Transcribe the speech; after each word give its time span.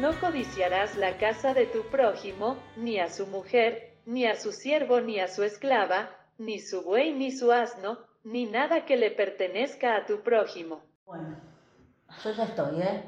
No 0.00 0.18
codiciarás 0.20 0.96
la 0.96 1.18
casa 1.18 1.54
de 1.54 1.66
tu 1.66 1.82
prójimo, 1.82 2.56
ni 2.76 3.00
a 3.00 3.10
su 3.10 3.26
mujer, 3.26 3.96
ni 4.06 4.26
a 4.26 4.36
su 4.36 4.52
siervo, 4.52 5.00
ni 5.00 5.18
a 5.18 5.26
su 5.26 5.42
esclava, 5.42 6.08
ni 6.38 6.60
su 6.60 6.82
buey, 6.82 7.12
ni 7.12 7.32
su 7.32 7.50
asno, 7.50 7.98
ni 8.22 8.46
nada 8.46 8.84
que 8.84 8.96
le 8.96 9.10
pertenezca 9.10 9.96
a 9.96 10.06
tu 10.06 10.22
prójimo. 10.22 10.84
Bueno, 11.04 11.36
yo 12.22 12.30
ya 12.30 12.44
estoy, 12.44 12.80
¿eh? 12.82 13.02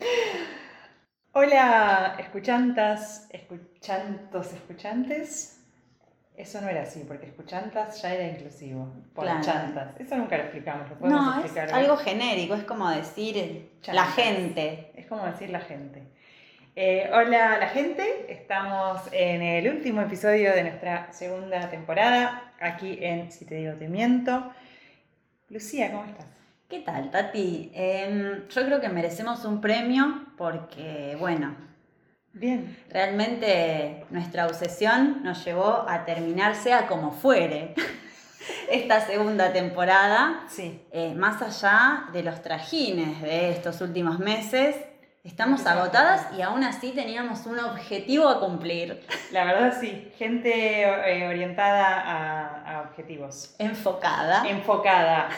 Hola, 1.34 2.16
escuchantas, 2.18 3.26
escuchantos, 3.30 4.52
escuchantes. 4.52 5.58
Eso 6.36 6.60
no 6.60 6.68
era 6.68 6.82
así, 6.82 7.04
porque 7.06 7.26
escuchantas 7.26 8.02
ya 8.02 8.14
era 8.14 8.26
inclusivo. 8.28 8.92
Por 9.14 9.24
Claro. 9.24 9.40
chantas. 9.42 9.98
Eso 9.98 10.16
nunca 10.16 10.36
lo 10.36 10.42
explicamos, 10.44 10.88
lo 10.90 10.98
podemos 10.98 11.24
No, 11.24 11.30
es 11.38 11.44
explicar 11.44 11.68
hoy. 11.68 11.84
algo 11.84 11.96
genérico, 11.96 12.54
es 12.54 12.64
como 12.64 12.90
decir 12.90 13.70
la 13.86 14.04
gente. 14.06 14.92
Es 14.94 15.06
como 15.06 15.24
decir 15.26 15.50
la 15.50 15.60
gente. 15.60 16.02
Eh, 16.74 17.10
hola 17.12 17.58
la 17.58 17.68
gente, 17.68 18.26
estamos 18.32 19.02
en 19.12 19.42
el 19.42 19.68
último 19.68 20.00
episodio 20.00 20.52
de 20.54 20.62
nuestra 20.64 21.12
segunda 21.12 21.68
temporada, 21.68 22.50
aquí 22.60 22.98
en 23.02 23.30
Si 23.30 23.44
te 23.44 23.56
digo 23.56 23.74
te 23.74 23.88
miento. 23.88 24.50
Lucía, 25.50 25.90
¿cómo 25.92 26.04
estás? 26.06 26.26
¿Qué 26.72 26.80
tal, 26.80 27.10
Tati? 27.10 27.70
Em, 27.74 28.48
yo 28.48 28.64
creo 28.64 28.80
que 28.80 28.88
merecemos 28.88 29.44
un 29.44 29.60
premio 29.60 30.24
porque, 30.38 31.18
bueno, 31.20 31.54
Bien. 32.32 32.78
realmente 32.88 34.06
nuestra 34.08 34.46
obsesión 34.46 35.22
nos 35.22 35.44
llevó 35.44 35.84
a 35.86 36.06
terminar 36.06 36.54
sea 36.54 36.86
como 36.86 37.12
fuere 37.12 37.74
esta 38.70 39.02
segunda 39.02 39.52
temporada. 39.52 40.44
Sí. 40.48 40.82
Eh, 40.92 41.12
más 41.14 41.42
allá 41.42 42.04
de 42.14 42.22
los 42.22 42.40
trajines 42.40 43.20
de 43.20 43.50
estos 43.50 43.82
últimos 43.82 44.18
meses, 44.18 44.74
estamos 45.24 45.66
agotadas 45.66 46.28
y 46.38 46.40
aún 46.40 46.64
así 46.64 46.92
teníamos 46.92 47.44
un 47.44 47.58
objetivo 47.58 48.26
a 48.30 48.40
cumplir, 48.40 49.06
La 49.30 49.44
verdad 49.44 49.76
sí, 49.78 50.10
gente 50.16 50.84
eh, 50.84 51.28
orientada 51.28 52.00
a, 52.00 52.78
a 52.78 52.80
objetivos. 52.80 53.54
enfocada. 53.58 54.48
Enfocada. 54.48 55.28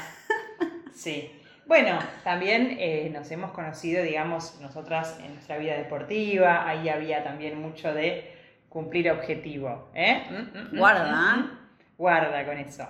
Sí. 0.94 1.30
Bueno, 1.66 1.98
también 2.24 2.76
eh, 2.78 3.10
nos 3.12 3.30
hemos 3.30 3.50
conocido, 3.52 4.02
digamos, 4.02 4.60
nosotras 4.60 5.18
en 5.24 5.32
nuestra 5.34 5.56
vida 5.56 5.74
deportiva, 5.76 6.68
ahí 6.68 6.88
había 6.90 7.24
también 7.24 7.58
mucho 7.60 7.92
de 7.94 8.32
cumplir 8.68 9.10
objetivo. 9.10 9.88
¿eh? 9.94 10.24
Mm, 10.30 10.34
mm, 10.58 10.74
mm, 10.74 10.78
Guarda. 10.78 11.36
mm. 11.36 11.58
Guarda 11.96 12.44
con 12.44 12.58
eso. 12.58 12.86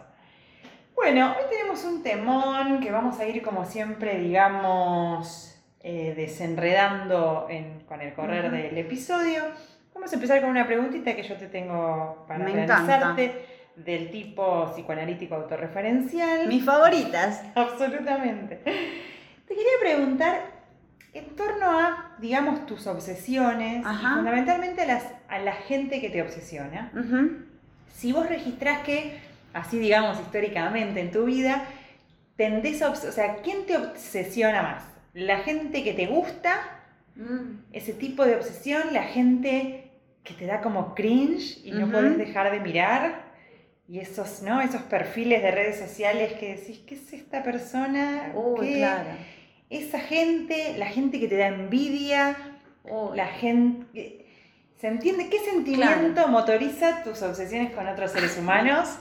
Bueno, 0.96 1.34
hoy 1.36 1.44
tenemos 1.50 1.84
un 1.84 2.02
temón 2.02 2.80
que 2.80 2.90
vamos 2.90 3.18
a 3.20 3.26
ir 3.26 3.42
como 3.42 3.64
siempre, 3.64 4.18
digamos, 4.18 5.50
eh, 5.80 6.14
desenredando 6.16 7.46
en- 7.50 7.80
con 7.80 8.00
el 8.00 8.14
correr 8.14 8.50
del 8.50 8.78
episodio. 8.78 9.42
Vamos 9.94 10.10
a 10.10 10.14
empezar 10.16 10.40
con 10.40 10.50
una 10.50 10.66
preguntita 10.66 11.14
que 11.14 11.22
yo 11.22 11.36
te 11.36 11.46
tengo 11.48 12.24
para 12.26 12.42
Me 12.44 12.50
encanta. 12.62 13.14
Del 13.76 14.10
tipo 14.10 14.70
psicoanalítico 14.72 15.34
autorreferencial. 15.34 16.46
Mis 16.48 16.64
favoritas. 16.64 17.42
Absolutamente. 17.54 18.56
Te 19.46 19.54
quería 19.54 19.78
preguntar 19.80 20.54
en 21.12 21.36
torno 21.36 21.70
a, 21.70 22.16
digamos, 22.18 22.66
tus 22.66 22.86
obsesiones, 22.86 23.82
y 23.82 24.04
fundamentalmente 24.04 24.82
a, 24.82 24.86
las, 24.86 25.04
a 25.28 25.38
la 25.38 25.52
gente 25.52 26.00
que 26.00 26.10
te 26.10 26.22
obsesiona. 26.22 26.90
Si 27.92 28.12
vos 28.12 28.28
registrás 28.28 28.80
que, 28.80 29.20
así 29.52 29.78
digamos 29.78 30.18
históricamente 30.20 31.00
en 31.00 31.12
tu 31.12 31.24
vida, 31.24 31.64
tendés 32.36 32.82
a, 32.82 32.90
o 32.90 32.96
sea, 32.96 33.36
¿quién 33.36 33.64
te 33.66 33.76
obsesiona 33.76 34.62
más? 34.62 34.84
¿La 35.12 35.38
gente 35.38 35.84
que 35.84 35.94
te 35.94 36.06
gusta? 36.06 36.80
Mm. 37.14 37.60
Ese 37.72 37.92
tipo 37.92 38.24
de 38.24 38.34
obsesión, 38.34 38.92
la 38.92 39.04
gente 39.04 39.92
que 40.24 40.34
te 40.34 40.46
da 40.46 40.60
como 40.60 40.94
cringe 40.94 41.60
y 41.64 41.70
no 41.70 41.90
podés 41.90 42.18
dejar 42.18 42.50
de 42.50 42.58
mirar. 42.58 43.23
Y 43.86 44.00
esos, 44.00 44.42
¿no? 44.42 44.60
Esos 44.62 44.82
perfiles 44.82 45.42
de 45.42 45.50
redes 45.50 45.78
sociales 45.78 46.32
que 46.34 46.56
decís, 46.56 46.80
¿qué 46.86 46.94
es 46.94 47.12
esta 47.12 47.42
persona? 47.42 48.32
Uy, 48.34 48.66
¿Qué? 48.66 48.74
claro. 48.78 49.10
Esa 49.70 49.98
gente, 50.00 50.74
la 50.78 50.86
gente 50.86 51.20
que 51.20 51.28
te 51.28 51.36
da 51.36 51.48
envidia, 51.48 52.36
Uy. 52.84 53.16
la 53.16 53.26
gente... 53.26 54.24
¿Se 54.80 54.88
entiende? 54.88 55.28
¿Qué 55.30 55.38
sentimiento 55.38 56.28
motoriza 56.28 57.02
tus 57.02 57.22
obsesiones 57.22 57.72
con 57.72 57.86
otros 57.88 58.10
seres 58.12 58.36
humanos? 58.38 58.98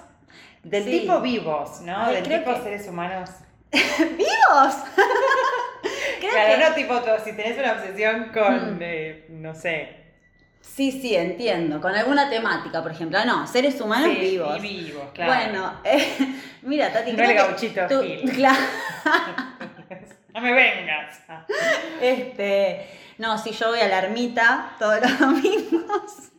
Del 0.63 0.83
Sí. 0.85 0.99
tipo 1.01 1.19
vivos, 1.21 1.81
¿no? 1.81 1.97
Ay, 2.05 2.15
Del 2.15 2.39
tipo 2.39 2.53
que- 2.53 2.61
seres 2.61 2.87
humanos. 2.87 3.29
¡Vivos! 3.71 4.75
Creo 6.19 6.31
Claro, 6.31 6.53
que- 6.55 6.69
no 6.69 6.75
tipo 6.75 7.17
si 7.23 7.33
tenés 7.33 7.57
una 7.57 7.73
obsesión 7.73 8.29
con, 8.33 8.77
Mm. 8.77 8.81
eh, 8.81 9.25
no 9.29 9.53
sé, 9.55 10.02
Sí, 10.63 10.91
sí, 10.93 11.13
entiendo. 11.13 11.81
Con 11.81 11.93
alguna 11.93 12.29
temática, 12.29 12.81
por 12.81 12.91
ejemplo. 12.91 13.23
No, 13.25 13.45
seres 13.45 13.79
humanos 13.81 14.09
sí, 14.15 14.19
vivos. 14.21 14.57
y 14.57 14.61
vivos, 14.61 15.03
claro. 15.13 15.33
Bueno, 15.33 15.73
eh, 15.83 16.17
mira, 16.63 16.91
Tati, 16.91 17.11
No 17.11 17.23
el 17.23 17.33
gauchito 17.35 17.81
tú- 17.87 18.01
Gil. 18.01 18.31
Claro. 18.35 18.57
no 20.33 20.41
me 20.41 20.53
vengas. 20.53 21.19
Este, 22.01 22.87
no, 23.17 23.37
si 23.37 23.51
yo 23.51 23.69
voy 23.69 23.81
a 23.81 23.87
la 23.87 23.99
ermita 23.99 24.71
todos 24.79 24.99
los 25.01 25.19
domingos. 25.19 26.31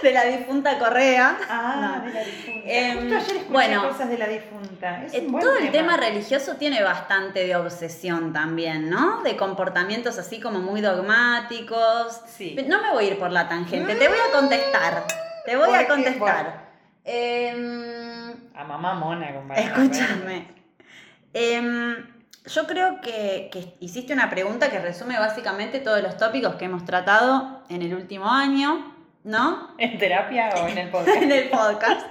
De 0.02 0.12
la 0.12 0.24
difunta 0.24 0.78
Correa. 0.78 1.36
Ah, 1.48 2.00
No. 2.00 2.06
de 2.06 2.12
la 2.12 2.20
difunta. 2.24 2.60
Em, 2.64 2.98
Justo 2.98 3.14
ayer 3.16 3.36
escuché 3.36 3.52
bueno. 3.52 3.88
cosas 3.88 4.08
de 4.08 4.18
la 4.18 4.26
difunta. 4.28 5.04
Es 5.04 5.14
Eh, 5.14 5.20
un 5.26 5.32
buen 5.32 5.44
Todo 5.44 5.56
el 5.56 5.70
tema 5.70 5.96
religioso 5.96 6.54
tiene 6.56 6.82
bastante 6.82 7.46
de 7.46 7.56
obsesión 7.56 8.32
también, 8.32 8.88
¿no? 8.90 9.22
De 9.22 9.36
comportamientos 9.36 10.18
así 10.18 10.40
como 10.40 10.60
muy 10.60 10.80
dogmáticos. 10.80 12.20
Sí. 12.26 12.56
No 12.66 12.80
me 12.82 12.90
voy 12.92 13.04
a 13.04 13.08
ir 13.08 13.18
por 13.18 13.30
la 13.30 13.48
tangente, 13.48 13.94
te 13.94 14.08
voy 14.08 14.18
a 14.18 14.36
contestar. 14.38 15.04
Te 15.44 15.56
voy 15.56 15.68
¿Por 15.68 15.78
a 15.78 15.86
contestar. 15.88 16.70
Em, 17.04 18.32
A 18.54 18.64
mamá 18.64 18.94
mona, 18.94 19.34
compadre. 19.34 19.62
Escúchame. 19.64 20.46
Em, 21.32 22.06
yo 22.46 22.66
creo 22.66 23.00
que, 23.00 23.48
que 23.52 23.76
hiciste 23.80 24.12
una 24.12 24.28
pregunta 24.30 24.70
que 24.70 24.78
resume 24.78 25.18
básicamente 25.18 25.80
todos 25.80 26.02
los 26.02 26.16
tópicos 26.16 26.56
que 26.56 26.66
hemos 26.66 26.84
tratado 26.84 27.62
en 27.68 27.82
el 27.82 27.94
último 27.94 28.30
año, 28.30 28.94
¿no? 29.24 29.74
¿En 29.78 29.98
terapia 29.98 30.50
o 30.62 30.68
en 30.68 30.78
el 30.78 30.88
podcast? 30.90 31.16
en 31.22 31.32
el 31.32 31.48
podcast. 31.50 32.06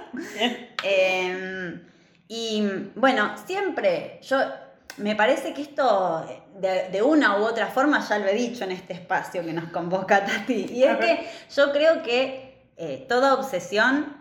Em, 0.82 1.82
y 2.28 2.62
bueno, 2.94 3.32
siempre 3.46 4.20
yo 4.22 4.38
me 4.98 5.14
parece 5.16 5.52
que 5.54 5.62
esto 5.62 6.26
de, 6.56 6.88
de 6.90 7.02
una 7.02 7.38
u 7.38 7.44
otra 7.44 7.66
forma 7.66 8.00
ya 8.06 8.18
lo 8.18 8.26
he 8.26 8.34
dicho 8.34 8.64
en 8.64 8.72
este 8.72 8.92
espacio 8.92 9.44
que 9.44 9.52
nos 9.52 9.70
convoca 9.70 10.24
Tati. 10.24 10.66
Y 10.72 10.84
es 10.84 10.96
que 10.98 11.28
yo 11.54 11.72
creo 11.72 12.02
que 12.02 12.66
eh, 12.76 13.06
toda 13.08 13.34
obsesión 13.34 14.16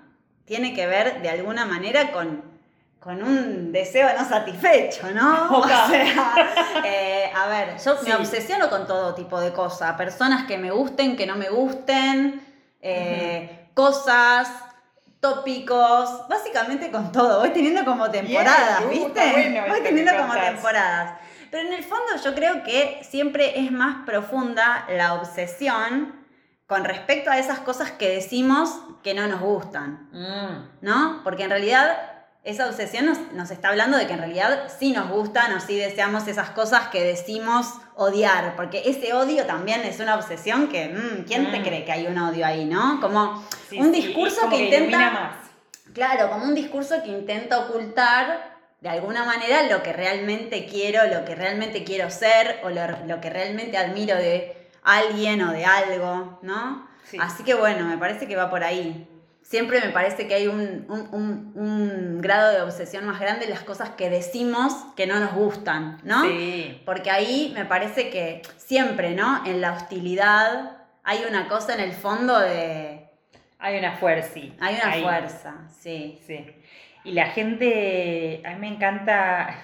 tiene 0.46 0.74
que 0.74 0.88
ver 0.88 1.22
de 1.22 1.30
alguna 1.30 1.66
manera 1.66 2.12
con, 2.12 2.44
con 3.00 3.22
un 3.22 3.72
deseo 3.72 4.10
no 4.18 4.28
satisfecho, 4.28 5.12
¿no? 5.12 5.50
O 5.52 5.60
Opa. 5.60 5.88
sea, 5.88 6.82
eh, 6.84 7.32
a 7.36 7.48
ver, 7.48 7.78
yo 7.84 7.96
Sí. 7.98 8.06
me 8.10 8.16
obsesiono 8.16 8.70
con 8.70 8.88
todo 8.88 9.14
tipo 9.16 9.40
de 9.40 9.54
cosas. 9.54 9.94
Personas 9.96 10.46
que 10.48 10.58
me 10.58 10.72
gusten, 10.72 11.16
que 11.16 11.26
no 11.28 11.36
me 11.36 11.50
gusten, 11.50 12.42
eh, 12.82 13.70
cosas, 13.74 14.50
tópicos, 15.20 16.28
básicamente 16.30 16.92
con 16.92 17.12
todo. 17.12 17.40
Voy 17.40 17.50
teniendo 17.50 17.84
como 17.86 18.10
temporadas, 18.10 18.84
uh, 18.86 18.90
¿viste? 18.90 19.32
bueno 19.32 19.68
Voy 19.68 19.82
teniendo 19.82 20.16
como 20.18 20.34
temporadas. 20.34 21.20
Pero 21.52 21.68
en 21.68 21.74
el 21.74 21.84
fondo 21.84 22.06
yo 22.24 22.36
creo 22.36 22.64
que 22.64 23.00
siempre 23.04 23.60
es 23.60 23.72
más 23.72 24.06
profunda 24.06 24.86
la 24.90 25.16
obsesión 25.16 26.16
con 26.68 26.84
respecto 26.86 27.32
a 27.32 27.40
esas 27.40 27.60
cosas 27.60 27.92
que 27.92 28.10
decimos 28.10 28.80
que 29.04 29.14
no 29.14 29.28
nos 29.28 29.42
gustan, 29.42 30.10
Mm. 30.12 30.70
¿no? 30.82 31.22
Porque 31.24 31.44
en 31.44 31.50
realidad 31.50 31.98
esa 32.50 32.68
obsesión 32.68 33.06
nos, 33.06 33.20
nos 33.34 33.52
está 33.52 33.70
hablando 33.70 33.98
de 33.98 34.08
que 34.08 34.14
en 34.14 34.20
realidad 34.20 34.72
sí 34.80 34.92
nos 34.92 35.10
gustan 35.10 35.54
o 35.54 35.60
sí 35.60 35.76
deseamos 35.78 36.28
esas 36.28 36.50
cosas 36.52 36.88
que 36.90 37.04
decimos 37.04 37.68
odiar, 37.96 38.56
porque 38.56 38.82
ese 38.86 39.14
odio 39.14 39.46
también 39.46 39.82
es 39.82 40.00
una 40.00 40.16
obsesión 40.16 40.68
que, 40.68 40.88
mm, 40.90 41.26
¿quién 41.26 41.52
te 41.52 41.60
Mm. 41.60 41.64
cree 41.64 41.86
que 41.86 41.92
hay 41.92 42.08
un 42.08 42.18
odio 42.18 42.46
ahí, 42.46 42.66
no? 42.66 43.00
Como 43.02 43.44
Sí, 43.70 43.80
un 43.80 43.94
sí, 43.94 44.02
discurso 44.02 44.42
como 44.42 44.58
que, 44.58 44.66
intenta... 44.66 45.12
más. 45.12 45.36
Claro, 45.94 46.30
como 46.30 46.46
un 46.46 46.56
discurso 46.56 47.02
que 47.04 47.10
intenta 47.10 47.60
ocultar 47.60 48.58
de 48.80 48.90
alguna 48.90 49.26
manera 49.26 49.64
lo 49.64 49.84
que 49.84 49.92
realmente 49.92 50.66
quiero, 50.66 51.06
lo 51.08 51.26
que 51.26 51.36
realmente 51.36 51.84
quiero 51.84 52.10
ser 52.10 52.62
o 52.64 52.70
lo, 52.70 52.82
lo 53.08 53.20
que 53.20 53.30
realmente 53.30 53.78
admiro 53.78 54.16
de 54.16 54.56
alguien 54.84 55.42
o 55.42 55.52
de 55.52 55.66
algo, 55.66 56.40
¿no? 56.44 56.88
Sí. 57.04 57.18
Así 57.20 57.44
que 57.44 57.56
bueno, 57.56 57.86
me 57.86 57.98
parece 57.98 58.28
que 58.28 58.36
va 58.36 58.50
por 58.50 58.64
ahí. 58.64 59.09
Siempre 59.50 59.82
me 59.82 59.90
parece 59.90 60.28
que 60.28 60.36
hay 60.36 60.46
un, 60.48 60.86
un- 60.90 61.10
un- 61.12 61.52
un 61.56 62.22
grado 62.22 62.52
de 62.54 62.62
obsesión 62.62 63.04
más 63.08 63.20
grande 63.20 63.46
en 63.46 63.50
las 63.50 63.64
cosas 63.64 63.90
que 63.90 64.08
decimos 64.12 64.74
que 64.96 65.08
no 65.08 65.20
nos 65.20 65.34
gustan, 65.34 65.98
¿no? 66.04 66.24
Sí. 66.24 66.80
Porque 66.86 67.10
ahí 67.10 67.52
me 67.56 67.66
parece 67.66 68.12
que 68.12 68.44
siempre, 68.58 69.16
¿no? 69.16 69.44
En 69.48 69.60
la 69.60 69.74
hostilidad 69.74 70.78
hay 71.04 71.22
una 71.28 71.48
cosa 71.48 71.74
en 71.74 71.80
el 71.80 71.94
fondo 71.94 72.40
de... 72.40 73.08
Hay 73.58 73.80
una 73.80 73.94
fuerza. 73.98 74.40
Hay 74.60 74.76
una 74.76 74.94
fuerza, 75.04 75.56
sí. 75.82 76.20
Sí. 76.28 76.46
Y 77.04 77.14
la 77.14 77.26
gente, 77.32 78.44
a 78.46 78.52
mí 78.52 78.56
me 78.60 78.68
encanta, 78.68 79.64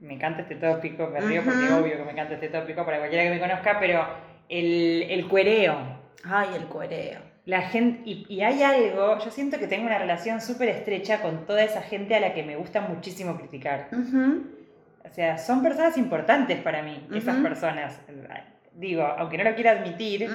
me 0.00 0.14
encanta 0.14 0.42
este 0.42 0.56
tópico, 0.56 1.06
me 1.06 1.20
río 1.20 1.44
porque 1.44 1.72
obvio 1.72 1.96
que 1.96 2.02
me 2.04 2.10
encanta 2.10 2.34
este 2.34 2.48
tópico 2.48 2.84
para 2.84 2.98
cualquiera 2.98 3.22
que 3.24 3.30
me 3.30 3.38
conozca, 3.40 3.78
pero 3.78 4.04
el, 4.48 5.06
el 5.08 5.28
cuereo. 5.28 5.76
Ay, 6.24 6.48
el 6.56 6.64
cuereo. 6.66 7.20
La 7.46 7.62
gente, 7.62 8.02
y, 8.04 8.26
y 8.28 8.42
hay 8.42 8.62
algo, 8.62 9.18
yo 9.18 9.30
siento 9.30 9.58
que 9.58 9.68
tengo 9.68 9.86
una 9.86 9.98
relación 9.98 10.40
súper 10.40 10.68
estrecha 10.68 11.22
con 11.22 11.46
toda 11.46 11.62
esa 11.62 11.80
gente 11.80 12.14
a 12.14 12.20
la 12.20 12.34
que 12.34 12.42
me 12.42 12.56
gusta 12.56 12.80
muchísimo 12.80 13.38
criticar. 13.38 13.88
O 13.92 15.14
sea, 15.14 15.38
son 15.38 15.62
personas 15.62 15.96
importantes 15.96 16.60
para 16.60 16.82
mí, 16.82 17.06
esas 17.14 17.36
personas. 17.36 17.98
Digo, 18.74 19.02
aunque 19.02 19.38
no 19.38 19.44
lo 19.44 19.54
quiera 19.54 19.70
admitir, 19.70 20.28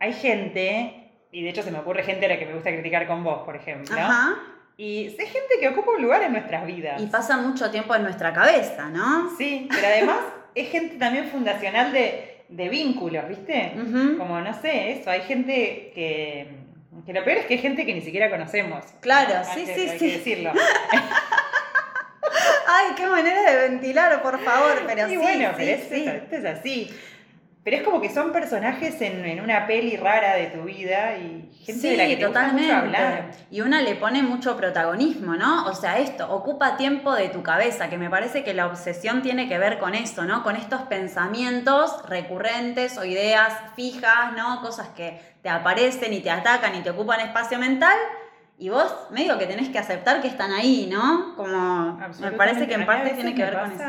hay 0.00 0.12
gente, 0.14 1.12
y 1.30 1.42
de 1.44 1.50
hecho 1.50 1.62
se 1.62 1.70
me 1.70 1.78
ocurre 1.78 2.02
gente 2.02 2.26
a 2.26 2.30
la 2.30 2.38
que 2.38 2.46
me 2.46 2.54
gusta 2.54 2.70
criticar 2.70 3.06
con 3.06 3.22
vos, 3.22 3.42
por 3.44 3.54
ejemplo. 3.54 3.94
Ajá. 3.96 4.34
Y 4.78 5.06
es 5.06 5.16
gente 5.16 5.54
que 5.60 5.68
ocupa 5.68 5.90
un 5.90 6.02
lugar 6.02 6.22
en 6.22 6.32
nuestras 6.32 6.64
vidas. 6.64 7.02
Y 7.02 7.06
pasa 7.06 7.36
mucho 7.36 7.70
tiempo 7.70 7.94
en 7.94 8.04
nuestra 8.04 8.32
cabeza, 8.32 8.88
¿no? 8.88 9.28
Sí, 9.36 9.68
pero 9.68 9.86
además 9.86 10.18
es 10.54 10.70
gente 10.70 10.96
también 10.96 11.26
fundacional 11.26 11.92
de, 11.92 12.27
de 12.48 12.68
vínculos, 12.68 13.28
¿viste? 13.28 13.72
Como, 14.18 14.40
no 14.40 14.60
sé, 14.60 14.92
eso, 14.92 15.10
hay 15.10 15.22
gente 15.22 15.92
que... 15.94 16.68
Que 17.06 17.12
lo 17.12 17.22
peor 17.24 17.38
es 17.38 17.46
que 17.46 17.54
hay 17.54 17.60
gente 17.60 17.86
que 17.86 17.94
ni 17.94 18.00
siquiera 18.00 18.28
conocemos. 18.28 18.84
Claro, 19.00 19.44
sí, 19.54 19.64
que- 19.64 19.74
sí, 19.74 19.80
hay 19.88 19.98
sí. 19.98 20.06
que 20.06 20.12
decirlo. 20.18 20.52
Ay, 22.66 22.94
qué 22.96 23.06
manera 23.06 23.50
de 23.50 23.68
ventilar, 23.68 24.20
por 24.22 24.38
favor, 24.40 24.82
pero 24.86 25.06
y 25.06 25.10
sí, 25.12 25.16
bueno, 25.16 25.50
sí, 25.56 25.70
es, 25.70 25.88
sí. 25.88 26.04
esto 26.06 26.36
es 26.36 26.44
así. 26.44 26.90
Pero 27.68 27.82
es 27.82 27.86
como 27.86 28.00
que 28.00 28.08
son 28.08 28.32
personajes 28.32 28.98
en, 29.02 29.26
en 29.26 29.42
una 29.42 29.66
peli 29.66 29.98
rara 29.98 30.34
de 30.36 30.46
tu 30.46 30.62
vida 30.62 31.18
y 31.18 31.50
gente 31.66 31.88
de 31.88 31.96
la 31.98 32.06
que 32.06 32.16
te 32.16 32.24
gusta 32.24 32.48
mucho 32.48 32.74
hablar. 32.74 33.30
Y 33.50 33.60
una 33.60 33.82
le 33.82 33.94
pone 33.94 34.22
mucho 34.22 34.56
protagonismo, 34.56 35.36
¿no? 35.36 35.66
O 35.66 35.74
sea, 35.74 35.98
esto 35.98 36.32
ocupa 36.32 36.78
tiempo 36.78 37.14
de 37.14 37.28
tu 37.28 37.42
cabeza, 37.42 37.90
que 37.90 37.98
me 37.98 38.08
parece 38.08 38.42
que 38.42 38.54
la 38.54 38.68
obsesión 38.68 39.20
tiene 39.20 39.48
que 39.48 39.58
ver 39.58 39.78
con 39.78 39.94
eso, 39.94 40.24
¿no? 40.24 40.42
Con 40.42 40.56
estos 40.56 40.80
pensamientos 40.84 42.08
recurrentes 42.08 42.96
o 42.96 43.04
ideas 43.04 43.52
fijas, 43.76 44.32
¿no? 44.34 44.62
Cosas 44.62 44.88
que 44.96 45.20
te 45.42 45.50
aparecen 45.50 46.14
y 46.14 46.20
te 46.20 46.30
atacan 46.30 46.74
y 46.74 46.80
te 46.80 46.88
ocupan 46.88 47.20
espacio 47.20 47.58
mental. 47.58 47.98
Y 48.56 48.70
vos 48.70 48.96
medio 49.10 49.36
que 49.36 49.44
tenés 49.44 49.68
que 49.68 49.78
aceptar 49.78 50.22
que 50.22 50.28
están 50.28 50.52
ahí, 50.52 50.88
¿no? 50.90 51.36
Como 51.36 52.00
me 52.18 52.32
parece 52.32 52.66
que 52.66 52.72
en 52.72 52.86
parte 52.86 53.10
tiene 53.10 53.34
que 53.34 53.44
ver 53.44 53.60
con 53.60 53.72
eso. 53.72 53.84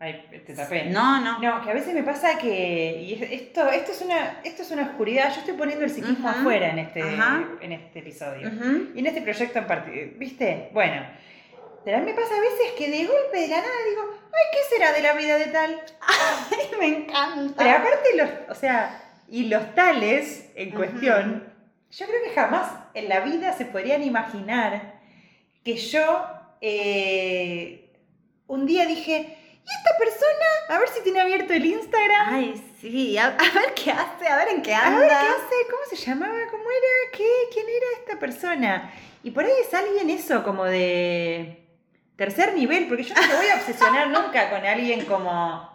Ay, 0.00 0.26
te 0.44 0.54
tapé. 0.54 0.84
No, 0.86 1.20
no. 1.20 1.38
No, 1.40 1.62
que 1.62 1.70
a 1.70 1.74
veces 1.74 1.94
me 1.94 2.02
pasa 2.02 2.36
que 2.38 3.00
y 3.00 3.14
es- 3.14 3.30
esto, 3.42 3.68
esto, 3.70 3.92
es 3.92 4.00
una, 4.02 4.40
esto 4.44 4.62
es 4.62 4.70
una 4.70 4.82
oscuridad. 4.82 5.32
Yo 5.32 5.40
estoy 5.40 5.54
poniendo 5.54 5.84
el 5.84 5.90
psiquismo 5.90 6.28
afuera 6.28 6.70
en 6.70 6.78
este, 6.80 7.00
en 7.00 7.72
este 7.72 7.98
episodio. 8.00 8.50
Y 8.94 8.98
en 8.98 9.06
este 9.06 9.22
proyecto 9.22 9.58
en 9.58 9.66
particular. 9.66 10.06
¿Viste? 10.18 10.68
Bueno. 10.72 11.06
Pero 11.84 11.98
a 11.98 12.00
mí 12.00 12.06
me 12.06 12.14
pasa 12.14 12.34
a 12.34 12.40
veces 12.40 12.72
que 12.78 12.90
de 12.90 13.04
golpe 13.06 13.40
de 13.40 13.48
la 13.48 13.56
nada 13.58 13.74
digo, 13.90 14.02
ay, 14.10 14.44
¿qué 14.52 14.74
será 14.74 14.92
de 14.94 15.02
la 15.02 15.12
vida 15.12 15.36
de 15.36 15.46
tal? 15.46 15.82
me 16.80 16.86
encanta. 16.86 17.54
Pero 17.58 17.70
aparte 17.76 18.08
los, 18.16 18.30
o 18.48 18.54
sea, 18.58 19.02
y 19.28 19.48
los 19.48 19.74
tales 19.74 20.50
en 20.54 20.70
cuestión, 20.70 21.52
yo 21.90 22.06
creo 22.06 22.22
que 22.24 22.30
jamás 22.30 22.70
en 22.94 23.10
la 23.10 23.20
vida 23.20 23.52
se 23.52 23.66
podrían 23.66 24.02
imaginar 24.02 24.94
que 25.62 25.76
yo 25.76 26.26
eh, 26.62 27.90
un 28.46 28.64
día 28.66 28.86
dije, 28.86 29.36
¿y 29.64 29.70
esta 29.76 29.98
persona? 29.98 30.46
A 30.68 30.78
ver 30.78 30.88
si 30.88 31.02
tiene 31.02 31.20
abierto 31.20 31.52
el 31.52 31.64
Instagram. 31.66 32.34
Ay, 32.34 32.72
sí, 32.80 33.16
a, 33.18 33.26
a 33.26 33.28
ver 33.58 33.74
qué 33.74 33.90
hace, 33.90 34.28
a 34.28 34.36
ver 34.36 34.48
en 34.48 34.62
qué 34.62 34.74
A 34.74 34.86
anda. 34.86 34.98
ver 35.00 35.08
qué 35.08 35.14
hace, 35.14 35.54
cómo 35.70 35.82
se 35.90 35.96
llamaba, 35.96 36.34
cómo 36.50 36.64
era, 36.64 37.12
qué, 37.16 37.28
quién 37.52 37.66
era 37.68 37.86
esta 38.00 38.18
persona. 38.18 38.92
Y 39.22 39.30
por 39.30 39.44
ahí 39.44 39.52
es 39.66 39.72
alguien 39.74 40.10
eso, 40.10 40.42
como 40.44 40.64
de 40.64 41.60
tercer 42.16 42.54
nivel, 42.54 42.86
porque 42.88 43.04
yo 43.04 43.14
no 43.14 43.22
me 43.26 43.34
voy 43.36 43.46
a 43.48 43.54
obsesionar 43.56 44.08
nunca 44.08 44.50
con 44.50 44.64
alguien 44.64 45.04
como. 45.06 45.70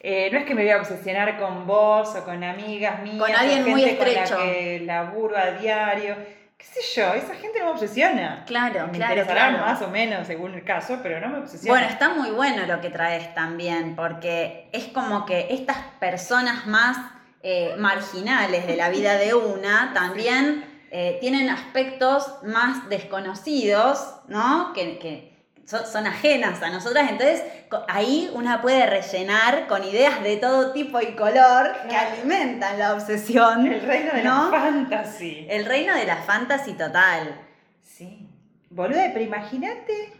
eh, 0.00 0.28
no 0.32 0.38
es 0.38 0.44
que 0.44 0.54
me 0.54 0.62
voy 0.62 0.70
a 0.72 0.78
obsesionar 0.78 1.38
con 1.38 1.66
vos 1.66 2.14
o 2.16 2.24
con 2.24 2.42
amigas 2.42 3.00
mías. 3.02 3.18
Con 3.18 3.32
alguien 3.34 3.62
muy 3.68 3.82
gente 3.82 4.02
estrecho. 4.10 4.36
Con 4.36 4.46
la 4.46 4.52
que 4.52 4.80
laburo 4.80 5.36
a 5.38 5.50
diario. 5.52 6.16
¿Qué 6.72 6.80
sé 6.80 7.00
yo? 7.00 7.14
Esa 7.14 7.34
gente 7.34 7.58
no 7.58 7.66
me 7.66 7.70
obsesiona. 7.72 8.44
Claro, 8.46 8.86
me 8.86 8.92
claro, 8.98 9.12
interesará 9.12 9.48
claro. 9.50 9.64
más 9.64 9.82
o 9.82 9.88
menos 9.88 10.26
según 10.26 10.54
el 10.54 10.64
caso, 10.64 10.98
pero 11.02 11.20
no 11.20 11.28
me 11.28 11.38
obsesiona. 11.38 11.78
Bueno, 11.78 11.92
está 11.92 12.10
muy 12.10 12.30
bueno 12.30 12.66
lo 12.66 12.80
que 12.80 12.90
traes 12.90 13.34
también, 13.34 13.94
porque 13.94 14.68
es 14.72 14.86
como 14.86 15.26
que 15.26 15.48
estas 15.50 15.76
personas 16.00 16.66
más 16.66 16.96
eh, 17.42 17.74
marginales 17.78 18.66
de 18.66 18.76
la 18.76 18.88
vida 18.88 19.16
de 19.16 19.34
una 19.34 19.92
también 19.94 20.64
eh, 20.90 21.18
tienen 21.20 21.50
aspectos 21.50 22.38
más 22.44 22.88
desconocidos, 22.88 24.20
¿no? 24.28 24.72
Que, 24.72 24.98
que 24.98 25.33
son, 25.66 25.86
son 25.86 26.06
ajenas 26.06 26.62
a 26.62 26.70
nosotras. 26.70 27.10
Entonces, 27.10 27.42
ahí 27.88 28.30
una 28.34 28.60
puede 28.62 28.86
rellenar 28.86 29.66
con 29.66 29.82
ideas 29.84 30.22
de 30.22 30.36
todo 30.36 30.72
tipo 30.72 31.00
y 31.00 31.14
color 31.14 31.72
que 31.88 31.96
alimentan 31.96 32.78
la 32.78 32.94
obsesión. 32.94 33.66
el 33.66 33.80
reino 33.82 34.12
de 34.12 34.22
¿no? 34.22 34.50
la 34.50 34.60
fantasy. 34.60 35.46
El 35.48 35.64
reino 35.64 35.94
de 35.94 36.04
la 36.06 36.16
fantasy 36.16 36.72
total. 36.74 37.40
Sí. 37.82 38.28
Boluda, 38.70 39.10
pero 39.12 39.24
imagínate, 39.24 40.12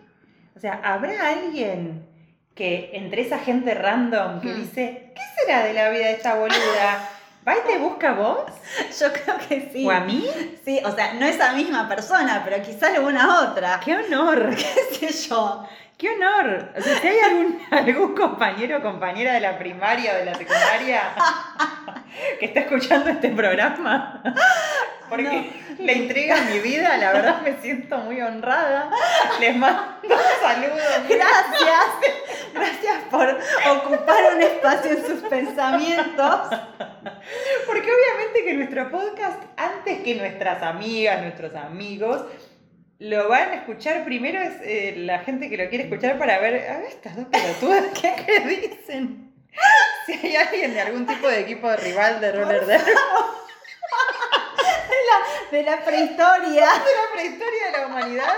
o 0.56 0.60
sea, 0.60 0.80
¿habrá 0.84 1.28
alguien 1.30 2.06
que 2.54 2.90
entre 2.94 3.22
esa 3.22 3.38
gente 3.40 3.74
random 3.74 4.40
que 4.40 4.48
Hmm. 4.52 4.60
dice, 4.60 5.12
¿qué 5.14 5.22
será 5.42 5.64
de 5.64 5.72
la 5.72 5.88
vida 5.90 6.06
de 6.06 6.12
esta 6.12 6.34
boluda? 6.36 7.08
¿Va 7.46 7.54
y 7.58 7.60
te 7.66 7.78
busca 7.78 8.10
a 8.10 8.14
vos? 8.14 8.44
Yo 9.00 9.12
creo 9.12 9.36
que 9.48 9.70
sí. 9.72 9.86
¿O 9.86 9.90
a 9.90 10.00
mí? 10.00 10.26
Sí, 10.64 10.80
o 10.84 10.90
sea, 10.92 11.14
no 11.14 11.26
esa 11.26 11.52
misma 11.52 11.88
persona, 11.88 12.42
pero 12.44 12.62
quizá 12.62 12.88
alguna 12.88 13.42
otra. 13.42 13.80
¡Qué 13.84 13.96
honor! 13.96 14.54
¿Qué 14.98 15.10
sé 15.10 15.28
yo? 15.28 15.66
¡Qué 15.98 16.08
honor! 16.10 16.72
O 16.76 16.80
sea, 16.80 17.00
si 17.00 17.06
hay 17.06 17.18
algún, 17.18 17.60
algún 17.70 18.14
compañero 18.14 18.78
o 18.78 18.82
compañera 18.82 19.34
de 19.34 19.40
la 19.40 19.58
primaria 19.58 20.12
o 20.14 20.16
de 20.16 20.24
la 20.24 20.34
secundaria 20.34 21.02
que 22.40 22.46
está 22.46 22.60
escuchando 22.60 23.10
este 23.10 23.28
programa, 23.30 24.22
porque 25.08 25.50
le 25.78 25.92
entrega 25.92 26.36
mi 26.42 26.60
vida, 26.60 26.96
la 26.96 27.12
verdad 27.12 27.42
me 27.42 27.60
siento 27.60 27.98
muy 27.98 28.20
honrada. 28.20 28.90
Les 29.40 29.56
mando 29.56 29.82
un 30.02 30.10
saludo. 30.40 30.76
Gracias. 31.08 31.86
Gracias 32.52 32.96
por 33.10 33.38
ocupar 33.76 34.34
un 34.34 34.42
espacio 34.42 34.92
en 34.92 35.06
sus 35.06 35.20
pensamientos. 35.28 36.40
Porque 37.66 37.90
obviamente 37.90 38.44
que 38.44 38.54
nuestro 38.54 38.90
podcast, 38.90 39.42
antes 39.56 40.00
que 40.02 40.14
nuestras 40.14 40.62
amigas, 40.62 41.22
nuestros 41.22 41.54
amigos, 41.54 42.24
lo 43.00 43.28
van 43.28 43.50
a 43.50 43.54
escuchar 43.56 44.04
primero 44.04 44.40
es 44.40 44.54
eh, 44.62 44.94
la 44.98 45.18
gente 45.20 45.50
que 45.50 45.56
lo 45.56 45.68
quiere 45.68 45.84
escuchar 45.84 46.16
para 46.16 46.38
ver, 46.38 46.70
a 46.70 46.78
ver, 46.78 46.86
estas 46.88 47.16
dos 47.16 47.26
pelotudas, 47.26 47.86
¿qué, 48.00 48.14
qué 48.24 48.40
dicen? 48.46 49.23
Si 50.06 50.12
hay 50.12 50.36
alguien 50.36 50.74
de 50.74 50.80
algún 50.80 51.06
tipo 51.06 51.26
de 51.28 51.40
equipo 51.40 51.68
de 51.70 51.76
rival 51.78 52.20
de 52.20 52.32
roller 52.32 52.66
derby, 52.66 52.90
De 55.50 55.62
la 55.62 55.84
prehistoria. 55.84 56.66
de 56.66 56.66
la 56.66 57.12
prehistoria 57.14 57.66
de 57.66 57.72
la 57.72 57.86
humanidad. 57.86 58.34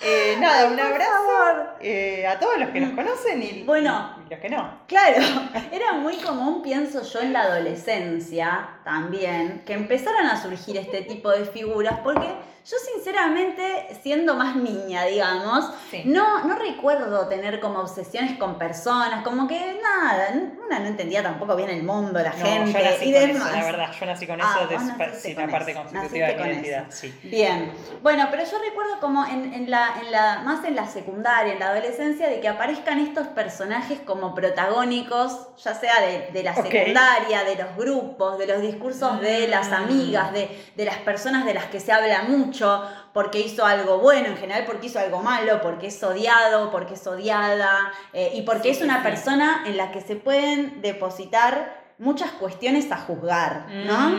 Eh, 0.00 0.36
nada, 0.38 0.66
un 0.66 0.78
abrazo 0.78 1.74
eh, 1.80 2.26
a 2.26 2.38
todos 2.38 2.58
los 2.58 2.70
que 2.70 2.80
nos 2.80 2.94
conocen 2.94 3.42
y, 3.42 3.64
Bueno. 3.64 4.17
Y 4.28 4.34
los 4.34 4.40
que 4.40 4.48
no. 4.50 4.80
Claro, 4.86 5.16
era 5.72 5.92
muy 5.94 6.16
común, 6.16 6.62
pienso 6.62 7.02
yo, 7.02 7.20
en 7.20 7.32
la 7.32 7.42
adolescencia 7.42 8.68
también, 8.84 9.62
que 9.66 9.74
empezaran 9.74 10.26
a 10.26 10.40
surgir 10.40 10.76
este 10.76 11.02
tipo 11.02 11.30
de 11.30 11.44
figuras, 11.44 12.00
porque 12.02 12.26
yo 12.68 12.76
sinceramente, 12.94 13.88
siendo 14.02 14.34
más 14.34 14.54
niña, 14.56 15.04
digamos, 15.04 15.70
Sí. 15.90 16.02
no, 16.04 16.44
no 16.44 16.54
recuerdo 16.56 17.26
tener 17.26 17.60
como 17.60 17.78
obsesiones 17.80 18.36
con 18.38 18.58
personas, 18.58 19.24
como 19.24 19.48
que 19.48 19.80
nada, 19.82 20.28
una 20.66 20.78
no 20.80 20.86
entendía 20.86 21.22
tampoco 21.22 21.56
bien 21.56 21.70
el 21.70 21.82
mundo, 21.82 22.20
la 22.20 22.28
No, 22.30 22.44
gente 22.44 22.72
yo 22.78 22.84
nací 22.90 23.08
y 23.08 23.12
con 23.14 23.26
demás. 23.28 23.48
eso, 23.48 23.56
la 23.56 23.64
verdad, 23.64 23.92
yo 23.98 24.06
nací 24.06 24.26
con 24.26 24.40
Ah, 24.42 24.54
eso, 24.58 24.66
de, 24.68 25.14
sí, 25.18 25.34
con 25.34 25.46
la 25.46 25.50
parte 25.50 25.70
eso, 25.70 25.80
constitutiva 25.82 26.26
de 26.26 26.34
mi 26.34 26.42
identidad, 26.42 26.84
sí. 26.90 27.18
Bien, 27.22 27.72
bueno, 28.02 28.28
pero 28.30 28.42
yo 28.44 28.58
recuerdo 28.58 29.00
como 29.00 29.24
en, 29.24 29.54
en 29.54 29.70
la, 29.70 29.94
en 30.04 30.12
la, 30.12 30.40
más 30.44 30.62
en 30.66 30.76
la 30.76 30.86
secundaria, 30.86 31.54
en 31.54 31.60
la 31.60 31.68
adolescencia, 31.70 32.28
de 32.28 32.40
que 32.40 32.48
aparezcan 32.48 32.98
estos 32.98 33.28
personajes 33.28 33.98
como 34.00 34.17
protagónicos, 34.34 35.48
ya 35.62 35.74
sea 35.74 36.00
de, 36.00 36.30
de 36.32 36.42
la 36.42 36.54
secundaria, 36.54 37.44
de 37.44 37.56
los 37.56 37.76
grupos, 37.76 38.38
de 38.38 38.46
los 38.46 38.60
discursos 38.60 39.20
de 39.20 39.48
las 39.48 39.68
Mm. 39.70 39.74
amigas, 39.74 40.32
de, 40.32 40.70
de 40.76 40.84
las 40.84 40.96
personas 40.98 41.44
de 41.44 41.54
las 41.54 41.66
que 41.66 41.80
se 41.80 41.92
habla 41.92 42.22
mucho, 42.24 42.82
porque 43.12 43.40
hizo 43.40 43.64
algo 43.64 43.98
bueno, 43.98 44.28
en 44.28 44.36
general 44.36 44.64
porque 44.66 44.86
hizo 44.86 44.98
algo 44.98 45.20
malo, 45.22 45.60
porque 45.62 45.86
es 45.88 46.02
odiado, 46.02 46.70
porque 46.70 46.94
es 46.94 47.06
odiada, 47.06 47.92
eh, 48.12 48.32
y 48.34 48.42
porque 48.42 48.74
Sí, 48.74 48.78
es 48.78 48.82
una 48.82 48.96
sí. 48.98 49.02
persona 49.04 49.62
en 49.66 49.76
la 49.76 49.90
que 49.92 50.00
se 50.00 50.16
pueden 50.16 50.80
depositar 50.82 51.76
muchas 51.98 52.30
cuestiones 52.32 52.90
a 52.92 52.96
juzgar, 52.96 53.66
¿no? 53.70 54.16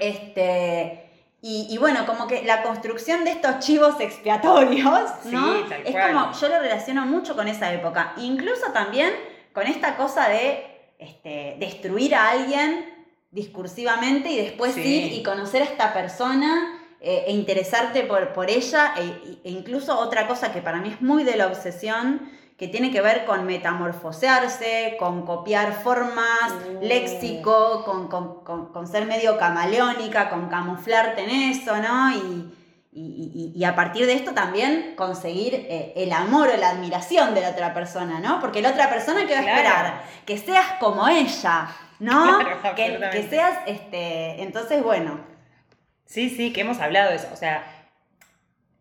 Este, 0.00 1.03
y, 1.46 1.66
y 1.68 1.76
bueno, 1.76 2.06
como 2.06 2.26
que 2.26 2.42
la 2.42 2.62
construcción 2.62 3.22
de 3.24 3.32
estos 3.32 3.58
chivos 3.58 4.00
expiatorios, 4.00 4.84
¿no? 5.26 5.56
Sí, 5.58 5.64
tal 5.68 5.82
es 5.84 5.92
cual. 5.92 6.12
como, 6.14 6.32
yo 6.32 6.48
lo 6.48 6.58
relaciono 6.58 7.04
mucho 7.04 7.36
con 7.36 7.48
esa 7.48 7.70
época. 7.72 8.14
Incluso 8.16 8.72
también 8.72 9.10
con 9.52 9.66
esta 9.66 9.96
cosa 9.96 10.28
de 10.30 10.64
este, 10.98 11.56
destruir 11.60 12.14
a 12.14 12.30
alguien 12.30 12.86
discursivamente 13.30 14.30
y 14.30 14.36
después 14.38 14.72
Sí. 14.74 14.80
ir 14.80 15.12
y 15.12 15.22
conocer 15.22 15.60
a 15.62 15.66
esta 15.66 15.92
persona 15.92 16.80
eh, 17.00 17.24
e 17.26 17.32
interesarte 17.32 18.04
por, 18.04 18.32
por 18.32 18.48
ella 18.48 18.94
e, 18.96 19.02
e 19.44 19.50
incluso 19.50 19.98
otra 19.98 20.26
cosa 20.26 20.50
que 20.52 20.62
para 20.62 20.78
mí 20.78 20.88
es 20.88 21.02
muy 21.02 21.24
de 21.24 21.36
la 21.36 21.48
obsesión 21.48 22.30
que 22.56 22.68
tiene 22.68 22.90
que 22.92 23.00
ver 23.00 23.24
con 23.24 23.44
metamorfosearse, 23.46 24.96
con 24.98 25.24
copiar 25.26 25.72
formas, 25.72 26.52
Uh. 26.52 26.84
léxico, 26.84 27.84
con, 27.84 28.08
con- 28.08 28.44
con- 28.44 28.72
con 28.72 28.86
ser 28.86 29.06
medio 29.06 29.38
camaleónica, 29.38 30.28
con 30.30 30.48
camuflarte 30.48 31.24
en 31.24 31.30
eso, 31.30 31.76
¿no? 31.78 32.10
Y, 32.12 32.54
y- 32.96 33.52
y- 33.54 33.58
y 33.58 33.64
a 33.64 33.74
partir 33.74 34.06
de 34.06 34.12
esto 34.14 34.32
también 34.34 34.94
conseguir 34.96 35.54
eh, 35.68 35.92
el 35.96 36.12
amor 36.12 36.48
o 36.48 36.56
la 36.56 36.70
admiración 36.70 37.34
de 37.34 37.40
la 37.40 37.50
otra 37.50 37.74
persona, 37.74 38.20
¿no? 38.20 38.38
Porque 38.40 38.62
la 38.62 38.70
otra 38.70 38.88
persona 38.88 39.26
que 39.26 39.34
va 39.34 39.40
a 39.40 39.42
Claro. 39.42 39.58
esperar 39.58 40.02
que 40.24 40.38
seas 40.38 40.66
como 40.78 41.08
ella, 41.08 41.68
¿no? 41.98 42.38
Claro, 42.38 42.74
que, 42.76 43.00
que 43.10 43.28
seas, 43.28 43.58
este, 43.66 44.42
entonces, 44.42 44.82
bueno, 44.82 45.18
Sí, 46.06 46.28
sí, 46.30 46.52
que 46.52 46.60
hemos 46.60 46.78
hablado 46.80 47.10
de 47.10 47.16
eso. 47.16 47.28
O 47.32 47.36
sea, 47.36 47.64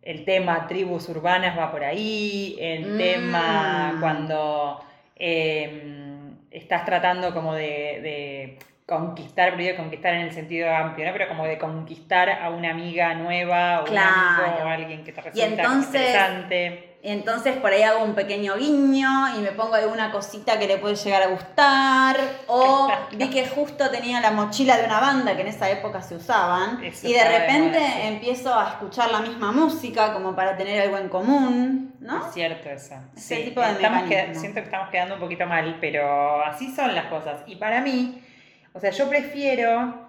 el 0.05 0.25
tema 0.25 0.67
tribus 0.67 1.07
urbanas 1.10 1.57
va 1.57 1.72
por 1.72 1.83
ahí, 1.83 2.57
el 2.60 2.93
Mm. 2.93 2.98
tema 2.98 3.98
cuando 4.00 4.83
eh, 5.15 6.31
estás 6.51 6.86
tratando 6.86 7.33
como 7.33 7.53
de, 7.53 7.63
de 8.01 8.60
conquistar, 8.86 9.53
pero 9.55 9.77
conquistar 9.77 10.13
en 10.13 10.22
el 10.22 10.31
sentido 10.33 10.69
amplio, 10.74 11.05
¿no? 11.07 11.13
Pero 11.13 11.27
como 11.29 11.45
de 11.45 11.57
conquistar 11.57 12.29
a 12.29 12.50
una 12.50 12.72
amiga 12.72 13.13
nueva 13.15 13.79
o 13.79 13.83
un 13.83 13.89
Claro. 13.89 14.45
amigo 14.45 14.63
o 14.65 14.67
alguien 14.67 15.03
que 15.03 15.12
te 15.13 15.22
resulta 15.22 15.48
entonces- 15.48 16.01
interesante. 16.01 16.93
Entonces 17.05 17.57
por 17.57 17.69
ahí 17.69 17.83
hago 17.83 18.01
un 18.01 18.15
pequeño 18.15 18.55
guiño 18.55 19.38
y 19.38 19.41
me 19.41 19.51
pongo 19.51 19.75
alguna 19.75 20.10
cosita 20.10 20.57
que 20.57 20.67
le 20.67 20.77
puede 20.77 20.95
llegar 20.95 21.22
a 21.24 21.27
gustar. 21.27 22.15
O 22.48 22.88
vi 23.12 23.29
que 23.29 23.45
justo 23.45 23.89
tenía 23.89 24.22
la 24.22 24.31
mochila 24.31 24.77
de 24.77 24.86
una 24.86 25.01
banda 25.01 25.36
que 25.36 25.41
en 25.41 25.48
esa 25.50 25.69
época 25.69 26.01
se 26.01 26.15
usaban. 26.15 26.81
Eso 26.81 27.05
y 27.05 27.12
de 27.12 27.24
repente 27.25 27.77
sí. 27.79 28.01
empiezo 28.03 28.57
a 28.57 28.69
escuchar 28.69 29.12
la 29.12 29.19
misma 29.19 29.51
música 29.51 30.13
como 30.13 30.33
para 30.33 30.55
tener 30.55 30.81
algo 30.81 30.98
en 30.98 31.10
común, 31.10 31.93
¿no? 32.00 32.25
Es 32.25 32.33
cierto 32.33 32.69
eso. 32.69 32.95
Ese 33.17 33.36
Sí, 33.36 33.43
tipo 33.43 33.60
de 33.60 33.72
estamos 33.72 34.10
siento 34.31 34.62
que 34.62 34.65
estamos 34.65 34.89
quedando 34.89 35.15
un 35.15 35.19
poquito 35.19 35.45
mal, 35.45 35.77
pero 35.81 36.41
así 36.45 36.74
son 36.74 36.95
las 36.95 37.07
cosas. 37.07 37.41
Y 37.48 37.57
para 37.57 37.81
mí, 37.81 38.24
o 38.72 38.79
sea, 38.79 38.91
yo 38.91 39.10
prefiero 39.10 40.07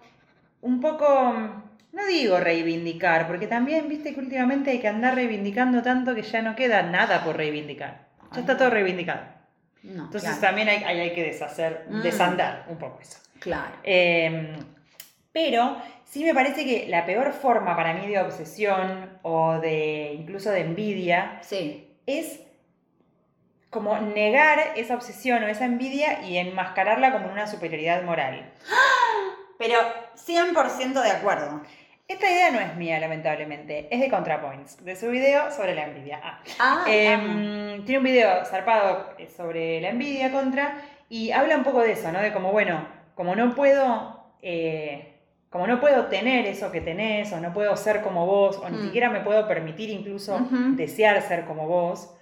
un 0.62 0.80
poco, 0.80 1.34
no 1.94 2.04
digo 2.06 2.38
reivindicar, 2.40 3.26
porque 3.26 3.46
también, 3.46 3.88
viste 3.88 4.12
que 4.14 4.20
últimamente 4.20 4.70
hay 4.70 4.80
que 4.80 4.88
andar 4.88 5.14
reivindicando 5.14 5.80
tanto 5.82 6.14
que 6.14 6.22
ya 6.22 6.42
no 6.42 6.54
queda 6.56 6.82
nada 6.82 7.22
por 7.24 7.36
reivindicar. 7.36 8.06
Ya 8.32 8.40
está 8.40 8.56
todo 8.56 8.70
reivindicado. 8.70 9.20
No, 9.84 10.04
Entonces 10.06 10.22
claro. 10.30 10.40
también 10.40 10.68
hay, 10.68 10.82
hay, 10.84 11.00
hay 11.00 11.14
que 11.14 11.22
deshacer, 11.22 11.86
Mm. 11.88 12.02
desandar 12.02 12.64
un 12.68 12.78
poco 12.78 13.00
eso. 13.00 13.18
Claro. 13.38 13.76
Eh, 13.84 14.56
pero 15.32 15.76
sí 16.04 16.24
me 16.24 16.32
parece 16.34 16.64
que 16.64 16.86
la 16.88 17.04
peor 17.06 17.32
forma 17.32 17.76
para 17.76 17.92
mí 17.94 18.06
de 18.08 18.18
obsesión 18.20 19.18
o 19.22 19.58
de 19.60 20.14
incluso 20.18 20.50
de 20.50 20.60
envidia 20.62 21.38
Sí. 21.42 21.96
es 22.06 22.40
como 23.70 23.98
negar 23.98 24.58
esa 24.76 24.94
obsesión 24.94 25.42
o 25.42 25.48
esa 25.48 25.64
envidia 25.64 26.22
y 26.22 26.38
enmascararla 26.38 27.12
como 27.12 27.30
una 27.30 27.46
superioridad 27.46 28.02
moral. 28.04 28.50
Pero 29.58 29.78
100% 30.16 31.02
de 31.02 31.10
acuerdo. 31.10 31.60
Esta 32.06 32.30
idea 32.30 32.50
no 32.50 32.60
es 32.60 32.76
mía, 32.76 33.00
lamentablemente, 33.00 33.88
es 33.90 33.98
de 33.98 34.10
ContraPoints, 34.10 34.84
de 34.84 34.94
su 34.94 35.08
video 35.08 35.50
sobre 35.50 35.74
la 35.74 35.84
envidia. 35.84 36.20
Ah. 36.22 36.40
Ah, 36.58 36.84
Em, 36.86 37.82
tiene 37.86 37.98
un 37.98 38.04
video 38.04 38.44
zarpado 38.44 39.14
eh, 39.18 39.26
sobre 39.34 39.80
la 39.80 39.88
envidia 39.88 40.30
contra 40.30 40.82
y 41.08 41.30
habla 41.30 41.56
un 41.56 41.64
poco 41.64 41.80
de 41.80 41.92
eso, 41.92 42.12
¿no? 42.12 42.20
De 42.20 42.30
como, 42.32 42.52
bueno, 42.52 42.86
como 43.14 43.34
no 43.34 43.54
puedo, 43.54 44.22
eh, 44.42 45.14
como 45.48 45.66
no 45.66 45.80
puedo 45.80 46.06
tener 46.08 46.44
eso 46.46 46.70
que 46.70 46.82
tenés, 46.82 47.32
o 47.32 47.40
no 47.40 47.54
puedo 47.54 47.74
ser 47.74 48.02
como 48.02 48.26
vos, 48.26 48.58
o 48.58 48.68
ni 48.68 48.76
Mm. 48.76 48.82
siquiera 48.82 49.08
me 49.08 49.20
puedo 49.20 49.48
permitir 49.48 49.88
incluso 49.88 50.46
desear 50.76 51.22
ser 51.22 51.46
como 51.46 51.66
vos, 51.66 52.14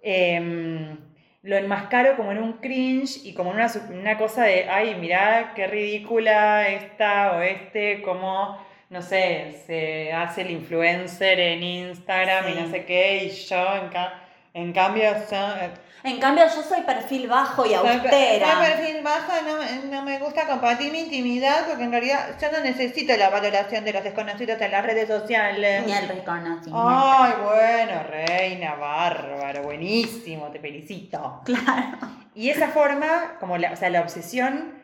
em, 0.00 0.96
lo 1.42 1.56
enmascaro 1.56 2.16
como 2.16 2.32
en 2.32 2.38
un 2.38 2.54
cringe 2.54 3.18
y 3.26 3.34
como 3.34 3.50
en 3.50 3.56
una, 3.56 3.66
una 3.90 4.16
cosa 4.16 4.44
de, 4.44 4.70
ay, 4.70 4.94
mirá 4.98 5.52
qué 5.54 5.66
ridícula 5.66 6.66
esta 6.68 7.32
o 7.36 7.42
este, 7.42 8.00
como, 8.02 8.66
no 8.90 9.02
sé, 9.02 9.62
se 9.66 10.12
hace 10.12 10.42
el 10.42 10.50
influencer 10.50 11.38
en 11.40 11.62
Instagram 11.62 12.44
Sí. 12.46 12.52
y 12.52 12.60
no 12.62 12.70
sé 12.70 12.84
qué, 12.84 13.24
y 13.24 13.30
yo 13.30 13.74
en, 13.76 13.88
ca- 13.88 14.14
en 14.54 14.72
cambio 14.72 15.10
yo, 15.30 15.36
eh, 15.56 15.70
En 16.04 16.18
cambio, 16.20 16.44
yo 16.44 16.62
soy 16.62 16.82
perfil 16.82 17.26
bajo 17.28 17.66
y 17.66 17.74
austera. 17.74 18.52
soy 18.54 18.66
perfil 18.66 19.02
bajo, 19.02 19.32
no, 19.46 19.56
me- 19.58 19.90
no 19.90 20.02
me 20.04 20.18
gusta 20.20 20.46
compartir 20.46 20.90
mi 20.92 21.00
intimidad 21.00 21.66
porque 21.68 21.82
en 21.84 21.90
realidad 21.90 22.36
yo 22.40 22.50
no 22.52 22.60
necesito 22.60 23.16
la 23.16 23.28
valoración 23.30 23.84
de 23.84 23.92
los 23.92 24.04
desconocidos 24.04 24.60
en 24.60 24.70
las 24.70 24.86
redes 24.86 25.08
sociales. 25.08 25.84
Ni 25.84 25.92
el 25.92 26.08
reconocimiento. 26.08 26.88
Ay, 26.88 27.32
bueno, 27.42 28.02
reina, 28.08 28.74
bárbaro, 28.76 29.62
buenísimo, 29.64 30.46
te 30.52 30.60
felicito. 30.60 31.42
Claro. 31.44 31.98
Y 32.34 32.50
esa 32.50 32.68
forma, 32.68 33.34
como 33.40 33.58
la, 33.58 33.72
o 33.72 33.76
sea, 33.76 33.90
la 33.90 34.00
obsesión 34.00 34.77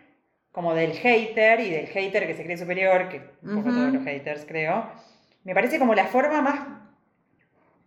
como 0.54 0.72
del 0.72 0.92
hater 0.92 1.58
y 1.58 1.68
del 1.68 1.88
hater 1.88 2.28
que 2.28 2.34
se 2.34 2.44
cree 2.44 2.56
superior, 2.56 3.08
que 3.08 3.28
un 3.42 3.56
poco 3.56 3.74
todos 3.74 3.92
los 3.92 4.04
haters 4.04 4.44
creo, 4.46 4.88
me 5.42 5.52
parece 5.52 5.80
como 5.80 5.96
la 5.96 6.06
forma 6.06 6.40
más, 6.42 6.60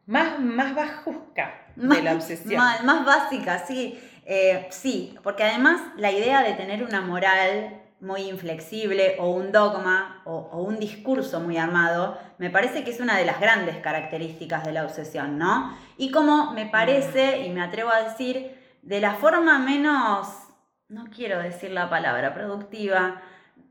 más, 0.06 0.40
más 0.40 0.76
bajusca 0.76 1.62
de 1.78 2.02
la 2.02 2.14
obsesión. 2.14 2.62
Más 2.84 3.06
básica, 3.06 3.60
sí. 3.66 3.98
Eh, 4.26 4.68
sí, 4.70 5.16
porque 5.24 5.44
además 5.44 5.80
la 5.96 6.12
idea 6.12 6.44
de 6.44 6.56
tener 6.56 6.84
una 6.84 7.00
moral 7.00 7.82
muy 8.02 8.24
inflexible 8.24 9.16
o 9.18 9.32
un 9.32 9.54
dogma 9.54 10.22
o, 10.26 10.36
o 10.52 10.62
un 10.62 10.78
discurso 10.78 11.40
muy 11.40 11.56
armado, 11.56 12.20
me 12.38 12.50
parece 12.50 12.84
que 12.84 12.92
es 12.92 13.00
una 13.00 13.18
de 13.18 13.24
las 13.24 13.40
grandes 13.40 13.78
características 13.78 14.66
de 14.66 14.74
la 14.74 14.84
obsesión, 14.84 15.38
¿no? 15.38 15.74
Y 15.96 16.12
como 16.12 16.52
me 16.52 16.66
parece, 16.66 17.46
y 17.46 17.50
me 17.50 17.62
atrevo 17.62 17.92
a 17.92 18.04
decir, 18.04 18.60
de 18.82 19.00
la 19.00 19.14
forma 19.14 19.58
menos, 19.58 20.28
no 20.90 21.06
quiero 21.14 21.40
decir 21.40 21.72
la 21.72 21.90
palabra 21.90 22.34
productiva, 22.34 23.22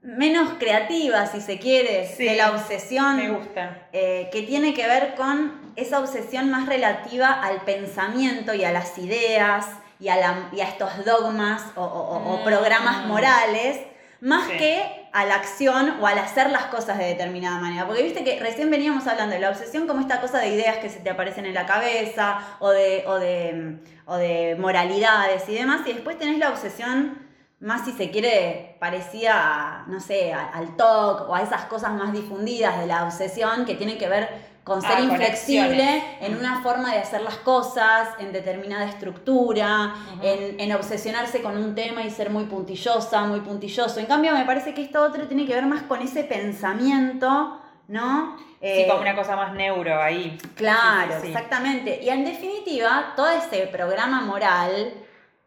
menos 0.02 0.50
creativa, 0.58 1.26
si 1.26 1.40
se 1.40 1.58
quiere, 1.58 2.06
Sí, 2.06 2.24
de 2.24 2.36
la 2.36 2.50
obsesión 2.52 3.16
Me 3.16 3.30
gusta. 3.30 3.88
eh, 3.92 4.28
que 4.32 4.42
tiene 4.42 4.74
que 4.74 4.86
ver 4.86 5.14
con 5.14 5.52
esa 5.76 5.98
obsesión 6.00 6.50
más 6.50 6.66
relativa 6.66 7.32
al 7.32 7.62
pensamiento 7.62 8.54
y 8.54 8.64
a 8.64 8.70
las 8.72 8.98
ideas 8.98 9.66
y 9.98 10.08
a, 10.08 10.16
la- 10.16 10.48
y 10.52 10.60
a 10.60 10.68
estos 10.68 11.04
dogmas 11.04 11.62
o, 11.74 11.82
o- 11.82 11.86
o- 12.18 12.34
o 12.34 12.40
Mm. 12.40 12.44
programas 12.44 13.06
morales, 13.06 13.80
más 14.20 14.46
Sí. 14.48 14.58
que 14.58 15.05
a 15.16 15.24
la 15.24 15.36
acción 15.36 15.94
o 16.02 16.06
al 16.06 16.18
hacer 16.18 16.50
las 16.50 16.66
cosas 16.66 16.98
de 16.98 17.06
determinada 17.06 17.58
manera. 17.58 17.86
Porque 17.86 18.02
viste 18.02 18.22
que 18.22 18.38
recién 18.38 18.70
veníamos 18.70 19.06
hablando 19.06 19.34
de 19.34 19.40
la 19.40 19.48
obsesión 19.48 19.86
como 19.86 20.00
esta 20.00 20.20
cosa 20.20 20.40
de 20.40 20.48
ideas 20.48 20.76
que 20.76 20.90
se 20.90 21.00
te 21.00 21.08
aparecen 21.08 21.46
en 21.46 21.54
la 21.54 21.64
cabeza 21.64 22.38
o 22.58 22.68
de, 22.68 23.02
o 23.06 23.14
de, 23.14 23.78
o 24.04 24.16
de 24.16 24.56
moralidades 24.60 25.48
y 25.48 25.54
demás, 25.54 25.86
y 25.86 25.94
después 25.94 26.18
tenés 26.18 26.36
la 26.38 26.50
obsesión 26.50 27.18
más 27.60 27.86
si 27.86 27.92
se 27.92 28.10
quiere 28.10 28.76
parecida 28.78 29.86
no 29.86 30.00
sé, 30.00 30.34
al 30.34 30.76
TOC 30.76 31.30
o 31.30 31.34
a 31.34 31.40
esas 31.40 31.64
cosas 31.64 31.92
más 31.94 32.12
difundidas 32.12 32.78
de 32.78 32.86
la 32.86 33.04
obsesión 33.04 33.64
que 33.64 33.74
tienen 33.74 33.96
que 33.96 34.10
ver 34.10 34.28
con 34.66 34.82
ser 34.82 34.90
Ah, 34.90 34.96
con 34.96 35.10
inflexible 35.10 36.02
en 36.20 36.36
una 36.36 36.60
forma 36.60 36.90
de 36.92 36.98
hacer 36.98 37.20
las 37.22 37.36
cosas, 37.36 38.08
en 38.18 38.32
determinada 38.32 38.84
estructura, 38.86 39.94
en, 40.20 40.58
en 40.58 40.72
obsesionarse 40.74 41.40
con 41.40 41.56
un 41.56 41.76
tema 41.76 42.02
y 42.02 42.10
ser 42.10 42.30
muy 42.30 42.46
puntillosa, 42.46 43.22
muy 43.26 43.40
puntilloso. 43.42 44.00
En 44.00 44.06
cambio, 44.06 44.32
me 44.34 44.44
parece 44.44 44.74
que 44.74 44.82
esto 44.82 45.00
otro 45.04 45.28
tiene 45.28 45.46
que 45.46 45.54
ver 45.54 45.66
más 45.66 45.82
con 45.82 46.02
ese 46.02 46.24
pensamiento, 46.24 47.60
¿no? 47.86 48.36
Sí, 48.38 48.44
Eh, 48.60 48.86
como 48.88 49.02
una 49.02 49.14
cosa 49.14 49.36
más 49.36 49.52
neuro 49.54 50.02
ahí. 50.02 50.36
Claro, 50.56 51.12
Sí, 51.12 51.20
sí, 51.20 51.26
sí. 51.26 51.28
exactamente. 51.32 52.00
Y 52.02 52.08
en 52.08 52.24
definitiva, 52.24 53.12
todo 53.14 53.28
ese 53.30 53.68
programa 53.68 54.22
moral 54.22 54.94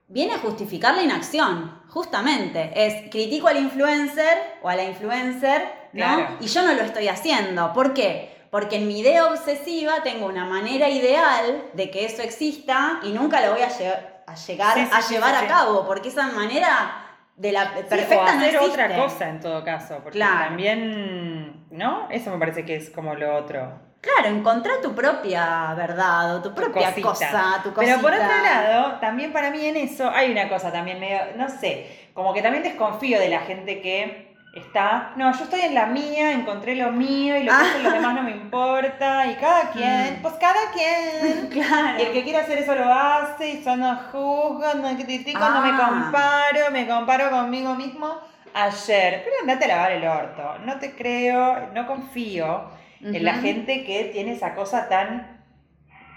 viene 0.07 0.35
a 0.35 0.37
justificar 0.39 0.95
la 0.95 1.03
inacción, 1.03 1.81
justamente. 1.89 2.71
Es 2.73 3.09
critico 3.11 3.49
al 3.49 3.57
influencer 3.57 4.37
o 4.61 4.69
a 4.69 4.75
la 4.77 4.85
influencer, 4.85 5.61
¿no? 5.91 6.05
Claro. 6.05 6.37
Y 6.39 6.47
yo 6.47 6.61
no 6.61 6.73
lo 6.73 6.83
estoy 6.83 7.09
haciendo. 7.09 7.73
¿Por 7.73 7.93
qué? 7.93 8.38
Porque 8.49 8.77
en 8.77 8.87
mi 8.87 8.99
idea 9.01 9.27
obsesiva 9.27 10.01
tengo 10.03 10.25
una 10.25 10.45
manera 10.45 10.89
ideal 10.89 11.63
de 11.73 11.91
que 11.91 12.05
eso 12.05 12.21
exista 12.23 12.99
y 13.03 13.11
nunca 13.11 13.41
lo 13.45 13.51
voy 13.53 13.61
a, 13.61 13.69
lle- 13.69 13.99
a 14.25 14.35
llegar 14.35 14.73
Sí, 14.75 14.85
sí, 14.85 14.91
a 14.91 15.01
llevar 15.09 15.35
sí, 15.39 15.45
a 15.45 15.47
cabo, 15.47 15.85
porque 15.85 16.09
esa 16.09 16.27
manera 16.27 17.05
de 17.35 17.51
la 17.51 17.71
perfecta 17.73 18.19
o 18.19 18.23
no 18.23 18.29
hacer 18.31 18.55
existe. 18.55 18.71
otra 18.83 18.95
cosa 18.95 19.29
en 19.29 19.39
todo 19.39 19.63
caso, 19.63 19.99
porque 20.03 20.17
Claro. 20.17 20.45
también, 20.47 21.65
¿no? 21.71 22.07
Eso 22.09 22.31
me 22.31 22.37
parece 22.39 22.65
que 22.65 22.75
es 22.75 22.89
como 22.89 23.15
lo 23.15 23.35
otro. 23.37 23.87
Claro, 24.01 24.29
encontrar 24.35 24.79
tu 24.81 24.95
propia 24.95 25.73
verdad 25.75 26.37
o 26.37 26.41
tu 26.41 26.53
propia 26.55 26.87
cosita. 26.87 27.07
cosa, 27.07 27.59
tu 27.63 27.73
cosita. 27.73 27.97
Pero 27.97 28.01
por 28.01 28.13
otro 28.13 28.37
lado, 28.43 28.93
también 28.99 29.31
para 29.33 29.51
mí 29.51 29.65
en 29.65 29.75
eso 29.77 30.09
hay 30.09 30.31
una 30.31 30.47
cosa 30.49 30.71
también 30.71 30.99
medio, 30.99 31.19
no 31.35 31.49
sé, 31.49 32.09
como 32.13 32.33
que 32.33 32.41
también 32.41 32.63
desconfío 32.63 33.19
de 33.19 33.29
la 33.29 33.41
gente 33.41 33.81
que 33.81 34.37
está, 34.53 35.11
no, 35.15 35.31
yo 35.31 35.43
estoy 35.43 35.61
en 35.61 35.75
la 35.75 35.85
mía, 35.85 36.31
encontré 36.31 36.75
lo 36.75 36.91
mío 36.91 37.37
y 37.37 37.43
lo 37.43 37.51
que 37.51 37.57
hacen 37.57 37.83
los 37.83 37.93
demás 37.93 38.15
no 38.15 38.23
me 38.23 38.31
importa 38.43 39.27
y 39.27 39.35
cada 39.35 39.69
quien, 39.71 40.15
Mm. 40.19 40.21
pues 40.21 40.33
cada 40.35 40.71
quien. 40.73 41.47
Claro. 41.51 41.99
Y 41.99 42.01
el 42.03 42.11
que 42.11 42.23
quiere 42.23 42.39
hacer 42.39 42.57
eso 42.57 42.75
lo 42.75 42.91
hace 42.91 43.49
y 43.49 43.63
yo 43.63 43.75
no 43.75 43.95
juzgo, 44.11 44.73
no 44.75 44.95
critico, 44.97 45.39
no 45.39 45.61
me 45.61 45.69
Ah. 45.71 45.87
comparo, 45.89 46.71
me 46.71 46.87
comparo 46.87 47.29
conmigo 47.29 47.75
mismo 47.75 48.17
ayer, 48.53 49.21
pero 49.23 49.35
andate 49.41 49.65
a 49.65 49.67
lavar 49.75 49.91
el 49.91 50.07
orto. 50.07 50.57
No 50.65 50.79
te 50.79 50.95
creo, 50.95 51.69
no 51.73 51.85
confío 51.87 52.71
en 53.01 53.23
la 53.23 53.35
gente 53.35 53.83
que 53.85 54.05
tiene 54.11 54.33
esa 54.33 54.55
cosa 54.55 54.89
tan 54.89 55.38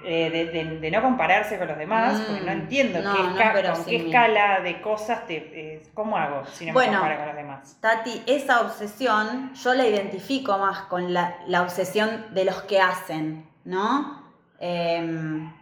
eh, 0.04 0.30
de, 0.30 0.44
de- 0.46 0.78
de 0.80 0.90
no 0.90 1.02
compararse 1.02 1.58
con 1.58 1.68
los 1.68 1.78
demás, 1.78 2.18
Mm, 2.18 2.24
porque 2.24 2.40
no 2.42 2.52
entiendo 2.52 3.00
no, 3.02 3.14
qué, 3.14 3.20
esca- 3.22 3.74
con 3.74 3.84
qué 3.84 3.96
escala 3.96 4.60
de 4.60 4.80
cosas 4.80 5.26
te, 5.26 5.36
eh, 5.36 5.82
cómo 5.94 6.16
hago 6.16 6.44
si 6.46 6.66
no 6.66 6.72
Bueno. 6.72 6.92
me 6.92 6.98
comparo 6.98 7.18
con 7.18 7.26
los 7.28 7.36
demás. 7.36 7.76
Tati, 7.80 8.22
esa 8.26 8.60
obsesión 8.62 9.52
yo 9.54 9.74
la 9.74 9.86
identifico 9.86 10.58
más 10.58 10.80
con 10.82 11.12
la, 11.12 11.36
la 11.46 11.62
obsesión 11.62 12.26
de 12.34 12.44
los 12.44 12.62
que 12.62 12.80
hacen, 12.80 13.46
¿no? 13.64 14.22
Em, 14.58 15.52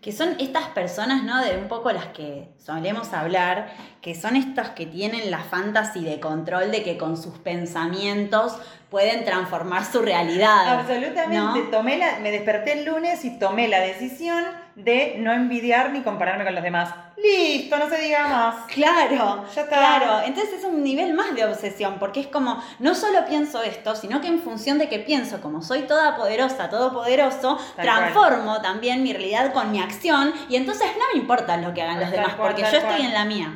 que 0.00 0.12
son 0.12 0.36
estas 0.38 0.66
personas, 0.68 1.24
¿no? 1.24 1.42
De 1.44 1.56
un 1.58 1.66
poco 1.66 1.90
las 1.90 2.06
que 2.06 2.50
solemos 2.56 3.12
hablar, 3.12 3.72
que 4.00 4.14
son 4.14 4.36
estos 4.36 4.68
que 4.70 4.86
tienen 4.86 5.30
la 5.30 5.38
fantasy 5.40 6.04
de 6.04 6.20
control 6.20 6.70
de 6.70 6.84
que 6.84 6.96
con 6.96 7.16
sus 7.16 7.36
pensamientos 7.38 8.60
pueden 8.90 9.24
transformar 9.24 9.84
su 9.84 10.00
realidad. 10.00 10.80
Absolutamente. 10.80 11.36
¿no? 11.36 11.70
Tomé 11.70 11.98
la, 11.98 12.18
me 12.20 12.30
desperté 12.30 12.72
el 12.72 12.84
lunes 12.86 13.24
y 13.24 13.38
tomé 13.38 13.68
la 13.68 13.80
decisión 13.80 14.44
de 14.76 15.16
no 15.18 15.32
envidiar 15.32 15.90
ni 15.90 16.00
compararme 16.00 16.44
con 16.44 16.54
los 16.54 16.62
demás. 16.64 16.94
Listo, 17.22 17.76
no 17.78 17.88
se 17.88 17.98
diga 18.00 18.28
más. 18.28 18.54
Claro, 18.68 19.44
Ya 19.54 19.62
está. 19.62 19.76
claro. 19.76 20.20
Entonces 20.24 20.54
es 20.60 20.64
un 20.64 20.82
nivel 20.84 21.14
más 21.14 21.34
de 21.34 21.44
obsesión, 21.44 21.96
porque 21.98 22.20
es 22.20 22.28
como, 22.28 22.62
no 22.78 22.94
solo 22.94 23.26
pienso 23.26 23.62
esto, 23.62 23.96
sino 23.96 24.20
que 24.20 24.28
en 24.28 24.38
función 24.40 24.78
de 24.78 24.88
que 24.88 25.00
pienso, 25.00 25.40
como 25.40 25.60
soy 25.60 25.82
toda 25.82 26.16
poderosa, 26.16 26.70
todopoderoso, 26.70 27.58
Tal 27.76 27.84
transformo 27.84 28.62
también 28.62 29.02
mi 29.02 29.12
realidad 29.12 29.52
con 29.52 29.72
mi 29.72 29.80
acción, 29.80 30.32
y 30.48 30.54
entonces 30.56 30.86
no 30.96 31.04
me 31.12 31.20
importa 31.20 31.56
lo 31.56 31.74
que 31.74 31.82
hagan 31.82 31.96
los 32.00 32.04
Tal 32.10 32.20
demás, 32.20 32.34
cual, 32.36 32.48
porque 32.50 32.62
yo 32.62 32.68
estoy 32.68 32.82
cual. 32.98 33.00
en 33.06 33.12
la 33.14 33.24
mía. 33.24 33.52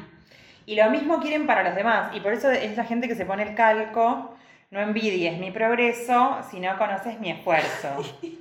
Y 0.67 0.75
lo 0.75 0.91
mismo 0.91 1.21
quieren 1.21 1.47
para 1.47 1.63
los 1.63 1.75
demás. 1.75 2.11
Y 2.15 2.21
por 2.21 2.33
eso 2.33 2.51
es 2.51 2.77
la 2.77 2.85
gente 2.85 3.07
que 3.09 3.15
se 3.15 3.25
pone 3.25 3.43
el 3.45 3.55
calco. 3.55 4.35
No 4.73 4.81
envidies 4.81 5.39
mi 5.39 5.51
progreso 5.51 6.39
si 6.51 6.59
no 6.59 6.79
conoces 6.79 7.21
mi 7.21 7.31
esfuerzo. 7.31 7.89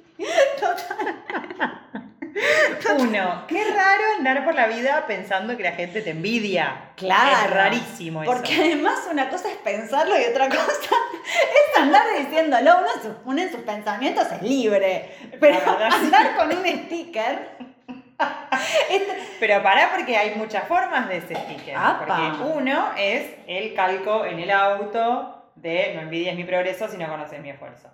Uno, 3.00 3.44
qué 3.48 3.64
raro 3.66 4.04
andar 4.18 4.46
por 4.46 4.56
la 4.56 4.68
vida 4.68 5.04
pensando 5.08 5.58
que 5.58 5.64
la 5.64 5.74
gente 5.74 6.02
te 6.02 6.12
envidia. 6.12 6.92
Claro. 6.96 7.46
Es 7.46 7.52
rarísimo 7.52 8.24
eso. 8.24 8.32
Porque 8.32 8.56
además 8.56 9.08
una 9.12 9.30
cosa 9.30 9.50
es 9.50 9.58
pensarlo 9.58 10.18
y 10.18 10.24
otra 10.24 10.48
cosa 10.48 10.96
es 11.22 11.78
andar 11.82 12.04
diciéndolo. 12.18 12.78
Uno, 12.78 12.88
en 12.96 13.02
sus- 13.02 13.18
uno 13.26 13.42
en 13.42 13.52
sus 13.52 13.60
pensamientos 13.62 14.32
es 14.32 14.42
libre, 14.42 15.14
pero 15.38 15.58
andar 15.70 16.38
con 16.38 16.48
un 16.58 16.66
sticker... 16.66 17.72
Pero 19.40 19.64
pará 19.64 19.90
porque 19.96 20.16
hay 20.16 20.36
muchas 20.36 20.66
formas 20.68 21.10
de 21.10 21.18
ese 21.18 21.34
sticker. 21.36 21.76
Apa. 21.76 22.06
Porque 22.06 22.54
uno 22.54 22.92
es 22.96 23.32
el 23.48 23.74
calco 23.74 24.24
en 24.26 24.40
el 24.40 24.52
auto 24.52 25.41
de 25.56 25.94
no 25.96 26.02
envidies 26.02 26.36
mi 26.36 26.44
progreso 26.44 26.88
si 26.88 26.98
no 26.98 27.08
conoces 27.08 27.40
mi 27.42 27.50
esfuerzo. 27.50 27.90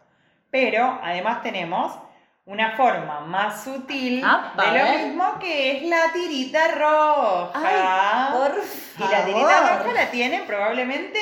Pero 0.50 1.00
además 1.04 1.42
tenemos 1.44 1.98
una 2.46 2.78
forma 2.78 3.20
más 3.22 3.64
sutil 3.64 4.24
Apa, 4.24 4.64
de 4.64 4.80
lo 4.80 4.98
mismo 4.98 5.40
que 5.40 5.78
es 5.78 5.84
la 5.84 6.14
tirita 6.14 6.68
roja. 6.70 7.52
Ay, 7.54 8.38
por 8.38 8.64
y 9.06 9.12
la 9.12 9.26
tirita 9.26 9.78
roja 9.78 9.94
la 9.94 10.12
tiene 10.12 10.44
probablemente 10.48 11.20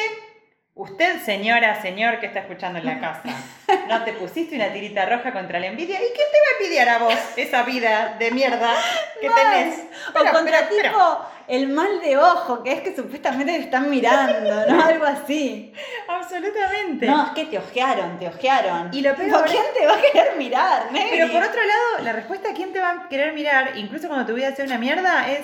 usted, 0.75 1.22
señora, 1.22 1.82
señor 1.82 2.20
que 2.20 2.27
está 2.27 2.42
escuchando 2.42 2.80
en 2.80 2.86
la 2.86 3.00
casa. 3.00 3.24
¿No 3.88 4.03
te 4.03 4.13
pusiste 4.13 4.55
una 4.55 4.72
tirita 4.72 5.05
roja 5.05 5.32
contra 5.32 5.60
la 5.60 5.67
envidia? 5.67 5.98
¿Y 5.98 6.08
quién 6.13 6.27
te 6.32 6.38
va 6.38 6.46
a 6.51 6.63
envidiar 6.63 6.89
a 6.89 6.98
vos 7.00 7.13
esa 7.36 7.63
vida 7.63 8.15
de 8.20 8.32
mierda 8.32 8.74
que 9.22 9.29
tenés? 9.29 9.79
O 10.10 10.32
contra 10.32 10.67
tipo 10.67 11.25
el 11.48 11.67
mal 11.67 12.01
de 12.01 12.17
ojo, 12.17 12.63
que 12.63 12.72
es 12.72 12.82
que 12.82 12.96
supuestamente 12.96 13.53
te 13.53 13.60
están 13.60 13.89
mirando, 13.89 14.65
¿no? 14.67 14.84
Algo 14.86 15.05
así. 15.05 15.74
Absolutamente. 16.08 17.05
No, 17.05 17.27
es 17.27 17.31
que 17.31 17.46
te 17.46 17.57
ojearon, 17.57 18.18
te 18.18 18.27
ojearon. 18.27 18.90
Y 18.92 19.01
lo 19.01 19.16
peor 19.16 19.46
¿Quién 19.46 19.64
te 19.77 19.85
va 19.85 19.94
a 19.94 20.01
querer 20.01 20.35
mirar? 20.38 20.90
Pero 20.92 21.31
por 21.31 21.44
otro 21.44 21.61
lado, 21.61 22.03
la 22.03 22.14
respuesta 22.14 22.50
a 22.50 22.53
quién 22.53 22.74
te 22.74 22.79
va 22.79 22.92
a 22.92 23.09
querer 23.09 23.33
mirar, 23.33 23.77
incluso 23.77 24.07
cuando 24.07 24.25
tu 24.25 24.33
vida 24.33 24.55
sea 24.55 24.66
una 24.66 24.77
mierda, 24.77 25.29
es 25.31 25.42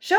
yo. 0.00 0.16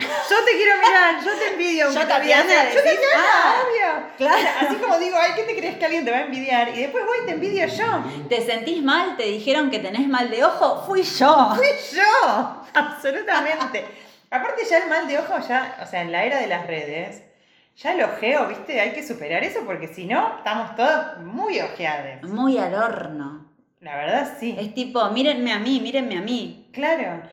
Yo 0.00 0.44
te 0.44 0.52
quiero 0.52 0.76
mirar, 0.78 1.24
yo 1.24 1.32
te 1.38 1.48
envidio. 1.52 1.90
Yo, 1.94 2.06
Tatiana, 2.06 2.70
Yo 2.70 2.76
Tatiana, 2.76 3.16
ah, 3.16 3.54
obvio. 3.64 4.06
claro. 4.16 4.48
Así 4.60 4.76
como 4.76 4.98
digo, 4.98 5.16
ay, 5.18 5.32
¿qué 5.34 5.42
te 5.44 5.56
crees 5.56 5.76
que 5.76 5.84
alguien 5.84 6.04
te 6.04 6.10
va 6.10 6.18
a 6.18 6.22
envidiar? 6.22 6.68
Y 6.70 6.82
después 6.82 7.04
voy 7.06 7.18
y 7.22 7.26
te 7.26 7.32
envidio 7.32 7.66
yo. 7.66 8.04
¿Te 8.28 8.44
sentís 8.44 8.82
mal? 8.82 9.16
¿Te 9.16 9.24
dijeron 9.24 9.70
que 9.70 9.78
tenés 9.78 10.06
mal 10.08 10.30
de 10.30 10.44
ojo? 10.44 10.84
Fui 10.86 11.02
yo. 11.02 11.54
Fui 11.56 11.66
yo. 11.92 12.62
Absolutamente. 12.74 13.84
Aparte 14.30 14.64
ya 14.68 14.78
el 14.78 14.88
mal 14.88 15.06
de 15.06 15.18
ojo, 15.18 15.38
ya, 15.46 15.78
o 15.82 15.86
sea, 15.86 16.02
en 16.02 16.10
la 16.10 16.24
era 16.24 16.40
de 16.40 16.48
las 16.48 16.66
redes, 16.66 17.22
ya 17.76 17.92
el 17.92 18.02
ojeo, 18.02 18.46
viste, 18.48 18.80
hay 18.80 18.92
que 18.92 19.06
superar 19.06 19.44
eso 19.44 19.60
porque 19.64 19.88
si 19.88 20.06
no, 20.06 20.38
estamos 20.38 20.74
todos 20.74 21.18
muy 21.18 21.60
ojeados. 21.60 22.22
Muy 22.28 22.58
al 22.58 22.74
horno. 22.74 23.46
La 23.80 23.96
verdad, 23.96 24.36
sí. 24.40 24.56
Es 24.58 24.74
tipo, 24.74 25.04
mírenme 25.10 25.52
a 25.52 25.58
mí, 25.58 25.78
mírenme 25.78 26.16
a 26.16 26.22
mí. 26.22 26.68
Claro. 26.72 27.28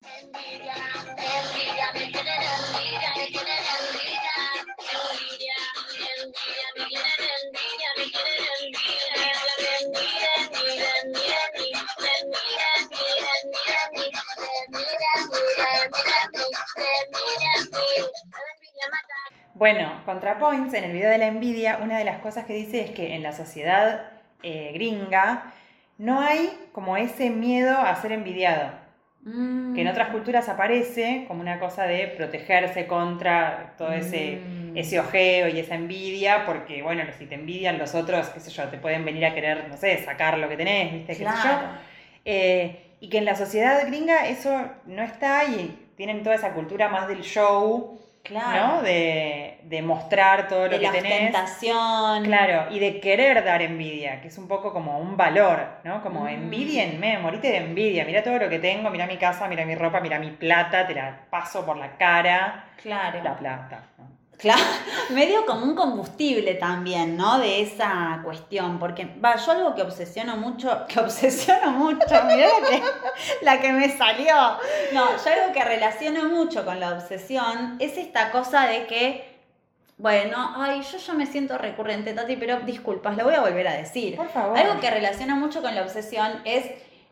Bueno, 19.54 20.02
ContraPoints, 20.06 20.74
en 20.74 20.86
el 20.86 20.92
video 20.92 21.12
de 21.12 21.20
la 21.20 21.28
envidia, 21.28 21.78
una 21.84 22.00
de 22.00 22.04
las 22.04 22.20
cosas 22.22 22.46
que 22.46 22.54
dice 22.54 22.82
es 22.82 22.92
que 22.92 23.14
en 23.14 23.22
la 23.22 23.32
sociedad 23.32 24.12
eh, 24.42 24.72
gringa 24.74 25.54
no 26.00 26.20
hay 26.20 26.68
como 26.72 26.98
ese 26.98 27.30
miedo 27.30 27.78
a 27.78 27.96
ser 28.02 28.12
envidiado, 28.12 28.72
Mm. 29.24 29.76
que 29.76 29.82
en 29.82 29.88
otras 29.88 30.10
culturas 30.10 30.50
aparece 30.50 31.26
como 31.28 31.42
una 31.42 31.60
cosa 31.60 31.84
de 31.84 32.08
protegerse 32.08 32.88
contra 32.88 33.76
todo 33.78 33.92
ese, 33.94 34.40
Mm. 34.44 34.76
ese 34.78 35.00
ojeo 35.00 35.48
y 35.48 35.60
esa 35.60 35.76
envidia, 35.76 36.44
porque 36.48 36.82
bueno, 36.82 37.04
si 37.20 37.28
te 37.28 37.36
envidian 37.36 37.78
los 37.78 37.94
otros, 37.94 38.30
qué 38.30 38.40
sé 38.40 38.50
yo, 38.50 38.64
te 38.70 38.78
pueden 38.80 39.06
venir 39.06 39.26
a 39.28 39.34
querer, 39.36 39.68
no 39.70 39.78
sé, 39.78 40.04
sacar 40.04 40.40
lo 40.40 40.50
que 40.50 40.58
tenés, 40.58 40.92
viste, 40.92 41.14
qué 41.14 41.20
sé 41.20 41.24
yo. 41.44 41.52
Eh, 42.26 42.82
y 43.00 43.10
que 43.10 43.18
en 43.20 43.26
la 43.26 43.36
sociedad 43.36 43.86
gringa 43.88 44.28
eso 44.28 44.70
no 44.88 45.04
está 45.04 45.44
y 45.46 45.78
tienen 45.96 46.24
toda 46.24 46.36
esa 46.36 46.54
cultura 46.54 46.88
más 46.90 47.08
del 47.08 47.22
show, 47.22 48.00
Claro. 48.24 48.68
¿no? 48.78 48.82
De, 48.84 49.60
de 49.64 49.82
mostrar 49.82 50.48
todo 50.48 50.66
lo 50.66 50.70
de 50.70 50.80
que 50.80 50.86
la 50.86 50.92
tenés. 50.92 51.14
ostentación. 51.36 52.24
Claro, 52.26 52.72
y 52.74 52.80
de 52.80 53.00
querer 53.00 53.44
dar 53.44 53.62
envidia, 53.62 54.22
que 54.22 54.28
es 54.28 54.38
un 54.38 54.48
poco 54.48 54.72
como 54.74 55.00
un 55.00 55.18
valor, 55.18 55.60
¿no? 55.84 56.02
Como 56.02 56.26
Mm. 56.26 56.28
envidienme, 56.30 57.18
morite 57.18 57.48
de 57.50 57.58
envidia, 57.58 58.06
mira 58.06 58.24
todo 58.24 58.38
lo 58.38 58.50
que 58.50 58.60
tengo, 58.60 58.90
mira 58.90 59.06
mi 59.08 59.18
casa, 59.18 59.48
mira 59.48 59.66
mi 59.66 59.76
ropa, 59.76 60.00
mira 60.02 60.20
mi 60.20 60.32
plata, 60.32 60.86
te 60.88 60.94
la 60.94 61.18
paso 61.30 61.66
por 61.66 61.78
la 61.78 61.98
cara. 61.98 62.66
Claro. 62.82 63.22
La 63.24 63.36
plata. 63.36 63.84
Claro, 64.42 64.62
medio 65.12 65.46
como 65.46 65.66
un 65.66 65.76
combustible 65.76 66.56
también, 66.56 67.16
¿no? 67.16 67.38
De 67.38 67.62
esa 67.62 68.22
cuestión, 68.24 68.80
porque, 68.80 69.06
va, 69.24 69.36
yo 69.36 69.52
algo 69.52 69.76
que 69.76 69.84
obsesiono 69.84 70.36
mucho, 70.36 70.86
que 70.90 71.00
obsesiono 71.00 71.72
mucho, 71.72 72.06
mirá 72.26 72.48
la 72.60 72.68
que, 72.68 72.84
la 73.42 73.62
que 73.62 73.72
me 73.72 73.96
salió. 73.96 74.36
No, 74.94 75.06
yo 75.24 75.32
algo 75.32 75.54
que 75.54 75.64
relaciono 75.64 76.26
mucho 76.26 76.66
con 76.66 76.80
la 76.80 76.94
obsesión 76.94 77.78
es 77.80 77.98
esta 77.98 78.32
cosa 78.32 78.66
de 78.66 78.88
que, 78.88 79.40
bueno, 79.98 80.56
ay, 80.58 80.82
yo 80.82 80.98
ya 80.98 81.14
me 81.14 81.28
siento 81.28 81.60
recurrente, 81.60 82.14
Tati, 82.14 82.36
pero 82.36 82.62
disculpas, 82.62 83.16
lo 83.16 83.26
voy 83.26 83.36
a 83.36 83.42
volver 83.42 83.68
a 83.68 83.74
decir. 83.74 84.16
Por 84.16 84.30
favor. 84.30 84.58
Algo 84.58 84.80
que 84.80 84.90
relaciona 84.90 85.36
mucho 85.36 85.62
con 85.62 85.76
la 85.76 85.84
obsesión 85.84 86.42
es 86.46 86.66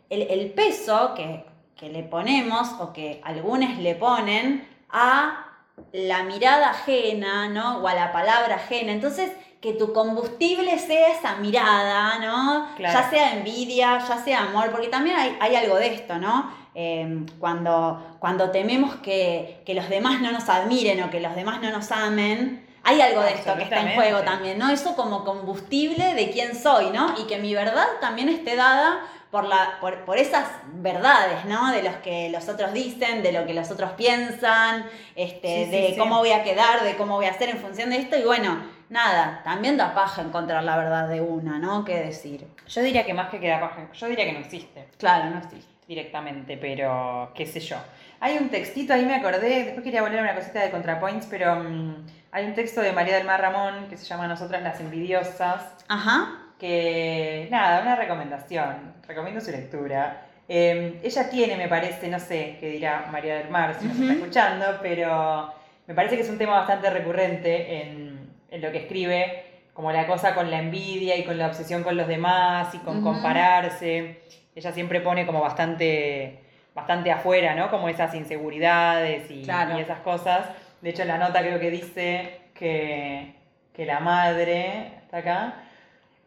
el, 0.10 0.24
el 0.24 0.52
peso 0.54 1.14
que, 1.14 1.46
que 1.76 1.90
le 1.90 2.02
ponemos 2.02 2.72
o 2.80 2.92
que 2.92 3.22
algunos 3.24 3.78
le 3.78 3.94
ponen 3.94 4.68
a 4.90 5.49
la 5.92 6.24
mirada 6.24 6.70
ajena, 6.72 7.50
¿no? 7.50 7.80
O 7.80 7.88
a 7.88 7.94
la 7.94 8.12
palabra 8.12 8.56
ajena. 8.56 8.92
Entonces, 8.92 9.32
que 9.62 9.74
tu 9.74 9.92
combustible 9.94 10.80
sea 10.80 11.10
esa 11.10 11.36
mirada, 11.36 12.20
¿no? 12.20 12.68
Claro. 12.78 13.00
Ya 13.00 13.10
sea 13.10 13.34
envidia, 13.34 14.00
ya 14.00 14.18
sea 14.18 14.44
amor, 14.44 14.72
porque 14.72 14.88
también 14.88 15.18
hay, 15.18 15.38
hay 15.40 15.56
algo 15.56 15.76
de 15.76 15.94
esto, 15.94 16.18
¿no? 16.18 16.52
Eh, 16.76 17.26
cuando, 17.40 18.18
cuando 18.20 18.52
tememos 18.52 18.96
que, 18.98 19.62
que 19.66 19.74
los 19.74 19.90
demás 19.90 20.22
no 20.22 20.32
nos 20.32 20.48
admiren 20.48 21.04
o 21.04 21.10
que 21.10 21.20
los 21.20 21.36
demás 21.36 21.62
no 21.62 21.72
nos 21.72 21.92
amen, 21.92 22.66
hay 22.84 23.02
algo 23.02 23.22
de 23.22 23.34
esto 23.34 23.56
que 23.56 23.64
está 23.64 23.82
en 23.82 23.96
juego 23.96 24.22
también, 24.22 24.58
¿no? 24.58 24.70
Eso 24.70 24.96
como 24.96 25.26
combustible 25.26 26.14
de 26.14 26.32
quién 26.32 26.56
soy, 26.56 26.92
¿no? 26.92 27.14
Y 27.20 27.28
que 27.28 27.38
mi 27.38 27.54
verdad 27.54 27.86
también 28.00 28.30
esté 28.30 28.56
dada 28.56 29.02
por, 29.32 29.46
la, 29.46 29.78
por, 29.80 30.06
por 30.06 30.18
esas 30.18 30.48
verdades, 30.74 31.46
¿no? 31.46 31.72
De 31.72 31.84
los 31.84 31.96
que 31.98 32.30
los 32.30 32.50
otros 32.50 32.74
dicen, 32.74 33.22
de 33.24 33.32
lo 33.32 33.46
que 33.46 33.54
los 33.54 33.70
otros 33.72 33.92
piensan, 33.92 34.86
este, 35.16 35.66
Sí, 35.66 35.72
de 35.72 35.88
sí. 35.94 35.96
cómo 35.98 36.18
voy 36.20 36.32
a 36.32 36.44
quedar, 36.44 36.84
de 36.84 36.96
cómo 36.96 37.16
voy 37.16 37.26
a 37.26 37.32
hacer 37.32 37.50
en 37.50 37.58
función 37.60 37.90
de 37.92 37.98
esto. 37.98 38.18
Y 38.18 38.24
bueno, 38.24 38.58
nada, 38.90 39.42
también 39.44 39.78
da 39.78 39.94
paja 39.94 40.22
encontrar 40.22 40.64
la 40.64 40.78
verdad 40.78 41.08
de 41.08 41.22
una, 41.22 41.60
¿no? 41.60 41.86
¿Qué 41.86 41.96
decir? 42.00 42.48
Yo 42.68 42.82
diría 42.82 43.06
que 43.06 43.14
más 43.14 43.30
que 43.30 43.40
queda 43.40 43.60
paja, 43.60 43.88
yo 43.94 44.08
diría 44.08 44.26
que 44.26 44.34
no 44.34 44.40
existe. 44.40 44.88
Claro, 44.98 45.30
no 45.30 45.38
existe. 45.40 45.70
directamente, 45.88 46.56
pero 46.58 47.32
qué 47.36 47.46
sé 47.48 47.60
yo. 47.60 47.78
Hay 48.20 48.38
un 48.38 48.50
textito, 48.50 48.94
ahí 48.94 49.06
me 49.06 49.16
acordé, 49.16 49.64
después 49.64 49.84
quería 49.84 50.02
volver 50.02 50.20
a 50.20 50.24
una 50.24 50.36
cosita 50.36 50.60
de 50.62 50.70
ContraPoints, 50.72 51.26
pero 51.28 51.56
mm, 51.56 52.06
hay 52.32 52.46
un 52.46 52.54
texto 52.54 52.82
de 52.82 52.92
María 52.92 53.16
del 53.16 53.26
Mar 53.26 53.42
Ramón 53.42 53.88
que 53.90 53.98
se 53.98 54.06
llama 54.06 54.28
Nosotras 54.28 54.62
las 54.62 54.80
Envidiosas, 54.82 55.62
Ajá. 55.88 56.30
Que 56.60 57.48
nada, 57.50 57.82
una 57.82 57.96
recomendación, 57.96 58.94
recomiendo 59.08 59.42
su 59.42 59.52
lectura. 59.52 60.26
Eh, 60.48 61.00
ella 61.04 61.30
tiene, 61.30 61.56
me 61.56 61.68
parece, 61.68 62.08
no 62.10 62.20
sé 62.20 62.58
qué 62.60 62.70
dirá 62.70 63.08
María 63.12 63.36
del 63.38 63.50
Mar 63.50 63.76
si 63.80 63.86
nos 63.88 64.00
está 64.00 64.14
escuchando, 64.14 64.66
pero 64.82 65.54
me 65.88 65.94
parece 65.94 66.16
que 66.16 66.24
es 66.24 66.30
un 66.30 66.38
tema 66.38 66.58
bastante 66.58 66.90
recurrente 66.90 67.82
en, 67.84 68.30
en 68.52 68.62
lo 68.62 68.72
que 68.72 68.80
escribe, 68.80 69.44
como 69.74 69.92
la 69.92 70.06
cosa 70.08 70.36
con 70.36 70.52
la 70.52 70.60
envidia 70.60 71.16
y 71.16 71.24
con 71.24 71.38
la 71.38 71.48
obsesión 71.48 71.84
con 71.84 71.96
los 71.96 72.08
demás 72.08 72.74
y 72.76 72.80
con 72.80 72.98
Ujú. 72.98 73.14
compararse. 73.14 74.20
Ella 74.56 74.72
siempre 74.74 75.00
pone 75.00 75.26
como 75.26 75.40
bastante, 75.40 76.40
bastante 76.76 77.12
afuera, 77.12 77.56
¿no? 77.56 77.70
Como 77.70 77.88
esas 77.88 78.14
inseguridades 78.16 79.30
y, 79.32 79.44
Claro. 79.44 79.78
y 79.78 79.82
esas 79.82 80.00
cosas. 80.00 80.46
De 80.82 80.90
hecho, 80.90 81.04
en 81.04 81.08
la 81.10 81.18
nota 81.18 81.40
creo 81.42 81.60
que 81.60 81.72
dice 81.72 82.42
que, 82.54 83.36
que 83.74 83.86
la 83.86 84.00
madre, 84.02 84.94
está 85.04 85.18
acá, 85.18 85.54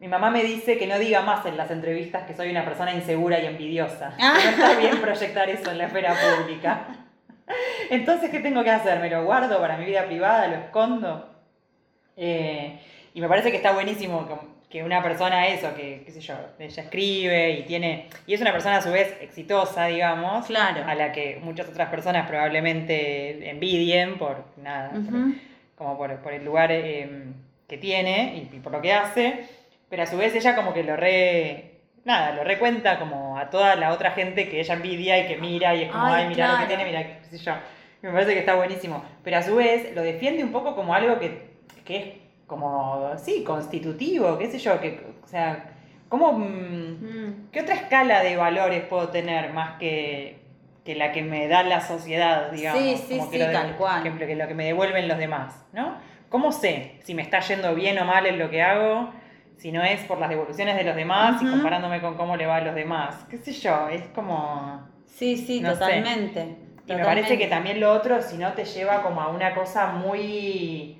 mi 0.03 0.09
mamá 0.09 0.29
me 0.29 0.43
dice 0.43 0.77
que 0.77 0.85
no 0.85 0.99
diga 0.99 1.21
más 1.21 1.45
en 1.45 1.55
las 1.55 1.71
entrevistas 1.71 2.23
que 2.23 2.33
soy 2.33 2.49
una 2.51 2.65
persona 2.65 2.93
insegura 2.93 3.39
y 3.39 3.45
envidiosa. 3.45 4.13
Ah. 4.19 4.33
Que 4.37 4.43
no 4.43 4.49
está 4.51 4.77
bien 4.77 4.99
proyectar 4.99 5.49
eso 5.49 5.71
en 5.71 5.77
la 5.77 5.85
esfera 5.85 6.13
pública. 6.13 6.87
Entonces, 7.89 8.29
¿qué 8.29 8.41
tengo 8.41 8.65
que 8.65 8.69
hacer? 8.69 8.99
¿Me 8.99 9.09
lo 9.09 9.23
guardo 9.23 9.61
para 9.61 9.77
mi 9.77 9.85
vida 9.85 10.05
privada? 10.05 10.47
¿Lo 10.49 10.57
escondo? 10.57 11.29
Eh, 12.17 12.77
y 13.13 13.21
me 13.21 13.29
parece 13.29 13.49
que 13.49 13.55
está 13.55 13.71
buenísimo 13.71 14.27
que- 14.69 14.83
una 14.83 15.01
persona 15.01 15.47
eso, 15.47 15.73
que, 15.73 16.01
qué 16.03 16.11
sé 16.11 16.19
yo, 16.19 16.33
ella 16.59 16.83
escribe 16.83 17.51
y 17.51 17.61
tiene... 17.63 18.09
Y 18.27 18.33
es 18.33 18.41
una 18.41 18.51
persona 18.51 18.77
a 18.77 18.81
su 18.81 18.91
vez 18.91 19.15
exitosa, 19.21 19.85
digamos. 19.85 20.47
Claro. 20.47 20.83
A 20.85 20.95
la 20.95 21.13
que 21.13 21.39
muchas 21.41 21.69
otras 21.69 21.87
personas 21.89 22.27
probablemente 22.27 23.49
envidien 23.49 24.17
por 24.17 24.43
nada, 24.57 24.89
por- 24.89 24.99
Ujú. 24.99 25.35
como 25.77 25.97
por, 25.97 26.13
por 26.17 26.33
el 26.33 26.43
lugar 26.43 26.71
eh, 26.73 27.07
que 27.69 27.77
tiene 27.77 28.49
y, 28.51 28.57
y 28.57 28.59
por 28.59 28.73
lo 28.73 28.81
que 28.81 28.91
hace, 28.91 29.45
pero 29.93 30.01
a 30.01 30.07
su 30.07 30.17
vez 30.17 30.33
ella 30.33 30.55
como 30.55 30.73
que 30.73 30.83
lo 30.83 30.95
re, 30.95 31.81
nada, 32.03 32.31
lo 32.33 32.43
recuenta 32.43 32.97
como 32.97 33.37
a 33.37 33.51
toda 33.51 33.75
la 33.75 33.93
otra 33.93 34.09
gente 34.09 34.49
que 34.49 34.59
ella 34.59 34.73
envidia 34.73 35.19
y 35.19 35.27
que 35.27 35.37
mira 35.37 35.75
y 35.75 35.83
es 35.83 35.91
como, 35.91 36.03
Ay, 36.05 36.23
ay, 36.23 36.29
mira 36.29 36.47
lo 36.47 36.51
que 36.57 36.65
claro. 36.65 36.67
tiene, 36.67 36.85
mira 36.85 37.03
qué 37.29 37.37
sé 37.37 37.37
yo. 37.37 37.53
Me 38.01 38.09
parece 38.09 38.33
que 38.33 38.39
está 38.39 38.55
buenísimo, 38.55 39.05
pero 39.23 39.37
a 39.37 39.43
su 39.43 39.55
vez 39.55 39.93
lo 39.93 40.01
defiende 40.01 40.43
un 40.43 40.51
poco 40.51 40.75
como 40.75 40.95
algo 40.95 41.19
que, 41.19 41.51
que 41.85 41.95
es 41.97 42.05
como, 42.47 43.11
sí, 43.19 43.43
constitutivo, 43.43 44.35
qué 44.39 44.47
sé 44.49 44.57
yo, 44.57 44.81
que, 44.81 44.99
o 45.23 45.27
sea, 45.27 45.63
¿cómo, 46.09 46.31
mm, 46.33 46.83
Mm. 47.03 47.49
¿qué 47.51 47.61
otra 47.61 47.75
escala 47.75 48.23
de 48.23 48.35
valores 48.35 48.81
puedo 48.85 49.09
tener 49.09 49.53
más 49.53 49.77
que, 49.77 50.39
que 50.83 50.95
la 50.95 51.11
que 51.11 51.21
me 51.21 51.47
da 51.47 51.61
la 51.61 51.81
sociedad, 51.81 52.51
digamos? 52.51 52.81
Sí, 52.81 52.97
sí, 52.97 53.17
Como 53.19 53.29
que 53.29 53.37
sí, 53.37 53.43
lo 53.43 53.47
de- 53.49 53.53
tal 53.53 53.75
cual. 53.77 54.01
Que, 54.01 54.25
que 54.25 54.35
lo 54.35 54.47
que 54.47 54.53
me 54.55 54.65
devuelven 54.65 55.07
los 55.07 55.19
demás, 55.19 55.63
¿no? 55.71 55.97
¿Cómo 56.29 56.51
sé 56.51 56.93
si 57.03 57.13
me 57.13 57.21
está 57.21 57.41
yendo 57.41 57.75
bien 57.75 57.99
o 57.99 58.05
mal 58.05 58.25
en 58.25 58.39
lo 58.39 58.49
que 58.49 58.63
hago? 58.63 59.13
Si 59.63 59.71
no 59.71 59.81
es 59.81 60.01
por 60.01 60.19
las 60.19 60.27
devoluciones 60.27 60.75
de 60.75 60.83
los 60.83 60.93
demás 60.93 61.41
y 61.41 61.49
comparándome 61.49 62.01
con 62.01 62.15
cómo 62.15 62.35
le 62.35 62.45
va 62.45 62.57
a 62.57 62.61
los 62.61 62.75
demás. 62.75 63.25
¿Qué 63.29 63.37
sé 63.37 63.53
yo? 63.53 63.87
Es 63.87 64.03
como... 64.09 64.85
Sí, 65.05 65.37
sí, 65.37 65.61
No 65.61 65.69
sé. 65.69 65.79
totalmente. 65.79 66.57
Y 66.85 66.93
me 66.93 67.05
parece 67.05 67.37
que 67.37 67.47
también 67.47 67.79
lo 67.79 67.93
otro, 67.93 68.21
si 68.21 68.35
no, 68.37 68.51
te 68.51 68.65
lleva 68.65 69.01
como 69.01 69.21
a 69.21 69.29
una 69.29 69.55
cosa 69.55 69.93
muy... 69.93 70.97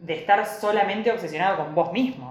de 0.00 0.12
estar 0.12 0.44
solamente 0.44 1.12
obsesionado 1.12 1.58
con 1.58 1.76
vos 1.76 1.92
mismo 1.92 2.27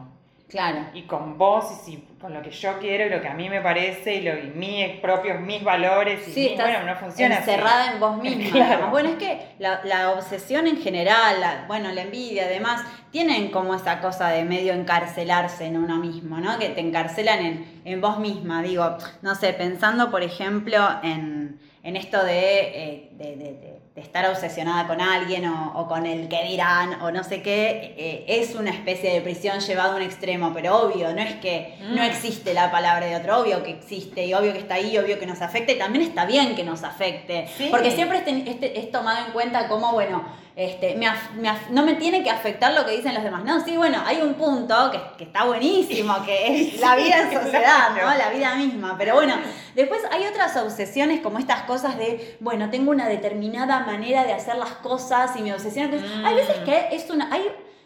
Claro. 0.50 0.80
y 0.94 1.02
con 1.02 1.38
vos 1.38 1.66
y 1.72 1.86
si- 1.92 2.08
con 2.22 2.34
lo 2.34 2.42
que 2.42 2.52
yo 2.52 2.80
quiero 2.80 3.06
y 3.06 3.10
lo 3.10 3.22
que 3.22 3.28
a 3.28 3.34
mí 3.34 3.50
me 3.50 3.60
parece 3.60 4.16
y, 4.16 4.22
lo, 4.22 4.38
y 4.40 4.44
mis 4.56 4.98
propios 5.02 5.42
mis 5.42 5.62
valores 5.62 6.26
y 6.26 6.32
Sí, 6.32 6.48
estás 6.48 6.68
bueno 6.72 6.86
no 6.94 6.96
funciona 6.98 7.36
así. 7.36 7.50
encerrada 7.52 7.92
en 7.92 8.00
vos 8.00 8.18
misma. 8.18 8.50
Claro. 8.52 8.88
Bueno, 8.90 9.10
es 9.10 9.16
que 9.18 9.42
la, 9.60 9.82
la 9.84 10.12
obsesión 10.12 10.66
en 10.66 10.78
general, 10.78 11.42
la- 11.42 11.66
bueno, 11.68 11.92
la 11.92 12.02
envidia, 12.04 12.46
además, 12.46 12.82
tienen 13.12 13.52
como 13.52 13.76
esa 13.76 14.00
cosa 14.00 14.30
de 14.30 14.46
medio 14.46 14.72
encarcelarse 14.74 15.66
en 15.66 15.78
uno 15.78 15.98
mismo, 15.98 16.38
¿no? 16.40 16.58
Que 16.58 16.70
te 16.70 16.80
encarcelan 16.80 17.40
en, 17.46 17.82
en 17.84 18.00
vos 18.00 18.18
misma. 18.20 18.64
Digo, 18.64 18.98
no 19.22 19.36
sé, 19.36 19.52
pensando, 19.54 20.10
por 20.10 20.24
ejemplo, 20.24 20.80
en, 21.04 21.60
en 21.84 21.96
esto 21.98 22.24
de, 22.24 22.60
eh, 22.60 23.10
de- 23.12 23.36
de- 23.36 23.54
de- 23.54 23.77
de 23.98 24.04
estar 24.04 24.30
obsesionada 24.30 24.86
con 24.88 25.02
alguien 25.02 25.48
o, 25.48 25.72
o 25.74 25.88
con 25.88 26.06
el 26.06 26.28
que 26.30 26.44
dirán 26.44 27.02
o 27.02 27.10
no 27.10 27.24
sé 27.24 27.42
qué, 27.42 27.96
eh, 27.98 28.26
es 28.28 28.54
una 28.54 28.70
especie 28.70 29.12
de 29.12 29.22
prisión 29.22 29.60
llevada 29.60 29.94
a 29.94 29.96
un 29.96 30.04
extremo, 30.04 30.52
pero 30.54 30.78
obvio, 30.84 31.12
no 31.16 31.20
es 31.24 31.34
que 31.38 31.74
no 31.82 32.04
Mm. 32.04 32.06
existe 32.06 32.54
la 32.54 32.70
palabra 32.70 33.08
de 33.08 33.16
otro, 33.16 33.40
obvio 33.40 33.64
que 33.64 33.72
existe 33.72 34.24
y 34.28 34.36
obvio 34.36 34.54
que 34.54 34.60
está 34.60 34.76
ahí, 34.76 34.96
obvio 35.00 35.18
que 35.18 35.26
nos 35.26 35.42
afecte, 35.42 35.74
y 35.74 35.80
también 35.80 36.04
está 36.06 36.26
bien 36.28 36.56
que 36.56 36.64
nos 36.64 36.84
afecte, 36.84 37.48
Sí. 37.58 37.70
porque 37.72 37.90
siempre 37.90 38.20
este- 38.20 38.48
este- 38.48 38.80
es 38.80 38.92
tomado 38.92 39.26
en 39.26 39.32
cuenta 39.34 39.68
como, 39.68 39.92
bueno, 39.94 40.24
este, 40.60 40.96
me 40.96 41.06
af- 41.08 41.32
me 41.36 41.48
af- 41.50 41.70
no 41.70 41.84
me 41.84 41.94
tiene 41.94 42.24
que 42.24 42.32
afectar 42.32 42.74
lo 42.74 42.84
que 42.86 42.92
dicen 42.98 43.14
los 43.14 43.24
demás. 43.24 43.44
No, 43.44 43.64
sí, 43.64 43.78
bueno, 43.78 44.02
hay 44.06 44.22
un 44.22 44.34
punto 44.34 44.90
que, 44.92 45.00
que 45.18 45.24
está 45.26 45.44
buenísimo, 45.46 46.16
que 46.26 46.62
es 46.74 46.80
la 46.80 46.96
vida 46.96 47.20
en 47.22 47.32
sociedad, 47.42 47.90
¿no? 47.92 48.14
La 48.18 48.30
vida 48.32 48.56
misma. 48.56 48.96
Pero 48.98 49.14
bueno, 49.14 49.36
después 49.76 50.02
hay 50.12 50.26
otras 50.26 50.58
obsesiones 50.58 51.22
como 51.22 51.38
estas 51.38 51.62
cosas 51.64 51.96
de, 51.98 52.38
bueno, 52.40 52.70
tengo 52.72 52.90
una 52.92 53.08
determinada 53.08 53.82
manera 53.82 54.24
de 54.26 54.34
hacer 54.34 54.56
las 54.58 54.72
cosas 54.72 55.32
y 55.38 55.42
me 55.44 55.54
obsesiona. 55.54 55.90
con 55.92 56.00
eso. 56.04 56.14
Hay 56.26 56.34
veces 56.36 56.56
que 56.66 56.88
es 56.92 57.08
una, 57.12 57.32
hay 57.32 57.44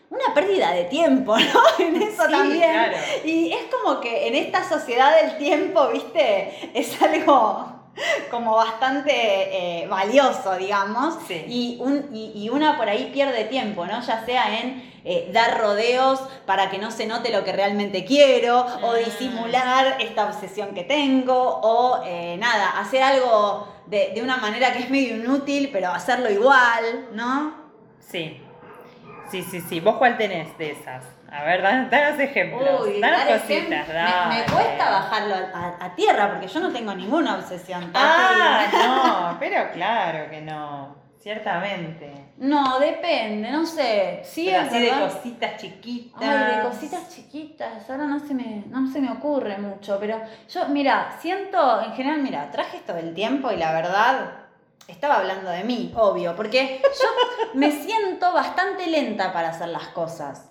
una 0.09 0.33
pérdida 0.33 0.71
de 0.71 0.85
tiempo, 0.85 1.37
¿no? 1.37 1.61
En 1.85 2.01
eso 2.01 2.23
Sí, 2.25 2.31
también. 2.31 2.61
claro. 2.71 2.97
Y 3.25 3.51
es 3.51 3.63
como 3.69 3.99
que 3.99 4.27
en 4.29 4.35
esta 4.35 4.63
sociedad 4.67 5.13
del 5.21 5.37
tiempo, 5.37 5.89
¿viste? 5.89 6.71
Es 6.73 7.01
algo 7.01 7.80
como 8.31 8.55
bastante 8.55 9.11
eh, 9.13 9.87
valioso, 9.87 10.55
digamos. 10.57 11.15
Sí. 11.27 11.43
Y, 11.47 11.77
un, 11.81 12.09
y, 12.13 12.31
y 12.35 12.49
una 12.49 12.77
por 12.77 12.87
ahí 12.89 13.11
pierde 13.13 13.43
tiempo, 13.45 13.85
¿no? 13.85 14.01
Ya 14.01 14.25
sea 14.25 14.59
en 14.59 14.91
eh, 15.03 15.29
dar 15.33 15.59
rodeos 15.59 16.19
para 16.45 16.69
que 16.69 16.77
no 16.77 16.91
se 16.91 17.07
note 17.07 17.31
lo 17.31 17.43
que 17.43 17.51
realmente 17.51 18.05
quiero, 18.05 18.65
o 18.83 18.93
Mm. 18.93 19.05
disimular 19.05 19.97
esta 19.99 20.25
obsesión 20.25 20.73
que 20.75 20.83
tengo, 20.83 21.59
o 21.63 22.01
eh, 22.05 22.37
nada, 22.39 22.79
hacer 22.79 23.01
algo 23.03 23.67
de, 23.87 24.11
de 24.13 24.21
una 24.21 24.37
manera 24.37 24.71
que 24.73 24.79
es 24.79 24.89
medio 24.89 25.15
inútil, 25.15 25.69
pero 25.73 25.89
hacerlo 25.89 26.29
igual, 26.29 27.07
¿no? 27.13 27.53
Sí. 27.99 28.39
Sí, 29.31 29.43
sí, 29.43 29.61
sí. 29.61 29.79
¿Vos 29.79 29.95
cuál 29.97 30.17
tenés 30.17 30.57
de 30.57 30.71
esas? 30.71 31.03
A 31.31 31.43
ver, 31.43 31.61
dan- 31.61 31.89
danos 31.89 32.19
ejemplos. 32.19 32.81
Uy, 32.81 32.99
danos 32.99 33.19
dar 33.25 33.39
cositas. 33.39 33.87
me, 33.87 34.53
cuesta 34.53 34.89
bajarlo 34.89 35.35
a, 35.35 35.59
a- 35.79 35.85
a 35.85 35.95
tierra 35.95 36.29
porque 36.31 36.47
yo 36.47 36.59
no 36.59 36.71
tengo 36.71 36.93
ninguna 36.93 37.35
obsesión. 37.35 37.89
Ah, 37.93 38.65
no, 39.31 39.37
pero 39.39 39.71
claro 39.71 40.29
que 40.29 40.41
no. 40.41 40.99
Ciertamente. 41.21 42.11
No, 42.37 42.79
depende, 42.79 43.51
no 43.51 43.63
sé. 43.65 44.21
Sí, 44.23 44.47
Pero 44.49 44.61
así 44.63 44.79
de 44.79 44.89
cositas 44.89 45.57
chiquitas. 45.57 46.21
Ay, 46.23 46.55
de 46.57 46.61
cositas 46.63 47.09
chiquitas, 47.09 47.87
ahora 47.89 48.05
no 48.05 48.19
se 48.19 48.33
me, 48.33 48.63
no 48.67 48.91
se 48.91 48.99
me 48.99 49.11
ocurre 49.11 49.57
mucho, 49.59 49.97
pero 49.99 50.19
yo, 50.49 50.67
mira, 50.69 51.15
siento, 51.19 51.81
en 51.83 51.93
general, 51.93 52.21
mira, 52.23 52.49
traje 52.49 52.77
esto 52.77 52.93
del 52.93 53.13
tiempo 53.13 53.51
y 53.51 53.57
la 53.57 53.71
verdad, 53.71 54.31
estaba 54.87 55.17
hablando 55.19 55.51
de 55.51 55.63
mí, 55.63 55.93
obvio, 55.95 56.35
porque 56.35 56.81
yo 56.83 57.07
me 57.53 57.71
siento 57.71 58.33
bastante 58.33 58.87
lenta 58.87 59.31
para 59.31 59.49
hacer 59.49 59.67
las 59.67 59.89
cosas. 59.89 60.50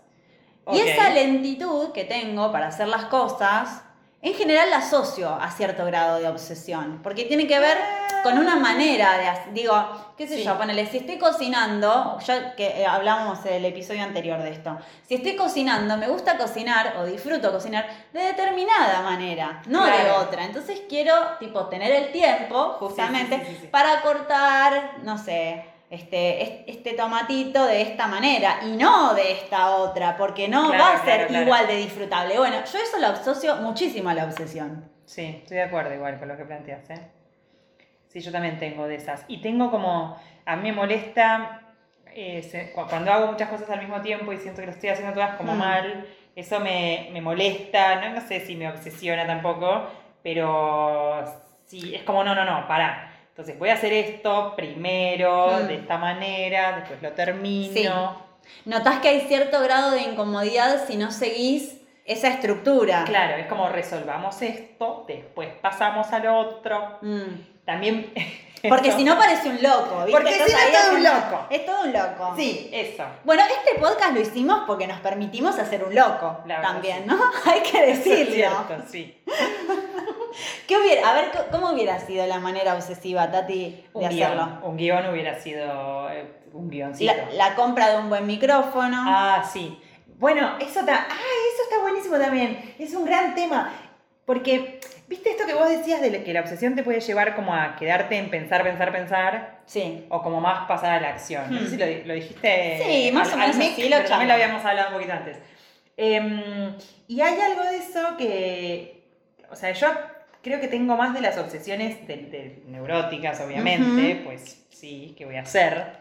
Y 0.73 0.81
esa 0.81 1.11
lentitud 1.11 1.93
que 1.93 2.05
tengo 2.05 2.51
para 2.53 2.69
hacer 2.69 2.89
las 2.89 3.05
cosas, 3.07 3.83
en 4.23 4.35
general 4.35 4.69
la 4.71 4.79
asocio 4.79 5.31
a 5.31 5.51
cierto 5.51 5.85
grado 5.87 6.19
de 6.19 6.29
obsesión, 6.29 7.01
porque 7.03 7.25
tiene 7.25 7.47
que 7.47 7.59
ver 7.59 7.79
con 8.23 8.37
una 8.37 8.57
manera 8.57 9.17
de, 9.17 9.25
hac- 9.25 9.53
digo, 9.53 10.13
qué 10.19 10.29
sé 10.29 10.37
Sí. 10.37 10.43
yo, 10.45 10.59
ponele, 10.59 10.85
si 10.87 10.99
estoy 10.99 11.17
cocinando, 11.17 12.19
ya 12.27 12.55
que 12.55 12.83
eh, 12.83 12.87
hablábamos 12.87 13.39
el 13.47 13.65
episodio 13.65 14.03
anterior 14.03 14.43
de 14.43 14.51
esto, 14.51 14.77
si 15.09 15.15
estoy 15.15 15.37
cocinando, 15.37 15.97
me 15.97 16.07
gusta 16.07 16.37
cocinar 16.37 16.97
o 16.99 17.07
disfruto 17.07 17.51
cocinar 17.51 17.87
de 18.13 18.21
determinada 18.25 19.01
manera, 19.01 19.63
no 19.67 19.87
de 19.87 20.11
otra. 20.11 20.45
Entonces 20.45 20.83
quiero, 20.87 21.15
tipo, 21.39 21.65
tener 21.67 21.91
el 21.91 22.13
tiempo, 22.13 22.77
justamente, 22.79 23.39
sí, 23.41 23.53
sí, 23.53 23.59
sí. 23.63 23.67
para 23.69 24.03
cortar, 24.03 24.99
no 25.03 25.17
sé, 25.17 25.65
este, 25.91 26.43
es- 26.43 26.51
este 26.69 26.93
tomatito 26.95 27.67
de 27.67 27.83
esta 27.83 28.07
manera 28.07 28.61
y 28.65 28.77
no 28.77 29.13
de 29.15 29.33
esta 29.33 29.71
otra, 29.77 30.17
porque 30.17 30.49
no 30.49 30.69
Claro, 30.69 30.85
va 30.85 30.93
a 30.93 31.05
ser 31.05 31.15
claro, 31.17 31.27
claro. 31.29 31.45
igual 31.45 31.67
de 31.67 31.77
disfrutable. 31.77 32.39
Bueno, 32.39 32.57
yo 32.59 32.79
eso 32.79 32.99
lo 33.01 33.09
asocio 33.09 33.57
muchísimo 33.57 34.09
a 34.09 34.15
la 34.15 34.25
obsesión. 34.25 34.89
Sí, 35.05 35.41
estoy 35.43 35.57
de 35.57 35.65
acuerdo 35.65 35.93
igual 35.95 36.19
con 36.19 36.29
lo 36.29 36.37
que 36.37 36.45
planteas, 36.45 36.89
¿eh? 36.91 37.11
Sí, 38.09 38.21
yo 38.21 38.31
también 38.33 38.59
tengo 38.59 38.87
de 38.87 38.95
esas. 38.97 39.25
Y 39.29 39.41
tengo 39.41 39.71
como, 39.71 40.17
a 40.47 40.57
mí 40.57 40.63
me 40.71 40.73
molesta 40.77 41.63
eh, 42.13 42.43
se- 42.43 42.73
cuando 42.73 43.13
hago 43.13 43.29
muchas 43.29 43.49
cosas 43.49 43.71
al 43.71 43.79
mismo 43.81 44.01
tiempo 44.01 44.33
y 44.33 44.39
siento 44.39 44.61
que 44.63 44.67
lo 44.67 44.73
estoy 44.73 44.89
haciendo 44.91 45.15
todas 45.15 45.37
como 45.37 45.55
Mm. 45.55 45.59
mal, 45.59 46.07
eso 46.35 46.59
me, 46.59 47.09
me 47.13 47.21
molesta, 47.21 48.01
no, 48.01 48.11
no 48.15 48.21
sé 48.21 48.41
si 48.41 48.57
me 48.57 48.69
obsesiona 48.69 49.25
tampoco, 49.27 49.87
pero 50.23 51.25
sí, 51.67 51.95
es 51.95 52.03
como, 52.03 52.25
no, 52.25 52.35
no, 52.35 52.45
no, 52.45 52.67
pará. 52.67 53.10
Entonces 53.41 53.59
voy 53.59 53.71
a 53.71 53.73
hacer 53.75 53.91
esto 53.95 54.53
primero, 54.55 55.61
Mm. 55.63 55.67
de 55.69 55.75
esta 55.77 55.97
manera, 55.97 56.77
después 56.77 57.01
lo 57.01 57.13
termino. 57.13 57.73
Sí. 57.73 57.89
Notás 58.67 59.01
que 59.01 59.09
hay 59.09 59.21
cierto 59.23 59.63
grado 59.63 59.93
de 59.93 60.03
incomodidad 60.03 60.85
si 60.87 60.99
no 60.99 61.11
seguís 61.11 61.79
esa 62.05 62.29
estructura. 62.29 63.05
Claro, 63.07 63.37
es 63.39 63.47
como 63.47 63.71
resolvamos 63.71 64.43
esto, 64.43 65.07
después 65.09 65.49
pasamos 65.63 66.13
al 66.13 66.27
otro. 66.27 66.99
Mm. 67.01 67.65
También. 67.65 68.13
Porque 68.69 68.93
si 68.93 69.05
no 69.05 69.17
parece 69.17 69.49
un 69.49 69.63
loco, 69.63 70.05
¿viste? 70.05 70.13
Porque 70.13 70.35
si 70.35 70.53
no 70.53 70.59
es 70.59 70.73
todo 70.83 70.95
un 70.97 71.03
loco. 71.03 71.47
Es 71.49 71.65
todo 71.65 71.83
un 71.85 71.93
loco. 71.95 72.35
Sí, 72.37 72.69
eso. 72.75 73.05
Bueno, 73.25 73.43
este 73.43 73.81
podcast 73.81 74.13
lo 74.13 74.21
hicimos 74.21 74.65
porque 74.67 74.87
nos 74.87 75.01
permitimos 75.01 75.59
hacer 75.59 75.83
un 75.83 75.95
loco 75.95 76.41
La 76.45 76.61
también. 76.61 77.07
¿no? 77.07 77.19
Hay 77.47 77.61
que 77.63 77.91
Eso 77.91 78.01
es 78.01 78.05
decirlo. 78.05 78.35
cierto, 78.67 78.85
sí. 78.87 79.19
¿Qué 80.67 80.77
hubiera, 80.79 81.11
a 81.11 81.15
ver, 81.15 81.31
¿cómo 81.51 81.71
hubiera 81.71 81.99
sido 82.01 82.27
la 82.27 82.39
manera 82.41 82.75
obsesiva, 82.75 83.31
Tati, 83.31 83.55
de 83.71 83.85
Un 83.93 84.05
hacerlo? 84.05 84.45
guion, 84.47 84.61
un 84.65 84.77
guion 84.77 85.07
hubiera 85.11 85.39
sido 85.39 86.11
eh, 86.11 86.25
un 86.53 86.71
guioncito. 86.71 87.13
La, 87.33 87.49
la 87.51 87.55
compra 87.55 87.91
de 87.91 87.99
un 87.99 88.09
buen 88.09 88.27
micrófono. 88.27 88.97
Ah, 89.07 89.49
sí. 89.53 89.81
Bueno, 90.19 90.57
eso, 90.61 90.85
ta- 90.85 91.07
ah, 91.09 91.15
eso 91.55 91.63
está 91.65 91.81
buenísimo 91.81 92.19
también. 92.19 92.75
Es 92.79 92.95
un 92.95 93.05
gran 93.07 93.35
tema. 93.35 93.73
Porque, 94.27 94.79
¿viste 95.09 95.31
esto 95.31 95.45
que 95.47 95.55
vos 95.55 95.69
decías 95.69 96.01
de 96.03 96.23
que 96.23 96.33
la 96.33 96.41
obsesión 96.43 96.77
te 96.77 96.83
puede 96.85 97.01
llevar 97.01 97.35
como 97.35 97.53
a 97.55 97.75
quedarte 97.75 98.17
en 98.17 98.31
pensar, 98.31 98.63
pensar, 98.63 98.93
pensar? 98.93 99.59
Sí. 99.67 100.07
O 100.11 100.23
como 100.23 100.41
más 100.41 100.69
pasar 100.69 100.93
a 100.93 101.01
la 101.01 101.09
acción. 101.09 101.51
No 101.51 101.59
sé 101.61 101.65
Hmm. 101.65 101.71
si 101.71 101.77
lo, 101.79 101.87
di- 101.87 102.03
lo 102.05 102.15
dijiste. 102.15 102.81
Sí, 102.85 103.11
más 103.13 103.29
al- 103.29 103.35
o 103.35 103.37
menos 103.39 103.57
al 103.57 103.63
lo 103.63 103.97
pero 103.97 104.09
también 104.09 104.29
lo 104.29 104.35
habíamos 104.35 104.65
hablado 104.65 104.89
un 104.89 104.95
poquito 104.95 105.13
antes. 105.15 105.39
Em, 105.97 106.75
y 107.09 107.21
hay 107.21 107.41
algo 107.41 107.63
de 107.65 107.77
eso 107.79 108.17
que. 108.17 109.03
O 109.51 109.57
sea, 109.57 109.73
yo 109.73 109.89
creo 110.43 110.61
que 110.61 110.69
tengo 110.69 110.97
más 110.97 111.15
de 111.15 111.21
las 111.21 111.39
obsesiones 111.39 112.07
de, 112.07 112.17
de 112.17 112.63
neuróticas, 112.67 113.41
obviamente. 113.41 114.23
Pues 114.25 114.65
sí, 114.71 115.15
¿qué 115.17 115.25
voy 115.27 115.37
a 115.37 115.43
hacer? 115.43 115.99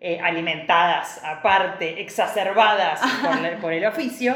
Eh, 0.00 0.18
alimentadas, 0.22 1.20
aparte, 1.24 2.00
exacerbadas 2.00 3.00
por, 3.24 3.40
la- 3.40 3.56
por 3.58 3.72
el 3.72 3.84
oficio. 3.84 4.34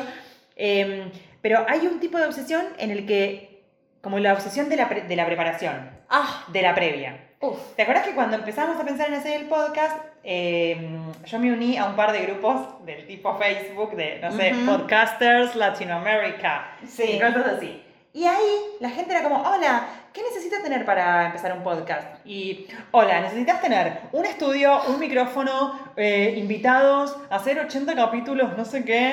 Em, 0.56 1.10
pero 1.40 1.64
hay 1.68 1.86
un 1.86 2.00
tipo 2.00 2.18
de 2.18 2.26
obsesión 2.26 2.64
en 2.78 2.90
el 2.90 3.06
que. 3.06 3.54
Como 4.02 4.18
la 4.18 4.34
obsesión 4.34 4.68
de 4.68 4.76
la, 4.76 4.86
pre- 4.88 5.02
de 5.04 5.16
la 5.16 5.24
preparación, 5.24 5.90
Ah, 6.10 6.44
de 6.48 6.60
la 6.60 6.74
previa. 6.74 7.16
uf. 7.40 7.58
¿Te 7.74 7.82
acuerdas 7.82 8.06
que 8.06 8.14
cuando 8.14 8.36
empezamos 8.36 8.78
a 8.78 8.84
pensar 8.84 9.08
en 9.08 9.14
hacer 9.14 9.40
el 9.40 9.48
podcast, 9.48 9.96
eh, 10.22 10.76
yo 11.24 11.38
me 11.38 11.50
uní 11.50 11.78
a 11.78 11.86
un 11.86 11.96
par 11.96 12.12
de 12.12 12.18
grupos 12.20 12.84
del 12.84 13.06
tipo 13.06 13.38
Facebook 13.38 13.96
de, 13.96 14.18
no 14.20 14.30
sé. 14.32 14.52
Podcasters 14.66 15.56
Latinoamérica 15.56 16.76
Sí. 16.86 17.12
y 17.12 17.18
cosas 17.18 17.46
así? 17.56 17.82
Y 18.14 18.24
ahí 18.26 18.76
la 18.80 18.88
gente 18.90 19.12
era 19.12 19.24
como, 19.24 19.42
hola, 19.42 19.86
¿qué 20.12 20.22
necesitas 20.22 20.62
tener 20.62 20.84
para 20.86 21.26
empezar 21.26 21.52
un 21.52 21.64
podcast? 21.64 22.24
Y, 22.24 22.68
hola, 22.92 23.20
necesitas 23.20 23.60
tener 23.60 24.02
un 24.12 24.24
estudio, 24.24 24.80
un 24.86 25.00
micrófono, 25.00 25.76
eh, 25.96 26.34
invitados, 26.36 27.16
hacer 27.28 27.58
80 27.58 27.92
capítulos, 27.96 28.56
no 28.56 28.64
sé 28.64 28.84
qué. 28.84 29.08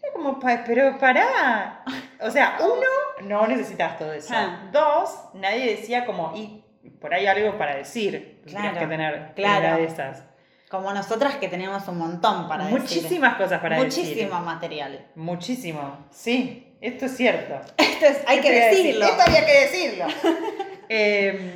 Era 0.00 0.12
como, 0.14 0.38
"Pa- 0.38 0.62
pero 0.64 0.96
pará. 0.98 1.82
O 2.20 2.30
sea, 2.30 2.58
uno, 2.60 3.28
no 3.28 3.46
necesitas 3.48 3.98
todo 3.98 4.12
eso. 4.12 4.32
Ah. 4.36 4.68
Dos, 4.72 5.18
nadie 5.34 5.74
decía 5.76 6.06
como, 6.06 6.32
y 6.36 6.62
por 7.00 7.12
ahí 7.12 7.26
algo 7.26 7.58
para 7.58 7.74
decir. 7.74 8.40
Claro, 8.46 8.78
que 8.78 8.86
tener 8.86 9.32
claro. 9.34 9.66
una 9.66 9.76
de 9.78 9.84
esas. 9.84 10.22
Como 10.70 10.92
nosotras 10.92 11.36
que 11.36 11.48
tenemos 11.48 11.86
un 11.88 11.98
montón 11.98 12.46
para 12.46 12.66
decir. 12.66 12.80
Muchísimas 12.80 13.34
cosas 13.36 13.60
para 13.60 13.82
decir. 13.82 14.04
Muchísimo 14.04 14.40
material. 14.40 15.06
Muchísimo. 15.16 16.06
Sí, 16.10 16.67
esto 16.80 17.06
es 17.06 17.16
cierto. 17.16 17.54
Esto 17.78 18.06
es, 18.06 18.18
hay 18.26 18.40
¿Qué 18.40 18.48
que 18.48 18.54
decir? 18.54 18.84
decirlo. 18.84 19.06
Esto 19.06 19.22
había 19.26 19.46
que 19.46 19.60
decirlo. 19.60 20.06
Eh, 20.90 21.52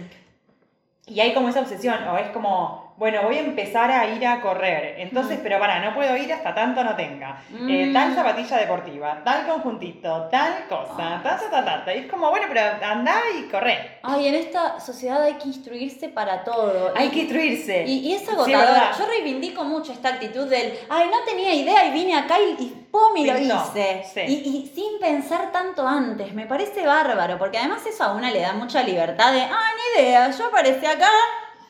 y 1.07 1.21
hay 1.21 1.33
como 1.33 1.49
esa 1.49 1.61
obsesión, 1.61 2.07
o 2.07 2.19
es 2.19 2.29
como, 2.33 2.82
bueno, 2.97 3.23
voy 3.23 3.37
a 3.37 3.41
empezar 3.41 3.91
a 3.91 4.07
ir 4.07 4.25
a 4.27 4.41
correr. 4.41 4.97
Entonces, 4.99 5.39
pero 5.43 5.59
para, 5.59 5.81
no 5.81 5.95
puedo 5.95 6.17
ir 6.17 6.33
hasta 6.33 6.55
tanto 6.55 6.85
no 6.85 6.95
tenga. 6.95 7.43
Eh, 7.69 7.87
Mm. 7.87 7.93
tal 7.93 8.15
zapatilla 8.15 8.57
deportiva, 8.59 9.21
tal 9.25 9.47
conjuntito, 9.47 10.29
tal 10.31 10.67
cosa, 10.69 10.97
ta, 10.97 11.23
ta, 11.23 11.51
ta, 11.51 11.65
ta, 11.65 11.85
ta. 11.85 11.95
Y 11.95 12.01
es 12.01 12.11
como, 12.11 12.31
bueno, 12.31 12.47
pero 12.49 12.61
anda 12.85 13.15
y 13.39 13.49
corre. 13.51 13.99
Ay, 14.03 14.29
en 14.29 14.35
esta 14.35 14.79
sociedad 14.81 15.23
hay 15.23 15.35
que 15.35 15.49
instruirse 15.49 16.09
para 16.09 16.45
todo. 16.45 16.93
Hay 16.97 17.09
Y- 17.09 17.11
que 17.11 17.19
instruirse. 17.21 17.85
Y, 17.87 17.99
y 18.11 18.15
es 18.15 18.29
agotador. 18.29 18.77
Yo 18.99 19.07
reivindico 19.07 19.65
mucho 19.65 19.93
esta 19.93 20.11
actitud 20.11 20.47
del, 20.49 20.73
ay, 20.89 21.09
no 21.11 21.25
tenía 21.25 21.55
idea 21.55 21.87
y 21.87 21.91
vine 21.93 22.17
acá 22.17 22.37
y, 22.39 22.63
y 22.63 23.27
lo 23.27 23.39
hice. 23.39 24.05
sí. 24.13 24.21
Y, 24.21 24.33
y 24.33 24.73
sin 24.75 25.01
pensar 25.01 25.51
tanto 25.51 25.87
antes. 25.87 26.33
Me 26.35 26.47
parece 26.47 26.87
bárbaro, 26.87 27.39
porque 27.39 27.59
además 27.59 27.85
eso 27.87 28.05
a 28.05 28.13
una 28.13 28.31
le 28.31 28.41
da 28.41 28.53
mucha 28.53 28.83
libertad 28.83 29.33
de, 29.33 29.41
ah, 29.43 29.71
ni 29.97 30.03
idea, 30.03 30.31
yo 30.31 30.47
aparecí 30.47 30.85
acá, 30.87 31.09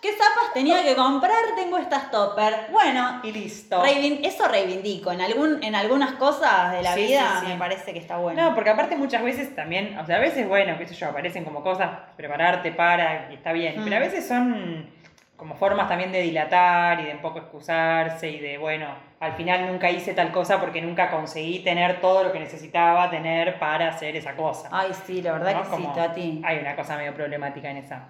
¿qué 0.02 0.10
zapas 0.12 0.52
tenía 0.52 0.82
que 0.82 0.94
comprar? 0.96 1.38
Tengo 1.56 1.78
estas 1.78 2.10
topper. 2.10 2.66
Bueno, 2.70 3.20
Y 3.22 3.32
listo. 3.32 3.82
reivin- 3.82 4.20
eso 4.24 4.46
reivindico. 4.48 5.12
En, 5.12 5.20
algún, 5.22 5.62
en 5.62 5.74
algunas 5.74 6.12
cosas 6.14 6.72
de 6.72 6.82
la 6.82 6.92
Sí, 6.94 7.02
vida 7.06 7.36
sí, 7.40 7.46
sí. 7.46 7.52
me 7.52 7.58
parece 7.58 7.92
que 7.92 8.00
está 8.00 8.18
bueno. 8.18 8.42
No, 8.42 8.54
porque 8.54 8.70
aparte 8.70 8.96
muchas 8.96 9.22
veces 9.22 9.54
también, 9.54 9.96
o 9.98 10.04
sea, 10.04 10.16
a 10.16 10.20
veces, 10.20 10.46
bueno, 10.48 10.76
qué 10.76 10.86
sé 10.86 10.94
yo, 10.94 11.08
aparecen 11.08 11.44
como 11.44 11.62
cosas, 11.62 11.90
prepararte 12.16 12.72
para, 12.72 13.28
y 13.30 13.34
está 13.34 13.52
bien, 13.52 13.80
Mm. 13.80 13.84
pero 13.84 13.96
a 13.96 14.00
veces 14.00 14.26
son 14.26 14.90
como 15.36 15.54
formas 15.56 15.88
también 15.88 16.12
de 16.12 16.20
dilatar 16.20 17.00
y 17.00 17.04
de 17.04 17.12
un 17.14 17.20
poco 17.20 17.38
excusarse 17.38 18.28
y 18.30 18.38
de, 18.38 18.58
bueno, 18.58 18.86
al 19.18 19.32
final 19.32 19.66
nunca 19.66 19.90
hice 19.90 20.14
tal 20.14 20.30
cosa 20.30 20.60
porque 20.60 20.80
nunca 20.80 21.10
conseguí 21.10 21.60
tener 21.60 22.00
todo 22.00 22.22
lo 22.22 22.32
que 22.32 22.38
necesitaba 22.38 23.10
tener 23.10 23.58
para 23.58 23.88
hacer 23.88 24.14
esa 24.16 24.34
cosa. 24.36 24.68
Ay, 24.70 24.90
sí, 25.06 25.20
la 25.22 25.32
verdad 25.32 25.54
¿no? 25.54 25.62
que 25.62 25.68
Como 25.68 25.88
sí, 25.94 26.00
Tati. 26.00 26.42
Hay 26.44 26.58
una 26.58 26.76
cosa 26.76 26.96
medio 26.96 27.12
problemática 27.14 27.70
en 27.70 27.78
esa. 27.78 28.08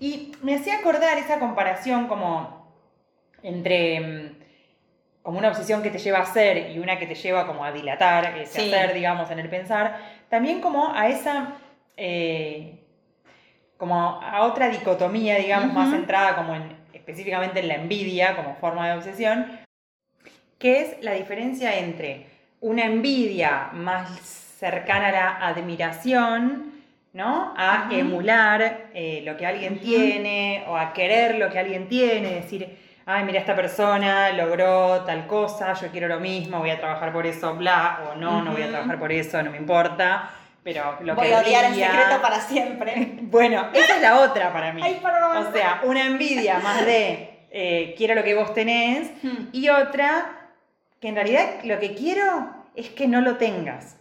Y 0.00 0.32
me 0.42 0.56
hacía 0.56 0.78
acordar 0.78 1.18
esa 1.18 1.38
comparación 1.38 2.08
como 2.08 2.74
entre 3.42 4.00
mm, 4.00 4.40
como 5.22 5.38
una 5.38 5.48
obsesión 5.48 5.82
que 5.82 5.90
te 5.90 5.98
lleva 5.98 6.18
a 6.18 6.22
hacer 6.22 6.70
y 6.70 6.78
una 6.78 6.98
que 6.98 7.06
te 7.06 7.14
lleva 7.14 7.46
como 7.46 7.64
a 7.64 7.72
dilatar 7.72 8.38
ese 8.38 8.60
Sí. 8.62 8.72
hacer, 8.72 8.94
digamos, 8.94 9.30
en 9.30 9.38
el 9.38 9.48
pensar, 9.50 9.98
también 10.30 10.60
como 10.60 10.94
a 10.94 11.08
esa, 11.08 11.56
eh, 11.96 12.80
como 13.76 14.20
a 14.22 14.42
otra 14.44 14.70
dicotomía, 14.70 15.36
digamos, 15.36 15.74
más 15.74 15.90
centrada 15.90 16.36
como 16.36 16.54
en, 16.54 16.74
específicamente 16.94 17.60
en 17.60 17.68
la 17.68 17.74
envidia 17.74 18.34
como 18.34 18.56
forma 18.56 18.88
de 18.88 18.96
obsesión, 18.96 19.60
que 20.58 20.80
es 20.80 21.02
la 21.02 21.12
diferencia 21.12 21.78
entre 21.78 22.26
una 22.60 22.84
envidia 22.84 23.68
más 23.72 24.18
cercana 24.20 25.08
a 25.08 25.12
la 25.12 25.46
admiración, 25.48 26.69
¿no? 27.12 27.54
A 27.56 27.88
emular 27.90 28.90
eh, 28.94 29.22
lo 29.24 29.36
que 29.36 29.46
alguien 29.46 29.80
tiene 29.80 30.64
o 30.68 30.76
a 30.76 30.92
querer 30.92 31.36
lo 31.36 31.50
que 31.50 31.58
alguien 31.58 31.88
tiene, 31.88 32.34
decir, 32.34 32.78
ay, 33.06 33.24
mira, 33.24 33.40
esta 33.40 33.56
persona 33.56 34.30
logró 34.32 35.02
tal 35.02 35.26
cosa, 35.26 35.72
yo 35.74 35.88
quiero 35.88 36.08
lo 36.08 36.20
mismo, 36.20 36.58
voy 36.58 36.70
a 36.70 36.78
trabajar 36.78 37.12
por 37.12 37.26
eso, 37.26 37.54
bla, 37.56 38.10
o 38.10 38.16
no, 38.16 38.42
no 38.42 38.52
voy 38.52 38.62
a 38.62 38.68
trabajar 38.68 38.98
por 38.98 39.10
eso, 39.10 39.42
no 39.42 39.50
me 39.50 39.56
importa, 39.56 40.30
pero 40.62 40.98
lo 41.02 41.14
Voy 41.14 41.28
que 41.28 41.34
a 41.34 41.40
odiar 41.40 41.64
en 41.64 41.74
secreto 41.74 42.22
para 42.22 42.40
siempre. 42.40 43.18
Bueno, 43.22 43.68
esa 43.72 43.96
es 43.96 44.02
la 44.02 44.20
otra 44.20 44.52
para 44.52 44.72
mí. 44.72 44.82
Ay, 44.84 44.98
perdón. 45.00 45.46
O 45.46 45.52
sea, 45.52 45.80
una 45.84 46.04
envidia 46.04 46.58
más 46.58 46.84
de 46.84 47.46
eh, 47.50 47.94
quiero 47.96 48.14
lo 48.14 48.24
que 48.24 48.34
vos 48.34 48.52
tenés 48.52 49.10
y 49.52 49.68
otra 49.68 50.50
que 51.00 51.08
en 51.08 51.14
realidad 51.14 51.46
lo 51.64 51.78
que 51.78 51.94
quiero 51.94 52.50
es 52.74 52.90
que 52.90 53.08
no 53.08 53.20
lo 53.20 53.36
tengas. 53.36 53.96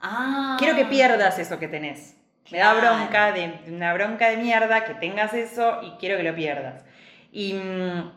Ah. 0.00 0.56
Quiero 0.58 0.74
que 0.76 0.84
pierdas 0.84 1.38
eso 1.38 1.58
que 1.58 1.68
tenés. 1.68 2.16
Me 2.50 2.58
da 2.58 2.74
bronca, 2.74 3.32
de, 3.32 3.60
una 3.68 3.94
bronca 3.94 4.28
de 4.28 4.36
mierda 4.36 4.84
que 4.84 4.94
tengas 4.94 5.32
eso 5.34 5.80
y 5.82 5.92
quiero 5.98 6.16
que 6.16 6.22
lo 6.22 6.34
pierdas. 6.34 6.84
Y 7.30 7.54
mm, 7.54 8.12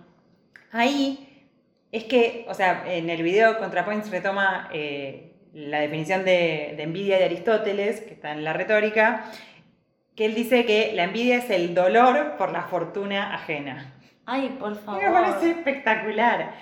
ahí 0.71 1.47
es 1.91 2.03
que, 2.05 2.45
o 2.49 2.53
sea, 2.53 2.83
en 2.87 3.09
el 3.09 3.23
video 3.23 3.57
ContraPoints 3.59 4.09
retoma 4.11 4.69
eh, 4.73 5.33
la 5.53 5.79
definición 5.79 6.25
de, 6.25 6.73
de 6.75 6.83
envidia 6.83 7.17
de 7.17 7.25
Aristóteles, 7.25 8.01
que 8.01 8.13
está 8.13 8.31
en 8.31 8.43
la 8.43 8.53
retórica, 8.53 9.31
que 10.15 10.25
él 10.25 10.35
dice 10.35 10.65
que 10.65 10.91
la 10.93 11.03
envidia 11.03 11.37
es 11.37 11.49
el 11.49 11.73
dolor 11.73 12.35
por 12.37 12.51
la 12.51 12.63
fortuna 12.63 13.33
ajena. 13.33 13.93
Ay, 14.25 14.55
por 14.59 14.75
favor. 14.75 15.03
Me 15.03 15.11
parece 15.11 15.51
espectacular. 15.51 16.53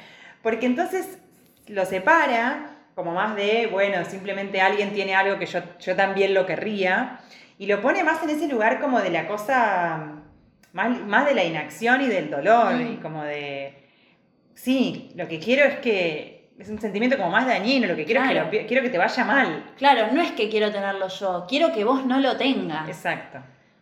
Porque 0.41 0.65
entonces 0.65 1.19
lo 1.67 1.85
separa 1.85 2.69
como 2.95 3.13
más 3.13 3.35
de, 3.35 3.67
bueno, 3.71 4.05
simplemente 4.05 4.61
alguien 4.61 4.93
tiene 4.93 5.15
algo 5.15 5.39
que 5.39 5.45
yo, 5.45 5.59
yo 5.79 5.95
también 5.95 6.33
lo 6.33 6.45
querría. 6.45 7.19
Y 7.57 7.67
lo 7.67 7.81
pone 7.81 8.03
más 8.03 8.21
en 8.23 8.29
ese 8.31 8.47
lugar 8.47 8.79
como 8.79 9.01
de 9.01 9.09
la 9.09 9.27
cosa, 9.27 10.21
más, 10.73 10.99
más 11.01 11.25
de 11.25 11.35
la 11.35 11.43
inacción 11.43 12.01
y 12.01 12.07
del 12.07 12.29
dolor. 12.29 12.75
Mm. 12.75 12.93
Y 12.93 12.97
como 12.97 13.23
de, 13.23 13.87
sí, 14.53 15.11
lo 15.15 15.27
que 15.27 15.39
quiero 15.39 15.65
es 15.65 15.79
que, 15.79 16.51
es 16.57 16.69
un 16.69 16.79
sentimiento 16.79 17.17
como 17.17 17.29
más 17.29 17.47
dañino, 17.47 17.87
lo 17.87 17.95
que 17.95 18.05
quiero 18.05 18.21
es 18.21 18.27
que 18.29 18.35
lo 18.35 18.49
quiero 18.49 18.83
que 18.83 18.89
te 18.89 18.97
vaya 18.97 19.25
mal. 19.25 19.71
Claro, 19.77 20.07
no 20.13 20.21
es 20.21 20.31
que 20.31 20.49
quiero 20.49 20.71
tenerlo 20.71 21.07
yo, 21.07 21.45
quiero 21.47 21.71
que 21.73 21.83
vos 21.83 22.05
no 22.05 22.19
lo 22.19 22.37
tengas. 22.37 22.87
Exacto. 22.87 23.39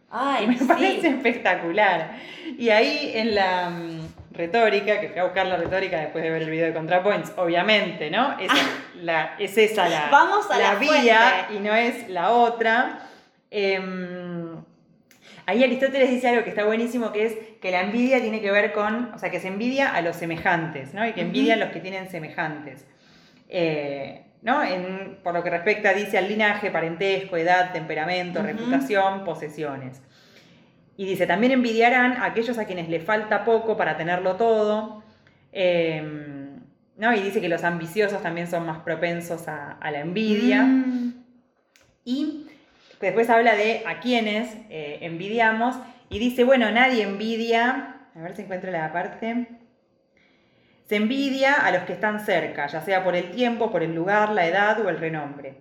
Ay, 0.10 0.46
me 0.48 0.58
sí. 0.58 0.66
parece 0.66 1.08
espectacular. 1.08 2.16
Y 2.58 2.70
ahí 2.70 3.14
en 3.16 3.34
la 3.34 3.70
mm, 3.70 4.34
retórica, 4.34 5.00
que 5.00 5.10
fui 5.10 5.20
a 5.20 5.24
buscar 5.24 5.48
la 5.48 5.58
retórica 5.58 6.00
después 6.00 6.24
de 6.24 6.30
ver 6.30 6.42
el 6.42 6.50
video 6.50 6.68
de 6.68 6.74
ContraPoints, 6.74 7.34
obviamente, 7.38 8.10
¿no? 8.12 8.38
Es, 8.38 8.52
la, 8.96 9.36
es 9.40 9.58
esa 9.58 9.88
la, 9.88 10.10
Vamos 10.10 10.50
a 10.52 10.60
la 10.60 10.76
vía 10.76 11.48
fuente. 11.48 11.56
y 11.56 11.60
no 11.60 11.74
es 11.74 12.10
la 12.10 12.32
otra. 12.32 13.00
Em, 13.52 14.64
ahí 15.46 15.64
Aristóteles 15.64 16.10
dice 16.10 16.30
algo 16.30 16.44
que 16.44 16.50
está 16.50 16.66
buenísimo, 16.66 17.12
que 17.12 17.26
es 17.26 17.36
que 17.62 17.70
la 17.72 17.82
envidia 17.82 18.20
tiene 18.22 18.42
que 18.42 18.50
ver 18.52 18.72
con, 18.72 19.14
o 19.14 19.20
sea, 19.20 19.30
que 19.30 19.40
se 19.40 19.50
envidia 19.50 19.94
a 19.94 20.02
los 20.02 20.16
semejantes, 20.16 20.94
¿no? 20.94 21.06
Y 21.08 21.14
que 21.14 21.22
envidia 21.22 21.54
a 21.56 21.58
los 21.58 21.70
que 21.70 21.80
tienen 21.82 22.10
semejantes. 22.10 22.88
eh, 23.54 24.24
¿no? 24.44 24.64
En- 24.64 25.18
por 25.24 25.34
lo 25.36 25.44
que 25.44 25.50
respecta, 25.52 25.94
dice 25.94 26.18
al 26.18 26.28
linaje, 26.30 26.72
parentesco, 26.72 27.36
edad, 27.38 27.74
temperamento, 27.74 28.42
reputación, 28.42 29.24
posesiones. 29.26 30.02
Y 30.98 31.06
dice, 31.06 31.28
también 31.28 31.52
envidiarán 31.52 32.14
a 32.14 32.26
aquellos 32.26 32.58
a 32.58 32.66
quienes 32.66 32.88
les 32.90 33.04
falta 33.04 33.44
poco 33.44 33.76
para 33.78 33.98
tenerlo 33.98 34.38
todo. 34.38 35.04
eh, 35.52 36.02
¿no? 36.98 37.14
Y 37.14 37.20
dice 37.22 37.42
que 37.42 37.50
los 37.50 37.64
ambiciosos 37.66 38.22
también 38.24 38.48
son 38.48 38.66
más 38.66 38.80
propensos 38.80 39.48
a, 39.50 39.74
a 39.74 39.92
la 39.92 40.00
envidia. 40.00 40.64
Mm. 40.64 41.24
Y 42.06 42.48
después 43.08 43.30
habla 43.30 43.56
de 43.56 43.84
a 43.86 44.00
quienes 44.00 44.56
eh, 44.70 45.00
envidiamos 45.02 45.76
y 46.10 46.20
dice, 46.20 46.44
bueno, 46.44 46.72
nadie 46.72 47.04
envidia, 47.04 47.96
a 48.16 48.20
ver 48.20 48.36
si 48.36 48.44
encuentro 48.44 48.72
la 48.72 48.92
parte, 48.92 49.48
se 50.92 50.98
envidia 50.98 51.54
a 51.54 51.72
los 51.72 51.84
que 51.84 51.94
están 51.94 52.20
cerca, 52.20 52.68
ya 52.68 52.82
sea 52.82 53.04
por 53.04 53.16
el 53.16 53.32
tiempo, 53.32 53.72
por 53.72 53.82
el 53.82 53.96
lugar, 53.96 54.32
la 54.32 54.46
edad 54.46 54.80
o 54.86 54.90
el 54.90 54.98
renombre. 54.98 55.56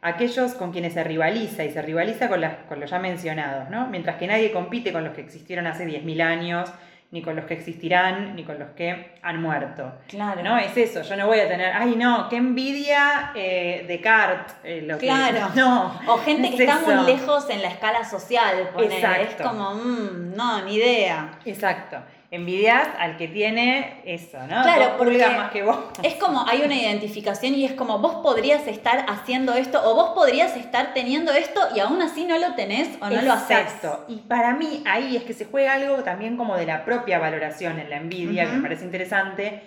Aquellos 0.00 0.54
con 0.54 0.70
quienes 0.70 0.92
se 0.92 1.02
rivaliza 1.02 1.64
y 1.64 1.72
se 1.72 1.82
rivaliza 1.82 2.28
con, 2.28 2.40
los 2.80 2.88
ya 2.88 3.00
mencionados, 3.00 3.70
¿no? 3.70 3.88
Mientras 3.88 4.16
que 4.16 4.28
nadie 4.28 4.52
compite 4.52 4.92
con 4.92 5.02
los 5.02 5.14
que 5.14 5.22
existieron 5.22 5.66
hace 5.66 5.84
10.000 5.84 6.22
años, 6.22 6.72
ni 7.10 7.22
con 7.22 7.34
los 7.36 7.46
que 7.46 7.54
existirán, 7.54 8.36
ni 8.36 8.44
con 8.44 8.58
los 8.58 8.68
que 8.70 9.18
han 9.22 9.40
muerto. 9.40 9.92
Claro. 10.08 10.42
No, 10.42 10.58
es 10.58 10.76
eso, 10.76 11.00
yo 11.02 11.16
no 11.16 11.26
voy 11.26 11.40
a 11.40 11.48
tener, 11.48 11.72
ay 11.74 11.96
no, 11.96 12.28
qué 12.28 12.36
envidia 12.36 13.32
eh, 13.34 13.84
Descartes. 13.88 14.54
eh, 14.62 14.82
lo 14.86 14.98
que- 14.98 15.06
Claro. 15.06 15.48
no. 15.54 15.98
O 16.06 16.18
gente 16.18 16.48
es 16.48 16.54
que 16.56 16.64
está 16.64 16.80
eso. 16.82 16.86
muy 17.02 17.06
lejos 17.06 17.48
en 17.48 17.62
la 17.62 17.68
escala 17.68 18.04
social, 18.04 18.68
ponele. 18.74 18.96
Exacto. 18.98 19.42
Es 19.42 19.48
como, 19.48 19.74
mm, 19.74 20.34
no, 20.36 20.62
ni 20.66 20.74
idea. 20.74 21.30
Exacto. 21.46 21.96
Envidias 22.30 22.86
al 22.98 23.16
que 23.16 23.26
tiene 23.26 24.02
eso, 24.04 24.38
¿no? 24.42 24.62
Claro, 24.62 24.96
porque 24.98 25.16
más 25.18 25.50
que 25.50 25.62
vos. 25.62 25.78
Es 26.02 26.14
como, 26.16 26.46
hay 26.46 26.60
una 26.60 26.74
identificación 26.74 27.54
y 27.54 27.64
es 27.64 27.72
como, 27.72 28.00
vos 28.00 28.16
podrías 28.16 28.66
estar 28.66 29.06
haciendo 29.08 29.54
esto 29.54 29.80
o 29.82 29.94
vos 29.94 30.10
podrías 30.10 30.54
estar 30.54 30.92
teniendo 30.92 31.32
esto 31.32 31.58
y 31.74 31.80
aún 31.80 32.02
así 32.02 32.26
no 32.26 32.38
lo 32.38 32.54
tenés 32.54 32.90
o 33.00 33.08
no 33.08 33.22
lo 33.22 33.32
haces. 33.32 33.58
Exacto. 33.58 34.04
Y 34.08 34.16
para 34.16 34.54
mí 34.54 34.82
ahí 34.86 35.16
es 35.16 35.22
que 35.22 35.32
se 35.32 35.46
juega 35.46 35.72
algo 35.72 36.02
también 36.02 36.36
como 36.36 36.54
de 36.56 36.66
la 36.66 36.84
propia 36.84 37.18
valoración 37.18 37.78
en 37.78 37.88
la 37.88 37.96
envidia, 37.96 38.44
que 38.44 38.56
me 38.56 38.62
parece 38.62 38.84
interesante. 38.84 39.62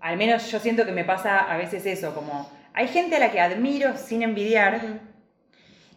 Al 0.00 0.16
menos 0.16 0.50
yo 0.50 0.58
siento 0.58 0.86
que 0.86 0.92
me 0.92 1.04
pasa 1.04 1.40
a 1.40 1.58
veces 1.58 1.84
eso, 1.84 2.14
como 2.14 2.50
hay 2.72 2.88
gente 2.88 3.16
a 3.16 3.20
la 3.20 3.30
que 3.30 3.42
admiro 3.42 3.98
sin 3.98 4.22
envidiar 4.22 5.00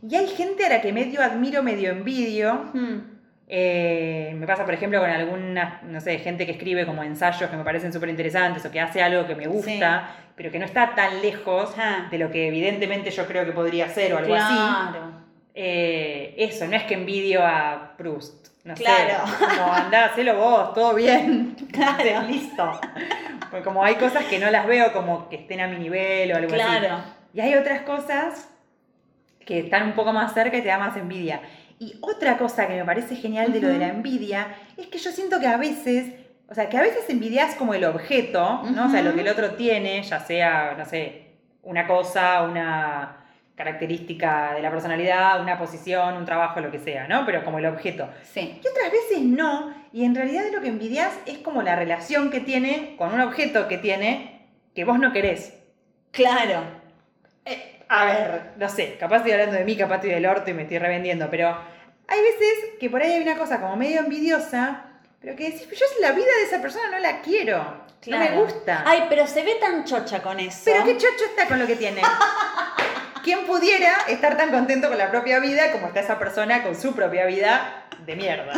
y 0.05 0.15
hay 0.15 0.27
gente 0.27 0.65
a 0.65 0.69
la 0.69 0.81
que 0.81 0.91
medio 0.91 1.21
admiro, 1.21 1.63
medio 1.63 1.91
envidio. 1.91 3.12
Eh, 3.55 4.33
me 4.35 4.47
pasa, 4.47 4.65
por 4.65 4.73
ejemplo, 4.73 4.99
con 4.99 5.11
alguna, 5.11 5.79
no 5.83 6.01
sé, 6.01 6.17
gente 6.17 6.43
que 6.47 6.53
escribe 6.53 6.87
como 6.87 7.03
ensayos 7.03 7.51
que 7.51 7.55
me 7.55 7.63
parecen 7.63 7.93
súper 7.93 8.09
interesantes 8.09 8.65
o 8.65 8.71
que 8.71 8.79
hace 8.81 8.99
algo 9.03 9.27
que 9.27 9.35
me 9.35 9.45
gusta, 9.45 10.09
pero 10.35 10.49
que 10.51 10.57
no 10.57 10.65
está 10.65 10.95
tan 10.95 11.21
lejos 11.21 11.71
Ajá. 11.77 12.07
de 12.09 12.17
lo 12.17 12.31
que 12.31 12.47
evidentemente 12.47 13.11
yo 13.11 13.27
creo 13.27 13.45
que 13.45 13.51
podría 13.51 13.87
ser 13.89 14.11
o 14.15 14.17
algo 14.17 14.33
así. 14.33 14.55
Eh, 15.53 16.33
eso, 16.35 16.65
no 16.65 16.75
es 16.75 16.81
que 16.85 16.95
envidio 16.95 17.45
a 17.45 17.93
Proust. 17.95 18.47
No 18.63 18.73
Claro. 18.73 19.27
sé, 19.27 19.45
como 19.59 19.71
andá, 19.71 20.05
hacelo 20.05 20.35
vos, 20.35 20.73
todo 20.73 20.95
bien. 20.95 21.55
Claro. 21.71 22.23
Listo. 22.27 22.79
Porque 23.51 23.63
como 23.63 23.83
hay 23.83 23.95
cosas 23.97 24.23
que 24.25 24.39
no 24.39 24.49
las 24.49 24.65
veo 24.65 24.91
como 24.93 25.29
que 25.29 25.35
estén 25.35 25.59
a 25.61 25.67
mi 25.67 25.77
nivel 25.77 26.31
o 26.31 26.37
algo 26.37 26.55
así. 26.55 26.63
Claro. 26.63 27.03
Y 27.35 27.39
hay 27.41 27.53
otras 27.53 27.81
cosas 27.81 28.49
que 29.45 29.59
están 29.59 29.83
un 29.83 29.93
poco 29.93 30.11
más 30.11 30.33
cerca 30.33 30.57
y 30.57 30.61
te 30.61 30.69
da 30.69 30.79
más 30.79 30.95
envidia. 30.97 31.41
Y 31.79 31.95
otra 32.01 32.37
cosa 32.37 32.67
que 32.67 32.75
me 32.75 32.85
parece 32.85 33.15
genial 33.15 33.51
de 33.51 33.61
lo 33.61 33.67
de 33.67 33.79
la 33.79 33.89
envidia 33.89 34.55
es 34.77 34.87
que 34.87 34.97
yo 34.97 35.11
siento 35.11 35.39
que 35.39 35.47
a 35.47 35.57
veces, 35.57 36.13
o 36.49 36.53
sea, 36.53 36.69
que 36.69 36.77
a 36.77 36.81
veces 36.81 37.09
envidias 37.09 37.55
como 37.55 37.73
el 37.73 37.83
objeto, 37.85 38.63
¿no? 38.73 38.87
O 38.87 38.89
sea, 38.89 39.01
lo 39.01 39.13
que 39.13 39.21
el 39.21 39.27
otro 39.27 39.51
tiene, 39.55 40.01
ya 40.03 40.19
sea, 40.19 40.75
no 40.77 40.85
sé, 40.85 41.27
una 41.63 41.87
cosa, 41.87 42.43
una 42.43 43.17
característica 43.55 44.53
de 44.55 44.61
la 44.61 44.71
personalidad, 44.71 45.41
una 45.41 45.57
posición, 45.57 46.17
un 46.17 46.25
trabajo, 46.25 46.59
lo 46.59 46.71
que 46.71 46.79
sea, 46.79 47.07
¿no? 47.07 47.25
Pero 47.25 47.43
como 47.43 47.59
el 47.59 47.65
objeto. 47.67 48.09
Sí. 48.23 48.59
Y 48.63 48.67
otras 48.67 48.91
veces 48.91 49.21
no, 49.21 49.73
y 49.91 50.05
en 50.05 50.15
realidad 50.15 50.45
lo 50.51 50.61
que 50.61 50.69
envidias 50.69 51.13
es 51.25 51.37
como 51.37 51.61
la 51.61 51.75
relación 51.75 52.31
que 52.31 52.39
tiene 52.39 52.95
con 52.97 53.13
un 53.13 53.21
objeto 53.21 53.67
que 53.67 53.77
tiene 53.77 54.47
que 54.73 54.85
vos 54.85 54.97
no 54.99 55.13
querés. 55.13 55.53
Claro. 56.11 56.82
A 57.95 58.05
ver, 58.05 58.41
no 58.57 58.67
sé, 58.69 58.97
capaz 58.99 59.17
estoy 59.17 59.33
hablando 59.33 59.55
de 59.55 59.63
mí, 59.65 59.77
capaz 59.77 59.97
estoy 59.97 60.09
del 60.09 60.25
orto 60.25 60.49
y 60.49 60.53
me 60.55 60.63
estoy 60.63 60.79
revendiendo, 60.79 61.29
pero 61.29 61.55
hay 62.07 62.21
veces 62.21 62.71
que 62.79 62.89
por 62.89 63.03
ahí 63.03 63.11
hay 63.11 63.21
una 63.21 63.37
cosa 63.37 63.61
como 63.61 63.75
medio 63.75 63.99
envidiosa, 63.99 64.85
pero 65.21 65.35
que 65.35 65.51
decís, 65.51 65.67
yo 65.69 65.85
la 66.01 66.11
vida 66.11 66.25
de 66.39 66.43
esa 66.43 66.59
persona 66.59 66.89
no 66.89 66.97
la 66.97 67.21
quiero, 67.21 67.85
no 68.07 68.17
me 68.17 68.31
gusta. 68.31 68.81
Ay, 68.87 69.05
pero 69.09 69.27
se 69.27 69.43
ve 69.43 69.57
tan 69.61 69.85
chocha 69.85 70.23
con 70.23 70.39
eso. 70.39 70.61
pero 70.65 70.83
qué 70.85 70.97
chocho 70.97 71.25
está 71.25 71.45
con 71.45 71.59
lo 71.59 71.67
que 71.67 71.75
tiene. 71.75 72.01
¿Quién 73.23 73.45
pudiera 73.45 73.93
estar 74.07 74.37
tan 74.37 74.49
contento 74.49 74.89
con 74.89 74.97
la 74.97 75.11
propia 75.11 75.39
vida 75.39 75.71
como 75.71 75.85
está 75.85 75.99
esa 75.99 76.17
persona 76.17 76.63
con 76.63 76.75
su 76.75 76.95
propia 76.95 77.27
vida 77.27 77.85
de 78.07 78.15
mierda? 78.15 78.53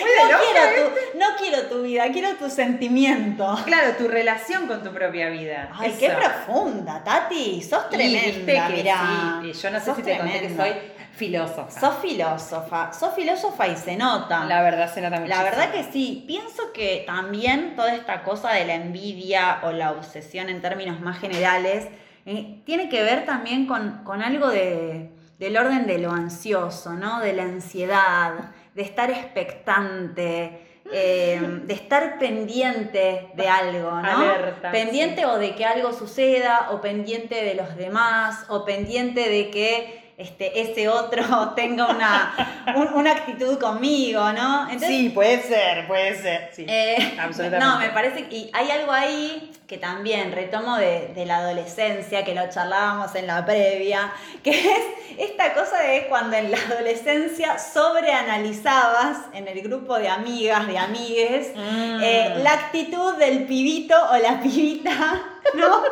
Muy 0.00 0.10
de 0.10 0.16
no, 0.16 0.32
loca, 0.32 0.74
¿eh? 0.74 0.90
Quiero 1.38 1.62
tu, 1.68 1.82
vida, 1.82 2.04
quiero 2.12 2.36
tu 2.36 2.48
sentimiento. 2.50 3.56
Claro, 3.64 3.92
tu 3.96 4.08
relación 4.08 4.66
con 4.66 4.82
tu 4.82 4.90
propia 4.92 5.28
vida. 5.30 5.70
Ay, 5.74 5.90
Eso. 5.90 6.00
qué 6.00 6.10
profunda, 6.10 7.02
Tati. 7.04 7.62
Sos 7.62 7.84
Y 7.90 7.94
tremenda, 7.94 8.26
viste 8.26 8.52
que 8.68 8.76
mirá. 8.82 9.38
sí, 9.42 9.48
y 9.48 9.52
yo 9.52 9.70
no 9.70 9.78
sé 9.78 9.84
Sos 9.86 9.96
si 9.96 10.02
te 10.02 10.16
conté 10.18 10.40
que 10.40 10.56
soy 10.56 10.70
filósofa. 11.16 11.80
Sos 11.80 11.94
filósofa, 12.02 12.92
sos 12.92 13.14
filósofa 13.14 13.68
y 13.68 13.76
se 13.76 13.96
nota. 13.96 14.44
La 14.44 14.62
verdad 14.62 14.92
se 14.92 15.00
nota 15.00 15.18
muchísimo. 15.18 15.42
La 15.42 15.50
verdad 15.50 15.72
que 15.72 15.84
sí, 15.84 16.24
pienso 16.26 16.72
que 16.74 17.04
también 17.06 17.74
toda 17.76 17.94
esta 17.94 18.22
cosa 18.22 18.52
de 18.52 18.66
la 18.66 18.74
envidia 18.74 19.60
o 19.62 19.72
la 19.72 19.92
obsesión 19.92 20.48
en 20.48 20.60
términos 20.60 21.00
más 21.00 21.18
generales 21.18 21.88
eh, 22.26 22.60
tiene 22.66 22.88
que 22.88 23.02
ver 23.02 23.24
también 23.24 23.66
con, 23.66 24.02
con 24.04 24.20
algo 24.22 24.48
de, 24.48 25.10
del 25.38 25.56
orden 25.56 25.86
de 25.86 25.98
lo 25.98 26.12
ansioso, 26.12 26.92
¿no? 26.92 27.20
De 27.20 27.32
la 27.32 27.44
ansiedad, 27.44 28.32
de 28.74 28.82
estar 28.82 29.10
expectante, 29.10 30.65
eh, 30.92 31.40
de 31.64 31.74
estar 31.74 32.18
pendiente 32.18 33.30
de 33.34 33.48
algo, 33.48 33.90
¿no? 33.90 34.08
Alerta, 34.08 34.70
pendiente 34.70 35.22
sí. 35.22 35.24
o 35.24 35.38
de 35.38 35.54
que 35.54 35.64
algo 35.64 35.92
suceda, 35.92 36.68
o 36.72 36.80
pendiente 36.80 37.44
de 37.44 37.54
los 37.54 37.76
demás, 37.76 38.44
o 38.48 38.64
pendiente 38.64 39.28
de 39.28 39.50
que 39.50 40.05
este, 40.18 40.60
ese 40.62 40.88
otro 40.88 41.50
tenga 41.56 41.86
una, 41.88 42.34
un- 42.74 42.94
una 42.94 43.12
actitud 43.12 43.58
conmigo, 43.58 44.20
¿no? 44.32 44.64
Entonces, 44.64 44.88
sí, 44.88 45.10
puede 45.10 45.42
ser, 45.42 45.86
puede 45.86 46.20
ser. 46.22 46.50
Sí. 46.54 46.64
eh, 46.68 47.16
absolutamente. 47.20 47.64
No, 47.66 47.78
me 47.78 47.90
parece 47.90 48.26
que 48.28 48.36
y 48.36 48.50
hay 48.54 48.70
algo 48.70 48.92
ahí 48.92 49.52
que 49.66 49.78
también 49.78 50.32
retomo 50.32 50.76
de, 50.76 51.08
de 51.14 51.26
la 51.26 51.38
adolescencia, 51.38 52.24
que 52.24 52.34
lo 52.34 52.48
charlábamos 52.48 53.14
en 53.16 53.26
la 53.26 53.44
previa, 53.44 54.12
que 54.44 54.50
es 54.50 54.80
esta 55.18 55.52
cosa 55.54 55.80
de 55.82 56.06
cuando 56.08 56.36
en 56.36 56.50
la 56.52 56.58
adolescencia 56.58 57.58
sobreanalizabas 57.58 59.18
en 59.32 59.48
el 59.48 59.60
grupo 59.62 59.98
de 59.98 60.08
amigas, 60.08 60.66
de 60.66 60.78
amigues, 60.78 61.48
Mm. 61.56 62.00
eh, 62.02 62.34
la 62.42 62.52
actitud 62.52 63.16
del 63.16 63.44
pibito 63.46 63.96
o 64.10 64.16
la 64.18 64.40
pibita, 64.40 65.20
¿no? 65.54 65.82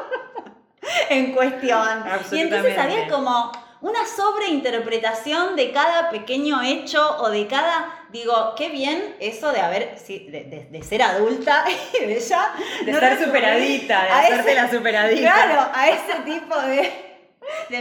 en 1.08 1.32
cuestión. 1.32 2.04
Y 2.32 2.40
entonces 2.40 2.78
había 2.78 3.08
como 3.08 3.50
una 3.84 3.98
sobreinterpretación 4.06 5.56
de 5.56 5.70
cada 5.72 6.08
pequeño 6.10 6.62
hecho 6.62 7.18
o 7.18 7.28
de 7.30 7.46
cada, 7.46 8.06
digo, 8.10 8.54
qué 8.56 8.70
bien 8.70 9.14
eso 9.20 9.52
de 9.52 9.60
haber, 9.60 9.98
sí, 9.98 10.26
de, 10.30 10.44
de- 10.44 10.66
de 10.70 10.82
ser 10.82 11.02
adulta 11.02 11.64
y 12.02 12.04
de 12.06 12.18
ya... 12.20 12.54
de 12.84 12.92
no 12.92 12.98
estar 12.98 13.10
recurrir 13.10 13.26
superadita, 13.26 14.02
de 14.04 14.08
hacerte 14.10 14.52
ese- 14.52 14.54
la 14.54 14.70
superadita. 14.70 15.20
Claro, 15.32 15.70
a 15.74 15.88
ese 15.90 16.14
tipo 16.24 16.58
de... 16.62 16.92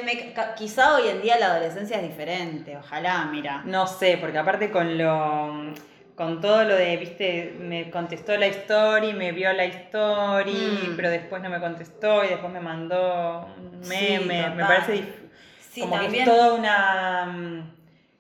me- 0.03 0.33
quizá 0.57 0.95
hoy 0.95 1.07
en 1.07 1.21
día 1.21 1.37
la 1.39 1.47
adolescencia 1.47 1.97
es 1.97 2.03
diferente, 2.03 2.75
ojalá, 2.77 3.25
mira. 3.31 3.61
No 3.65 3.87
sé, 3.87 4.17
porque 4.19 4.37
aparte 4.37 4.71
con 4.71 4.97
lo 4.97 5.73
con 6.15 6.41
todo 6.41 6.63
lo 6.63 6.75
de, 6.75 6.95
viste, 6.97 7.55
me 7.59 7.89
contestó 7.89 8.37
la 8.37 8.45
story, 8.45 9.13
me 9.13 9.31
vio 9.31 9.51
la 9.51 9.63
story, 9.63 10.51
Mm. 10.91 10.95
pero 10.95 11.09
después 11.09 11.41
no 11.41 11.49
me 11.49 11.59
contestó 11.59 12.23
y 12.23 12.27
después 12.27 12.53
me 12.53 12.59
mandó 12.59 13.47
un 13.57 13.83
Sí, 13.83 14.19
meme. 14.19 14.49
me 14.51 14.63
parece 14.63 15.22
Sí, 15.73 15.81
como 15.81 15.99
que 15.99 16.05
también. 16.05 16.23
es 16.23 16.23
toda 16.23 16.53
una 16.53 17.25
mm, 17.25 17.73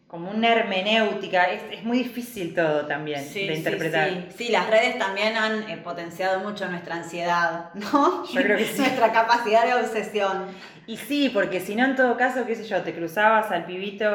como 0.07 0.29
una 0.29 0.49
hermenéutica, 0.53 1.45
es, 1.45 1.63
es 1.71 1.83
muy 1.83 1.97
difícil 1.99 2.53
todo 2.53 2.85
también 2.85 3.33
Sí, 3.33 3.47
de 3.47 3.55
sí, 3.55 3.59
interpretar. 3.61 4.09
Sí, 4.09 4.27
Sí, 4.29 4.49
las 4.51 4.69
redes 4.69 4.99
también 4.99 5.35
han 5.37 5.67
eh, 5.69 5.77
potenciado 5.77 6.39
mucho 6.39 6.67
nuestra 6.69 6.95
ansiedad, 6.95 7.71
¿no? 7.73 8.23
Yo 8.25 8.41
creo 8.41 8.57
que 8.57 8.65
sí. 8.65 8.81
Nuestra 8.81 9.11
capacidad 9.11 9.65
de 9.65 9.73
obsesión. 9.75 10.47
Y 10.85 10.97
sí, 10.97 11.29
porque 11.33 11.59
si 11.61 11.75
no, 11.75 11.85
en 11.85 11.95
todo 11.95 12.17
caso, 12.17 12.45
qué 12.45 12.55
sé 12.55 12.65
yo, 12.65 12.81
te 12.83 12.93
cruzabas 12.93 13.49
al 13.51 13.65
pibito 13.65 14.05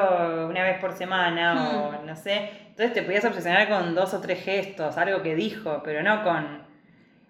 una 0.48 0.62
vez 0.62 0.78
por 0.78 0.92
semana 0.92 1.54
Hmm. 1.54 1.76
o 1.76 2.02
no 2.04 2.14
sé, 2.16 2.50
entonces 2.68 2.92
te 2.92 3.02
podías 3.02 3.24
obsesionar 3.24 3.68
con 3.68 3.94
dos 3.94 4.14
o 4.14 4.20
tres 4.20 4.44
gestos, 4.44 4.96
algo 4.98 5.22
que 5.22 5.34
dijo, 5.34 5.82
pero 5.84 6.02
no 6.02 6.22
con... 6.22 6.66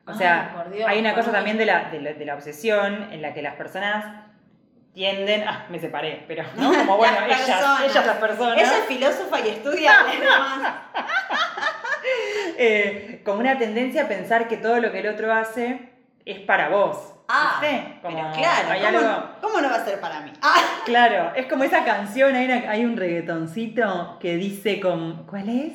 O 0.06 0.12
Ay, 0.12 0.18
sea, 0.18 0.66
Dios, 0.72 0.88
hay 0.88 0.98
una 1.00 1.14
cosa 1.14 1.32
también 1.32 1.56
de 1.58 1.66
la, 1.66 1.90
de, 1.90 2.00
la, 2.00 2.12
de 2.14 2.24
la 2.24 2.34
obsesión 2.34 3.12
en 3.12 3.22
la 3.22 3.32
que 3.34 3.42
las 3.42 3.54
personas 3.56 4.26
tienden... 4.98 5.46
Ah, 5.46 5.64
me 5.70 5.78
separé, 5.78 6.24
pero 6.26 6.42
¿no? 6.56 6.74
Como 6.74 6.96
bueno, 6.96 7.20
Las 7.28 7.40
ellas, 7.42 7.50
personas. 7.60 7.82
ellas 7.90 8.06
las 8.06 8.16
personas... 8.16 8.58
Ella 8.58 8.78
es 8.78 8.84
filósofa 8.86 9.40
y 9.40 9.48
estudia 9.48 9.92
eh, 12.58 13.22
como 13.24 13.38
una 13.40 13.56
tendencia 13.58 14.02
a 14.04 14.08
pensar 14.08 14.48
que 14.48 14.56
todo 14.56 14.80
lo 14.80 14.90
que 14.90 14.98
el 15.00 15.06
otro 15.08 15.32
hace 15.32 15.90
es 16.24 16.40
para 16.40 16.68
vos. 16.68 17.14
Ah, 17.28 17.58
¿viste? 17.60 17.98
pero 18.02 18.14
claro, 18.32 18.68
¿cómo, 18.72 18.98
algo- 18.98 19.30
cómo 19.40 19.60
no 19.60 19.70
va 19.70 19.76
a 19.76 19.84
ser 19.84 20.00
para 20.00 20.20
mí? 20.20 20.32
Ah, 20.42 20.56
Claro, 20.84 21.32
es 21.36 21.46
como 21.46 21.62
esa 21.62 21.84
canción, 21.84 22.34
hay, 22.34 22.46
una- 22.46 22.68
hay 22.70 22.84
un 22.84 22.96
reggaetoncito 22.96 24.16
que 24.20 24.34
dice 24.36 24.80
con... 24.80 25.26
¿Cuál 25.26 25.48
es? 25.48 25.74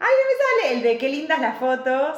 Ay, 0.00 0.10
no 0.18 0.24
me 0.28 0.62
sale, 0.68 0.74
el 0.76 0.82
de 0.82 0.96
qué 0.98 1.08
lindas 1.10 1.38
las 1.40 1.58
fotos. 1.58 2.16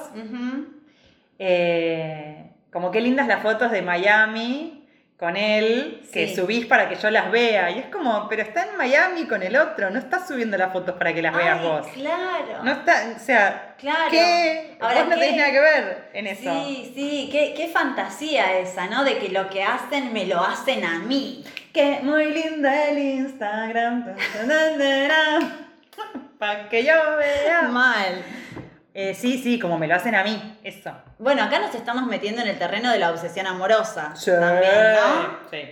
eh, 1.41 2.51
como 2.73 2.91
qué 2.93 3.01
lindas 3.01 3.27
las 3.27 3.43
fotos 3.43 3.71
de 3.73 3.83
Miami 3.83 4.84
con 5.25 5.37
él, 5.39 6.03
que 6.13 6.29
Sí. 6.29 6.35
subís 6.37 6.67
para 6.67 6.87
que 6.89 6.97
yo 6.97 7.11
las 7.11 7.31
vea. 7.31 7.71
Y 7.71 7.79
es 7.79 7.87
como, 7.87 8.29
pero 8.29 8.43
está 8.43 8.67
en 8.67 8.77
Miami 8.77 9.25
con 9.27 9.43
el 9.43 9.57
otro, 9.57 9.89
no 9.89 9.99
estás 9.99 10.29
subiendo 10.29 10.59
las 10.59 10.71
fotos 10.71 10.97
para 10.97 11.15
que 11.15 11.23
las 11.23 11.35
veas 11.35 11.63
vos. 11.63 11.87
Claro. 11.95 12.63
No 12.63 12.73
está, 12.73 13.15
o 13.17 13.19
sea, 13.19 13.75
Claro. 13.79 14.11
¿qué? 14.11 14.77
Ahora, 14.81 15.01
vos 15.01 15.09
no 15.09 15.15
¿qué? 15.17 15.21
tenés 15.23 15.37
nada 15.39 15.51
que 15.51 15.61
ver 15.61 16.11
en 16.13 16.27
eso. 16.27 16.65
Sí, 16.67 16.93
sí, 16.95 17.29
qué, 17.33 17.55
qué 17.57 17.69
fantasía 17.69 18.59
esa, 18.59 18.87
¿no? 18.87 19.03
De 19.03 19.17
que 19.19 19.31
lo 19.31 19.49
que 19.49 19.63
hacen 19.63 20.13
me 20.13 20.27
lo 20.27 20.43
hacen 20.43 20.85
a 20.85 20.99
mí. 20.99 21.43
Que 21.73 22.01
muy 22.03 22.27
linda 22.33 22.89
el 22.89 22.99
Instagram. 22.99 24.05
Para 26.39 26.69
que 26.69 26.85
yo 26.85 26.93
vea. 27.17 27.63
Mal. 27.63 28.23
Eh, 28.97 29.13
sí, 29.15 29.39
sí, 29.43 29.59
como 29.59 29.77
me 29.77 29.89
lo 29.89 29.97
hacen 29.97 30.15
a 30.15 30.23
mí, 30.23 30.59
eso. 30.63 30.93
Bueno, 31.19 31.43
acá 31.43 31.59
nos 31.59 31.75
estamos 31.75 32.07
metiendo 32.07 32.43
en 32.43 32.49
el 32.49 32.59
terreno 32.59 32.93
de 32.93 32.99
la 33.01 33.11
obsesión 33.11 33.47
amorosa. 33.47 34.15
También, 34.25 34.73
¿no? 34.95 35.39
Sí. 35.51 35.63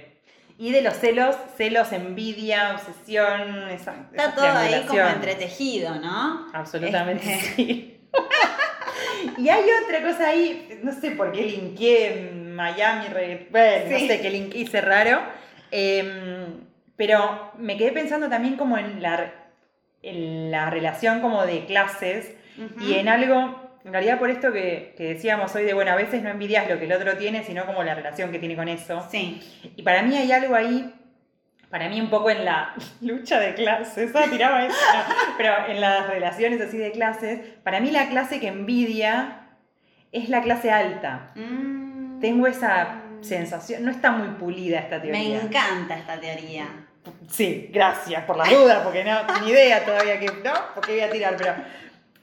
Y 0.59 0.73
de 0.73 0.83
los 0.83 0.95
celos, 0.95 1.37
celos, 1.57 1.93
envidia, 1.93 2.73
obsesión, 2.75 3.69
esa, 3.71 3.95
Está 4.11 4.25
esa 4.25 4.35
todo 4.35 4.47
ahí 4.47 4.85
como 4.89 5.01
entretejido, 5.01 5.95
¿no? 5.97 6.49
Absolutamente 6.53 7.33
Este. 7.33 7.55
sí. 7.55 8.01
y 9.39 9.49
hay 9.49 9.65
otra 9.85 10.03
cosa 10.03 10.29
ahí, 10.29 10.81
no 10.83 10.93
sé 10.93 11.13
por 11.13 11.31
qué 11.33 11.43
linkeé 11.43 12.13
en 12.19 12.55
Miami, 12.55 13.07
bueno, 13.51 13.85
Sí. 13.87 13.93
no 13.93 13.99
sé 14.09 14.21
qué 14.21 14.31
link 14.31 14.55
hice 14.55 14.81
raro, 14.81 15.21
em, 15.71 16.65
pero 16.97 17.53
me 17.57 17.77
quedé 17.77 17.93
pensando 17.93 18.29
también 18.29 18.57
como 18.57 18.77
en 18.79 19.01
la, 19.01 19.33
en 20.03 20.51
la 20.51 20.71
relación 20.71 21.21
como 21.21 21.47
de 21.47 21.65
clases 21.67 22.33
Y 22.81 22.95
en 22.95 23.09
algo, 23.09 23.79
en 23.85 23.93
realidad 23.93 24.19
por 24.19 24.31
esto 24.31 24.53
que, 24.53 24.95
que 24.97 25.15
decíamos 25.15 25.55
hoy 25.55 25.65
de, 25.65 25.75
bueno, 25.75 25.93
a 25.93 25.97
veces 25.97 26.23
no 26.23 26.31
envidias 26.31 26.69
lo 26.69 26.79
que 26.79 26.85
el 26.85 26.93
otro 26.93 27.17
tiene, 27.17 27.45
sino 27.45 27.67
como 27.67 27.83
la 27.83 27.95
relación 27.95 28.31
que 28.31 28.39
tiene 28.39 28.57
con 28.57 28.69
eso. 28.69 29.07
Sí. 29.11 29.41
Y 29.77 29.83
para 29.83 30.03
mí 30.03 30.17
hay 30.17 30.31
algo 30.33 30.55
ahí, 30.55 30.93
para 31.71 31.89
mí 31.89 32.01
un 32.01 32.11
poco 32.11 32.31
en 32.31 32.45
la 32.45 32.75
lucha 33.01 33.41
de 33.41 33.55
clases, 33.55 34.11
ah, 34.15 34.25
tiraba 34.31 34.65
eso, 34.67 34.77
no, 34.95 35.15
pero 35.37 35.55
en 35.69 35.81
las 35.81 36.07
relaciones 36.07 36.61
así 36.61 36.77
de 36.77 36.93
clases, 36.93 37.41
para 37.63 37.81
mí 37.81 37.91
la 37.91 38.09
clase 38.09 38.41
que 38.41 38.49
envidia 38.49 39.39
es 40.13 40.29
la 40.29 40.43
clase 40.43 40.71
alta. 40.71 41.33
Mm. 41.35 42.21
Tengo 42.21 42.47
esa 42.47 43.01
sensación, 43.23 43.85
no 43.85 43.91
está 43.91 44.11
muy 44.13 44.29
pulida 44.37 44.81
esta 44.81 44.97
Me 44.99 45.11
teoría. 45.11 45.41
encanta 45.41 45.97
esta 45.97 46.21
teoría. 46.21 46.67
Sí, 47.29 47.69
gracias 47.73 48.23
por 48.25 48.37
la 48.37 48.45
duda, 48.45 48.85
porque 48.85 49.03
no, 49.03 49.21
ni 49.41 49.51
idea 49.51 49.85
todavía 49.85 50.21
que, 50.21 50.27
¿no? 50.27 50.53
Porque 50.75 50.93
voy 50.93 51.01
a 51.01 51.11
tirar, 51.11 51.35
pero, 51.37 51.55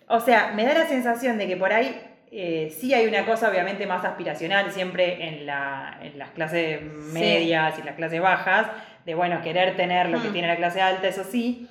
o 0.09 0.19
sea, 0.19 0.51
me 0.53 0.65
da 0.65 0.73
la 0.73 0.85
sensación 0.87 1.37
de 1.37 1.47
que 1.47 1.55
por 1.55 1.71
ahí 1.71 2.01
eh, 2.31 2.75
sí 2.77 2.93
hay 2.93 3.07
una 3.07 3.25
cosa 3.25 3.49
obviamente 3.49 3.87
más 3.87 4.03
aspiracional 4.05 4.71
siempre 4.71 5.27
en, 5.27 5.45
la, 5.45 5.97
en 6.01 6.19
las 6.19 6.29
clases 6.31 6.81
medias 6.83 7.79
y 7.79 7.83
las 7.83 7.95
clases 7.95 8.21
bajas, 8.21 8.67
de, 9.05 9.15
bueno, 9.15 9.41
querer 9.41 9.75
tener 9.77 10.09
lo 10.09 10.21
que 10.21 10.27
Hmm. 10.29 10.33
tiene 10.33 10.47
la 10.49 10.57
clase 10.57 10.81
alta, 10.81 11.07
eso 11.07 11.23
sí, 11.23 11.67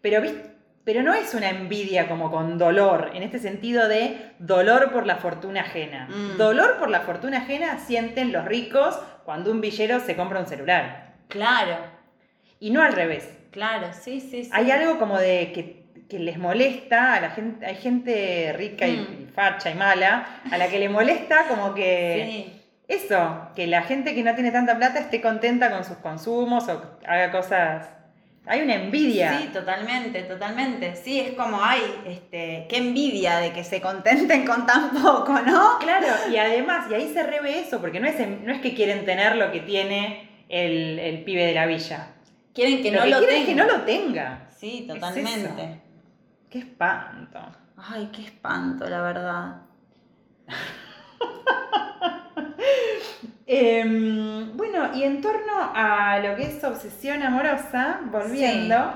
pero, 0.00 0.20
¿vis- 0.22 0.34
pero 0.82 1.02
no 1.02 1.12
es 1.14 1.34
una 1.34 1.50
envidia 1.50 2.08
como 2.08 2.30
con 2.30 2.58
dolor, 2.58 3.10
en 3.14 3.22
este 3.22 3.38
sentido 3.38 3.86
de 3.86 4.16
dolor 4.40 4.90
por 4.92 5.06
la 5.06 5.16
fortuna 5.16 5.60
ajena. 5.60 6.08
Mm. 6.08 6.38
Dolor 6.38 6.78
por 6.78 6.88
la 6.90 7.00
fortuna 7.02 7.38
ajena 7.38 7.78
sienten 7.78 8.32
los 8.32 8.44
ricos 8.46 8.98
cuando 9.24 9.52
un 9.52 9.60
villero 9.60 10.00
se 10.00 10.16
compra 10.16 10.40
un 10.40 10.46
celular. 10.46 11.12
Claro, 11.28 11.76
Y 12.58 12.70
no 12.70 12.82
al 12.82 12.94
revés. 12.94 13.28
claro, 13.52 13.88
sí, 13.92 14.20
sí, 14.20 14.44
sí. 14.44 14.50
Hay 14.52 14.70
algo 14.70 14.98
como 14.98 15.18
de 15.18 15.52
que, 15.54 15.79
que 16.10 16.18
les 16.18 16.36
molesta 16.38 17.14
a 17.14 17.20
la 17.20 17.30
gente, 17.30 17.64
hay 17.64 17.76
gente 17.76 18.52
rica 18.56 18.86
y, 18.86 18.96
Mm. 18.96 19.22
y 19.22 19.32
facha 19.32 19.70
y 19.70 19.74
mala, 19.74 20.40
a 20.50 20.58
la 20.58 20.68
que 20.68 20.78
le 20.78 20.88
molesta 20.88 21.44
como 21.48 21.72
que 21.74 22.46
Sí. 22.48 22.60
eso, 22.88 23.48
que 23.56 23.66
la 23.66 23.82
gente 23.82 24.14
que 24.14 24.22
no 24.22 24.34
tiene 24.34 24.50
tanta 24.50 24.76
plata 24.76 24.98
esté 24.98 25.20
contenta 25.20 25.70
con 25.70 25.84
sus 25.84 25.96
consumos 25.98 26.68
o 26.68 26.98
haga 27.06 27.30
cosas. 27.30 27.88
Hay 28.46 28.62
una 28.62 28.74
envidia. 28.74 29.38
Sí, 29.38 29.48
totalmente, 29.52 30.22
totalmente. 30.22 30.96
Sí, 30.96 31.20
es 31.20 31.32
como, 31.34 31.58
ay, 31.62 31.82
este, 32.06 32.66
qué 32.68 32.78
envidia 32.78 33.38
de 33.38 33.52
que 33.52 33.62
se 33.62 33.80
contenten 33.80 34.44
con 34.44 34.66
tan 34.66 34.90
poco, 34.90 35.32
¿no? 35.46 35.78
Claro, 35.78 36.06
y 36.32 36.36
además, 36.36 36.86
y 36.90 36.94
ahí 36.94 37.10
se 37.12 37.22
reve 37.22 37.60
eso, 37.60 37.80
porque 37.80 38.00
no 38.00 38.08
es, 38.08 38.16
no 38.44 38.50
es 38.52 38.60
que 38.60 38.74
quieren 38.74 39.04
tener 39.04 39.36
lo 39.36 39.52
que 39.52 39.60
tiene 39.60 40.28
el, 40.48 40.98
el 40.98 41.22
pibe 41.22 41.44
de 41.46 41.54
la 41.54 41.66
villa. 41.66 42.08
Quieren 42.54 42.82
que 42.82 42.90
lo 42.90 42.98
no 42.98 43.04
que 43.04 43.10
lo 43.10 43.18
es 43.20 43.44
que 43.46 43.54
no 43.54 43.64
lo 43.66 43.82
tenga. 43.82 44.48
Sí, 44.58 44.86
totalmente. 44.88 45.80
Qué 46.50 46.58
espanto. 46.58 47.38
Ay, 47.76 48.10
qué 48.12 48.24
espanto, 48.24 48.88
la 48.88 49.00
verdad. 49.02 49.56
Em, 53.52 54.56
bueno, 54.56 54.94
y 54.94 55.02
en 55.02 55.20
torno 55.20 55.72
a 55.74 56.20
lo 56.20 56.36
que 56.36 56.44
es 56.44 56.62
obsesión 56.62 57.20
amorosa, 57.22 57.98
volviendo, 58.04 58.92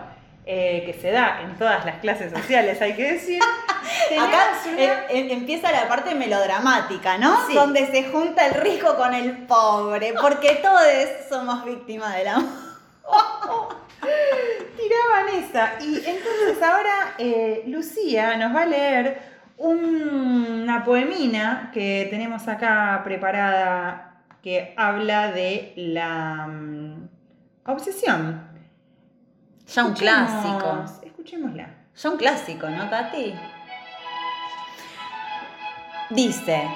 eh, 0.46 0.84
que 0.86 0.92
se 1.00 1.10
da 1.10 1.40
en 1.42 1.56
todas 1.58 1.84
las 1.84 1.98
clases 1.98 2.32
sociales, 2.32 2.80
hay 2.80 2.94
que 2.94 3.12
decir. 3.14 3.42
Acá 4.20 4.52
una- 4.72 5.06
empieza 5.10 5.72
la 5.72 5.88
parte 5.88 6.14
melodramática, 6.14 7.18
¿no? 7.18 7.44
Sí. 7.48 7.54
Donde 7.54 7.86
se 7.88 8.04
junta 8.10 8.46
el 8.46 8.54
rico 8.54 8.94
con 8.96 9.12
el 9.12 9.38
pobre, 9.46 10.14
porque 10.20 10.60
todos 10.62 10.82
somos 11.28 11.64
víctimas 11.64 12.14
del 12.14 12.28
amor. 12.28 12.48
tiraban 14.76 15.28
esa. 15.44 15.72
Y 15.80 15.96
entonces 15.96 16.62
ahora 16.62 17.14
eh, 17.18 17.62
Lucía 17.66 18.36
nos 18.36 18.54
va 18.54 18.62
a 18.62 18.66
leer 18.66 19.22
un- 19.58 20.62
una 20.64 20.84
poemina 20.84 21.70
que 21.72 22.06
tenemos 22.10 22.46
acá 22.48 23.00
preparada 23.04 24.22
que 24.42 24.74
habla 24.76 25.30
de 25.32 25.72
la 25.76 26.46
mm, 26.48 27.08
obsesión. 27.66 28.48
Ya 29.66 29.84
un 29.84 29.94
Escuchemos- 29.94 29.98
clásico. 29.98 30.84
Escuchémosla. 31.06 31.68
Ya 31.96 32.10
un 32.10 32.16
clásico, 32.18 32.68
¿no, 32.68 32.88
Tati? 32.90 33.34
Dice, 36.10 36.68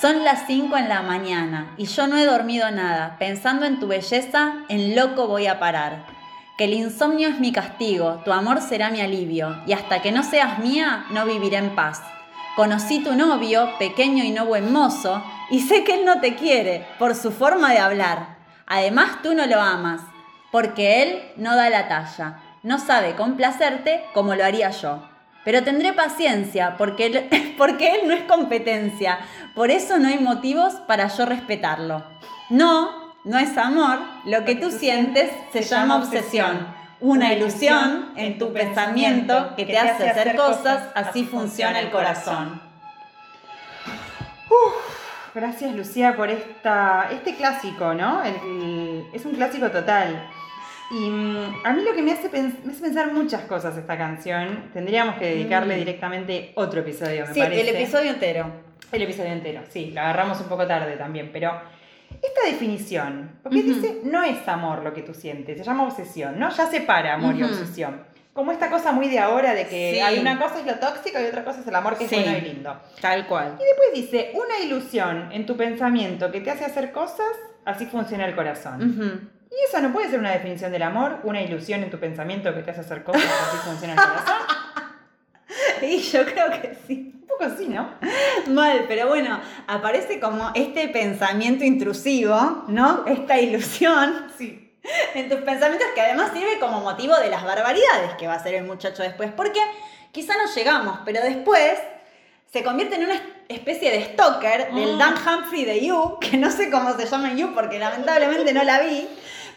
son 0.00 0.24
las 0.24 0.46
5 0.46 0.76
en 0.76 0.88
la 0.88 1.02
mañana 1.02 1.74
y 1.76 1.86
yo 1.86 2.06
no 2.06 2.16
he 2.16 2.24
dormido 2.24 2.70
nada. 2.70 3.16
Pensando 3.18 3.66
en 3.66 3.80
tu 3.80 3.88
belleza, 3.88 4.54
en 4.68 4.94
loco 4.94 5.26
voy 5.26 5.46
a 5.48 5.58
parar. 5.58 6.04
Que 6.60 6.66
el 6.66 6.74
insomnio 6.74 7.28
es 7.28 7.40
mi 7.40 7.52
castigo, 7.52 8.20
tu 8.22 8.34
amor 8.34 8.60
será 8.60 8.90
mi 8.90 9.00
alivio, 9.00 9.62
y 9.66 9.72
hasta 9.72 10.02
que 10.02 10.12
no 10.12 10.22
seas 10.22 10.58
mía, 10.58 11.06
no 11.08 11.24
viviré 11.24 11.56
en 11.56 11.74
paz. 11.74 12.02
Conocí 12.54 13.02
tu 13.02 13.14
novio, 13.14 13.70
pequeño 13.78 14.24
y 14.24 14.30
no 14.30 14.44
buen 14.44 14.70
mozo, 14.70 15.24
y 15.50 15.60
sé 15.60 15.84
que 15.84 15.94
él 15.94 16.04
no 16.04 16.20
te 16.20 16.34
quiere 16.34 16.86
por 16.98 17.14
su 17.14 17.32
forma 17.32 17.72
de 17.72 17.78
hablar. 17.78 18.36
Además, 18.66 19.22
tú 19.22 19.32
no 19.32 19.46
lo 19.46 19.58
amas, 19.58 20.02
porque 20.52 21.02
él 21.02 21.22
no 21.36 21.56
da 21.56 21.70
la 21.70 21.88
talla, 21.88 22.42
no 22.62 22.78
sabe 22.78 23.14
complacerte 23.14 24.04
como 24.12 24.34
lo 24.34 24.44
haría 24.44 24.68
yo. 24.68 25.02
Pero 25.46 25.64
tendré 25.64 25.94
paciencia, 25.94 26.76
porque 26.76 27.06
él, 27.06 27.54
porque 27.56 27.94
él 27.94 28.00
no 28.06 28.12
es 28.12 28.24
competencia, 28.24 29.18
por 29.54 29.70
eso 29.70 29.98
no 29.98 30.08
hay 30.08 30.18
motivos 30.18 30.74
para 30.86 31.08
yo 31.08 31.24
respetarlo. 31.24 32.04
No, 32.50 32.99
no 33.24 33.38
es 33.38 33.56
amor, 33.58 33.98
lo 34.26 34.44
que 34.44 34.54
tú 34.56 34.70
sientes 34.70 35.30
se 35.52 35.62
llama 35.62 35.96
obsesión, 35.96 36.66
una 37.00 37.32
ilusión 37.32 38.10
en 38.16 38.38
tu 38.38 38.52
pensamiento 38.52 39.54
que 39.56 39.64
te 39.66 39.78
hace 39.78 40.08
hacer 40.08 40.36
cosas, 40.36 40.88
así 40.94 41.24
funciona 41.24 41.80
el 41.80 41.90
corazón. 41.90 42.60
Gracias 45.34 45.72
Lucía 45.74 46.16
por 46.16 46.28
esta, 46.28 47.08
este 47.12 47.34
clásico, 47.36 47.94
¿no? 47.94 48.22
El- 48.24 48.34
el- 48.34 49.04
es 49.12 49.24
un 49.24 49.34
clásico 49.34 49.70
total. 49.70 50.28
Y 50.90 51.08
mm, 51.08 51.54
a 51.64 51.72
mí 51.72 51.82
lo 51.84 51.94
que 51.94 52.02
me 52.02 52.12
hace, 52.12 52.28
me 52.64 52.72
hace 52.72 52.80
pensar 52.82 53.12
muchas 53.12 53.42
cosas 53.42 53.76
esta 53.76 53.96
canción, 53.96 54.70
tendríamos 54.72 55.14
que 55.16 55.26
dedicarle 55.26 55.76
Mm. 55.76 55.78
directamente 55.78 56.52
otro 56.56 56.80
episodio, 56.80 57.26
me 57.28 57.34
Sí, 57.34 57.40
parece. 57.40 57.60
el 57.60 57.76
episodio 57.76 58.10
entero. 58.10 58.46
El 58.90 59.02
episodio 59.02 59.30
entero, 59.30 59.62
sí, 59.70 59.92
lo 59.92 60.00
agarramos 60.00 60.40
un 60.40 60.48
poco 60.48 60.66
tarde 60.66 60.96
también, 60.96 61.30
pero 61.32 61.52
esta 62.22 62.42
definición, 62.46 63.38
porque 63.42 63.62
dice, 63.62 64.00
no 64.04 64.22
es 64.22 64.46
amor 64.48 64.82
lo 64.82 64.92
que 64.94 65.02
tú 65.02 65.14
sientes, 65.14 65.56
se 65.58 65.64
llama 65.64 65.84
obsesión, 65.84 66.38
¿no? 66.38 66.50
Ya 66.50 66.66
separa 66.66 67.14
amor 67.14 67.34
y 67.36 67.42
obsesión. 67.42 68.04
Como 68.32 68.52
esta 68.52 68.70
cosa 68.70 68.92
muy 68.92 69.08
de 69.08 69.18
ahora 69.18 69.54
de 69.54 69.66
que 69.66 69.94
Sí. 69.94 70.00
hay 70.00 70.18
una 70.18 70.38
cosa 70.38 70.60
es 70.60 70.66
lo 70.66 70.74
tóxico 70.76 71.18
y 71.20 71.24
otra 71.24 71.44
cosa 71.44 71.60
es 71.60 71.66
el 71.66 71.74
amor 71.74 71.98
que 71.98 72.04
es 72.04 72.10
bueno 72.10 72.38
y 72.38 72.40
lindo. 72.42 72.80
Tal 73.00 73.26
cual. 73.26 73.56
Y 73.60 73.64
después 73.64 73.88
dice, 73.94 74.32
una 74.34 74.58
ilusión 74.64 75.30
en 75.32 75.46
tu 75.46 75.56
pensamiento 75.56 76.30
que 76.30 76.40
te 76.40 76.50
hace 76.50 76.64
hacer 76.64 76.92
cosas, 76.92 77.26
así 77.64 77.86
funciona 77.86 78.26
el 78.26 78.34
corazón. 78.36 79.30
Y 79.50 79.64
esa 79.68 79.80
no 79.80 79.92
puede 79.92 80.08
ser 80.10 80.20
una 80.20 80.30
definición 80.30 80.70
del 80.70 80.82
amor, 80.82 81.18
una 81.24 81.42
ilusión 81.42 81.82
en 81.82 81.90
tu 81.90 81.98
pensamiento 81.98 82.54
que 82.54 82.62
te 82.62 82.70
hace 82.70 82.82
hacer 82.82 83.02
cosas, 83.02 83.24
así 83.24 83.56
funciona 83.68 83.94
el 83.94 83.98
corazón. 84.00 84.36
Y 85.82 85.98
yo 85.98 86.24
creo 86.24 86.50
que 86.50 86.76
sí. 86.86 87.19
Poco 87.40 87.52
poco 87.52 87.58
sí, 87.58 87.68
¿no? 87.68 87.88
Mal, 88.52 88.84
pero 88.86 89.08
bueno, 89.08 89.40
aparece 89.66 90.20
como 90.20 90.50
este 90.54 90.88
pensamiento 90.88 91.64
intrusivo, 91.64 92.64
¿no? 92.68 93.04
Esta 93.06 93.38
ilusión. 93.40 94.26
Sí. 94.38 94.66
En 95.14 95.28
tus 95.28 95.40
pensamientos 95.40 95.86
que 95.94 96.00
además 96.00 96.30
sirve 96.32 96.58
como 96.58 96.80
motivo 96.80 97.14
de 97.16 97.28
las 97.28 97.44
barbaridades 97.44 98.14
que 98.18 98.26
va 98.26 98.32
a 98.32 98.36
hacer 98.36 98.54
el 98.54 98.64
muchacho 98.64 99.02
después. 99.02 99.30
Porque 99.36 99.60
quizá 100.10 100.32
no 100.38 100.50
llegamos, 100.54 101.00
pero 101.04 101.20
después 101.20 101.78
se 102.50 102.64
convierte 102.64 102.96
en 102.96 103.04
una 103.04 103.20
especie 103.48 103.90
de 103.90 104.04
stalker 104.04 104.72
del 104.72 104.94
Mm. 104.94 104.98
Dan 104.98 105.14
Humphrey 105.14 105.66
de 105.66 105.84
You, 105.84 106.18
que 106.18 106.38
no 106.38 106.50
sé 106.50 106.70
cómo 106.70 106.96
se 106.96 107.06
llama 107.06 107.30
en 107.30 107.36
You 107.36 107.54
porque 107.54 107.78
lamentablemente 107.78 108.54
no 108.54 108.64
la 108.64 108.80
vi. 108.80 109.06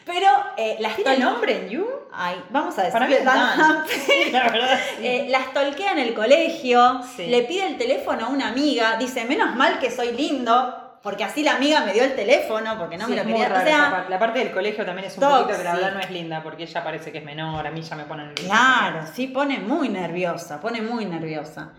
Pero 0.06 0.28
eh, 0.58 0.76
la 0.80 0.90
¿Tiene 0.96 1.18
nombre 1.20 1.56
en 1.58 1.70
You? 1.70 1.88
Ay, 2.12 2.36
vamos 2.50 2.78
a 2.78 2.90
Para 2.92 3.08
mí 3.08 3.14
decirle 3.14 3.32
es 3.32 3.38
Dan 3.38 3.58
Dan. 3.58 3.78
Humphrey. 3.78 4.00
Sí, 4.26 4.32
la 4.32 4.44
verdad. 4.44 4.80
sí. 4.98 5.08
Eh, 5.08 5.26
la 5.30 5.44
stalkea 5.44 5.92
en 5.94 6.00
el 6.00 6.14
colegio, 6.14 7.02
Sí. 7.16 7.28
le 7.28 7.44
pide 7.44 7.68
el 7.68 7.78
teléfono 7.78 8.26
a 8.26 8.30
una 8.30 8.50
amiga, 8.50 8.98
dice, 8.98 9.26
menos 9.26 9.56
mal 9.56 9.80
que 9.80 9.90
soy 9.90 10.12
lindo, 10.14 10.80
porque 11.02 11.24
así 11.24 11.42
la 11.44 11.56
amiga 11.56 11.82
me 11.82 11.94
dio 11.94 12.04
el 12.04 12.16
teléfono, 12.16 12.78
porque 12.78 12.98
no 12.98 13.08
me 13.08 13.16
lo 13.16 13.24
quería. 13.24 13.46
O 13.48 13.66
sea. 13.66 14.06
La 14.10 14.20
parte 14.20 14.40
del 14.40 14.52
colegio 14.52 14.86
también 14.86 15.08
es 15.08 15.18
un 15.18 15.24
poquito 15.24 15.58
que 15.58 15.64
la 15.64 15.74
verdad 15.76 15.94
no 15.94 16.00
es 16.00 16.12
linda 16.12 16.42
porque 16.44 16.64
ella 16.64 16.84
parece 16.84 17.12
que 17.12 17.18
es 17.20 17.26
menor, 17.26 17.66
a 17.66 17.72
mí 17.72 17.82
ya 17.82 17.96
me 17.96 18.04
ponen 18.06 18.28
nerviosa. 18.28 18.48
claro, 18.54 19.08
sí, 19.14 19.28
pone 19.28 19.60
muy 19.60 19.90
nerviosa, 19.90 20.60
pone 20.62 20.82
muy 20.82 21.06
nerviosa. 21.06 21.72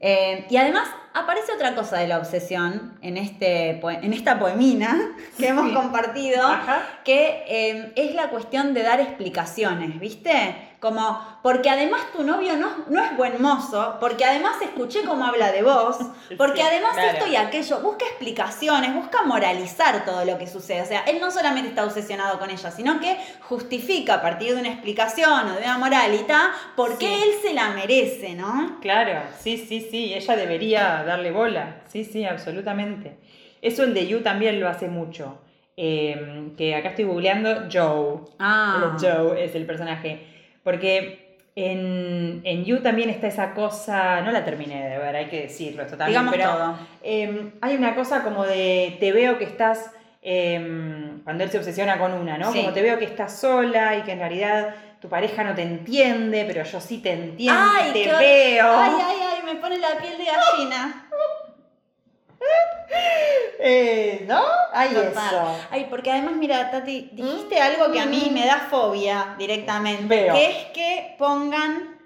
Eh, 0.00 0.46
y 0.48 0.56
además 0.56 0.88
aparece 1.14 1.52
otra 1.52 1.74
cosa 1.74 1.98
de 1.98 2.06
la 2.08 2.18
obsesión 2.18 2.98
en, 3.02 3.16
este, 3.16 3.80
en 3.80 4.12
esta 4.12 4.38
poemina 4.38 5.00
que 5.38 5.48
hemos 5.48 5.68
Sí. 5.68 5.74
compartido, 5.74 6.46
Ajá. 6.46 6.82
que 7.04 7.44
eh, 7.48 7.92
es 7.96 8.14
la 8.14 8.28
cuestión 8.28 8.74
de 8.74 8.82
dar 8.82 9.00
explicaciones, 9.00 9.98
¿viste? 10.00 10.69
Como, 10.80 11.20
porque 11.42 11.68
además 11.68 12.00
tu 12.16 12.22
novio 12.24 12.56
no, 12.56 12.68
no 12.88 13.04
es 13.04 13.14
buen 13.14 13.42
mozo, 13.42 13.98
porque 14.00 14.24
además 14.24 14.54
escuché 14.62 15.02
cómo 15.04 15.26
habla 15.26 15.52
de 15.52 15.62
vos, 15.62 15.98
porque 16.38 16.62
además 16.62 16.94
claro. 16.94 17.18
esto 17.18 17.26
y 17.30 17.36
aquello, 17.36 17.80
busca 17.80 18.06
explicaciones, 18.06 18.94
busca 18.94 19.22
moralizar 19.24 20.06
todo 20.06 20.24
lo 20.24 20.38
que 20.38 20.46
sucede. 20.46 20.80
O 20.80 20.86
sea, 20.86 21.02
él 21.02 21.18
no 21.20 21.30
solamente 21.30 21.68
está 21.68 21.84
obsesionado 21.84 22.38
con 22.38 22.48
ella, 22.48 22.70
sino 22.70 22.98
que 22.98 23.14
justifica 23.42 24.14
a 24.14 24.22
partir 24.22 24.54
de 24.54 24.60
una 24.60 24.70
explicación 24.70 25.48
o 25.48 25.52
de 25.52 25.64
una 25.64 25.76
moralidad 25.76 26.48
por 26.76 26.96
qué 26.96 27.08
Sí. 27.08 27.22
él 27.24 27.30
se 27.42 27.52
la 27.52 27.70
merece, 27.72 28.34
¿no? 28.34 28.78
Claro, 28.80 29.20
sí, 29.38 29.58
sí, 29.58 29.86
sí, 29.90 30.14
ella 30.14 30.34
debería 30.36 31.02
darle 31.04 31.30
bola, 31.30 31.82
sí, 31.88 32.04
sí, 32.06 32.24
absolutamente. 32.24 33.18
Eso 33.60 33.82
el 33.84 33.92
de 33.92 34.06
You 34.06 34.22
también 34.22 34.58
lo 34.60 34.66
hace 34.68 34.88
mucho, 34.88 35.38
Eh, 35.82 36.52
que 36.58 36.74
acá 36.74 36.90
estoy 36.90 37.04
googleando 37.06 37.68
Joe, 37.72 38.20
Ah. 38.38 38.96
Joe 39.00 39.42
es 39.42 39.54
el 39.54 39.64
personaje, 39.64 40.26
porque 40.62 41.36
en, 41.56 42.40
en 42.44 42.64
You 42.64 42.80
también 42.80 43.10
está 43.10 43.26
esa 43.26 43.52
cosa, 43.54 44.20
no 44.22 44.30
la 44.30 44.44
terminé 44.44 44.88
de 44.88 44.98
ver, 44.98 45.16
hay 45.16 45.26
que 45.28 45.42
decirlo 45.42 45.82
esto 45.82 45.96
también, 45.96 46.20
Digamos 46.22 46.34
pero 46.34 46.50
todo. 46.52 46.78
eh, 47.02 47.52
hay 47.60 47.74
una 47.76 47.94
cosa 47.94 48.22
como 48.22 48.44
de 48.44 48.96
te 49.00 49.12
veo 49.12 49.36
que 49.38 49.44
estás, 49.44 49.90
eh, 50.22 51.10
cuando 51.24 51.44
él 51.44 51.50
se 51.50 51.58
obsesiona 51.58 51.98
con 51.98 52.12
una, 52.12 52.38
¿no? 52.38 52.52
Sí. 52.52 52.60
Como 52.60 52.72
te 52.72 52.82
veo 52.82 52.98
que 52.98 53.04
estás 53.04 53.38
sola 53.38 53.96
y 53.96 54.02
que 54.02 54.12
en 54.12 54.18
realidad 54.20 54.74
tu 55.00 55.08
pareja 55.08 55.42
no 55.44 55.54
te 55.54 55.62
entiende, 55.62 56.44
pero 56.46 56.62
yo 56.62 56.80
sí 56.80 56.98
te 56.98 57.12
entiendo, 57.12 57.58
Ay, 57.58 57.90
te 57.92 58.06
veo. 58.06 58.66
Ay, 58.70 58.92
ay, 59.02 59.16
ay, 59.36 59.42
me 59.44 59.56
pone 59.60 59.78
la 59.78 59.88
piel 60.00 60.16
de 60.18 60.24
gallina. 60.24 61.06
Eh, 63.62 64.24
¿No? 64.26 64.40
Hay 64.72 64.88
eso. 64.96 65.58
Ay, 65.70 65.86
porque 65.90 66.10
además, 66.10 66.32
mira, 66.36 66.70
Tati, 66.70 67.10
dijiste 67.12 67.60
algo 67.60 67.92
que 67.92 68.00
a 68.00 68.06
mí 68.06 68.30
me 68.32 68.46
da 68.46 68.66
fobia 68.70 69.34
directamente. 69.36 70.04
Veo. 70.06 70.32
Que 70.34 70.46
es 70.50 70.64
que 70.72 71.14
pongan, 71.18 71.98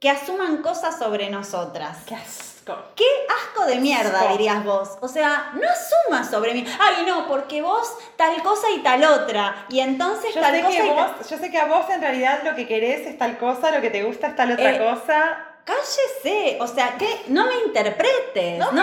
que 0.00 0.08
asuman 0.08 0.62
cosas 0.62 0.98
sobre 0.98 1.28
nosotras. 1.28 1.98
Qué 2.06 2.14
asco. 2.14 2.74
Qué 2.96 3.04
asco 3.28 3.66
de 3.66 3.76
mierda, 3.76 4.20
Asco. 4.20 4.32
dirías 4.32 4.64
vos. 4.64 4.96
O 5.02 5.08
sea, 5.08 5.50
no 5.52 5.62
asumas 5.68 6.30
sobre 6.30 6.54
mí. 6.54 6.64
Ay, 6.80 7.04
no, 7.06 7.26
porque 7.28 7.60
vos 7.60 7.92
tal 8.16 8.42
cosa 8.42 8.68
y 8.74 8.78
tal 8.78 9.04
otra. 9.04 9.66
Y 9.68 9.80
entonces 9.80 10.34
Yo 10.34 10.40
tal 10.40 10.54
sé, 10.54 10.62
cosa 10.62 10.78
que 10.78 10.86
y 10.86 10.88
tal. 10.96 11.14
vos, 11.18 11.28
yo 11.28 11.36
sé 11.36 11.50
que 11.50 11.58
a 11.58 11.66
vos 11.66 11.90
en 11.90 12.00
realidad 12.00 12.40
lo 12.42 12.54
que 12.54 12.66
querés 12.66 13.06
es 13.06 13.18
tal 13.18 13.36
cosa, 13.36 13.70
lo 13.70 13.82
que 13.82 13.90
te 13.90 14.02
gusta 14.04 14.28
es 14.28 14.36
tal 14.36 14.52
otra 14.52 14.70
Eh, 14.76 14.78
cosa. 14.78 15.46
Cállese. 15.64 16.58
O 16.60 16.66
sea, 16.66 16.96
que 16.98 17.24
no 17.28 17.46
me 17.46 17.54
interpretes. 17.66 18.58
No, 18.58 18.72
me. 18.72 18.82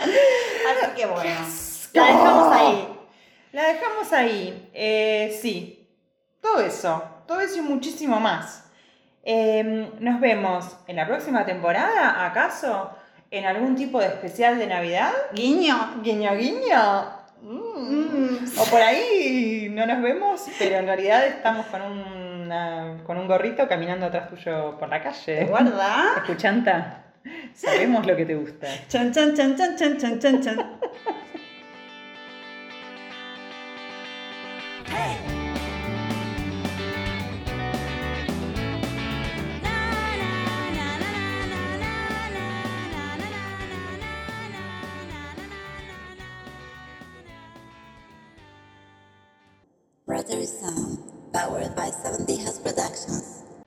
Así 0.00 0.86
que 0.96 1.06
bueno. 1.06 1.40
La 1.92 2.04
dejamos 2.06 2.52
ahí. 2.54 2.98
La 3.52 3.64
dejamos 3.64 4.12
ahí. 4.12 4.70
Eh, 4.72 5.38
sí. 5.40 5.88
Todo 6.40 6.60
eso. 6.60 7.02
Todo 7.26 7.40
eso 7.40 7.58
y 7.58 7.62
muchísimo 7.62 8.20
más. 8.20 8.64
Eh, 9.22 9.92
nos 9.98 10.20
vemos 10.20 10.76
en 10.86 10.96
la 10.96 11.06
próxima 11.06 11.44
temporada, 11.44 12.24
¿acaso? 12.26 12.90
¿En 13.30 13.44
algún 13.44 13.76
tipo 13.76 14.00
de 14.00 14.06
especial 14.06 14.58
de 14.58 14.66
Navidad? 14.66 15.12
Guiño. 15.32 16.00
Guiño, 16.02 16.34
guiño. 16.34 17.19
Mm. 17.42 18.44
O 18.58 18.64
por 18.66 18.80
ahí 18.80 19.68
no 19.72 19.86
nos 19.86 20.02
vemos, 20.02 20.42
pero 20.58 20.76
en 20.76 20.86
realidad 20.86 21.26
estamos 21.26 21.66
con, 21.66 21.80
una- 21.82 22.98
con 23.06 23.16
un 23.16 23.26
gorrito 23.26 23.66
caminando 23.68 24.06
atrás 24.06 24.28
tuyo 24.28 24.76
por 24.78 24.88
la 24.88 25.02
calle. 25.02 25.44
Guarda. 25.46 26.12
Escuchanta, 26.18 27.04
sabemos 27.54 28.06
lo 28.06 28.16
que 28.16 28.26
te 28.26 28.34
gusta. 28.34 28.66
Chan, 28.88 29.12
chan, 29.12 29.34
chan, 29.34 29.56
chan, 29.56 29.76
chan, 29.78 29.98
chan, 29.98 30.40
chan, 30.42 30.70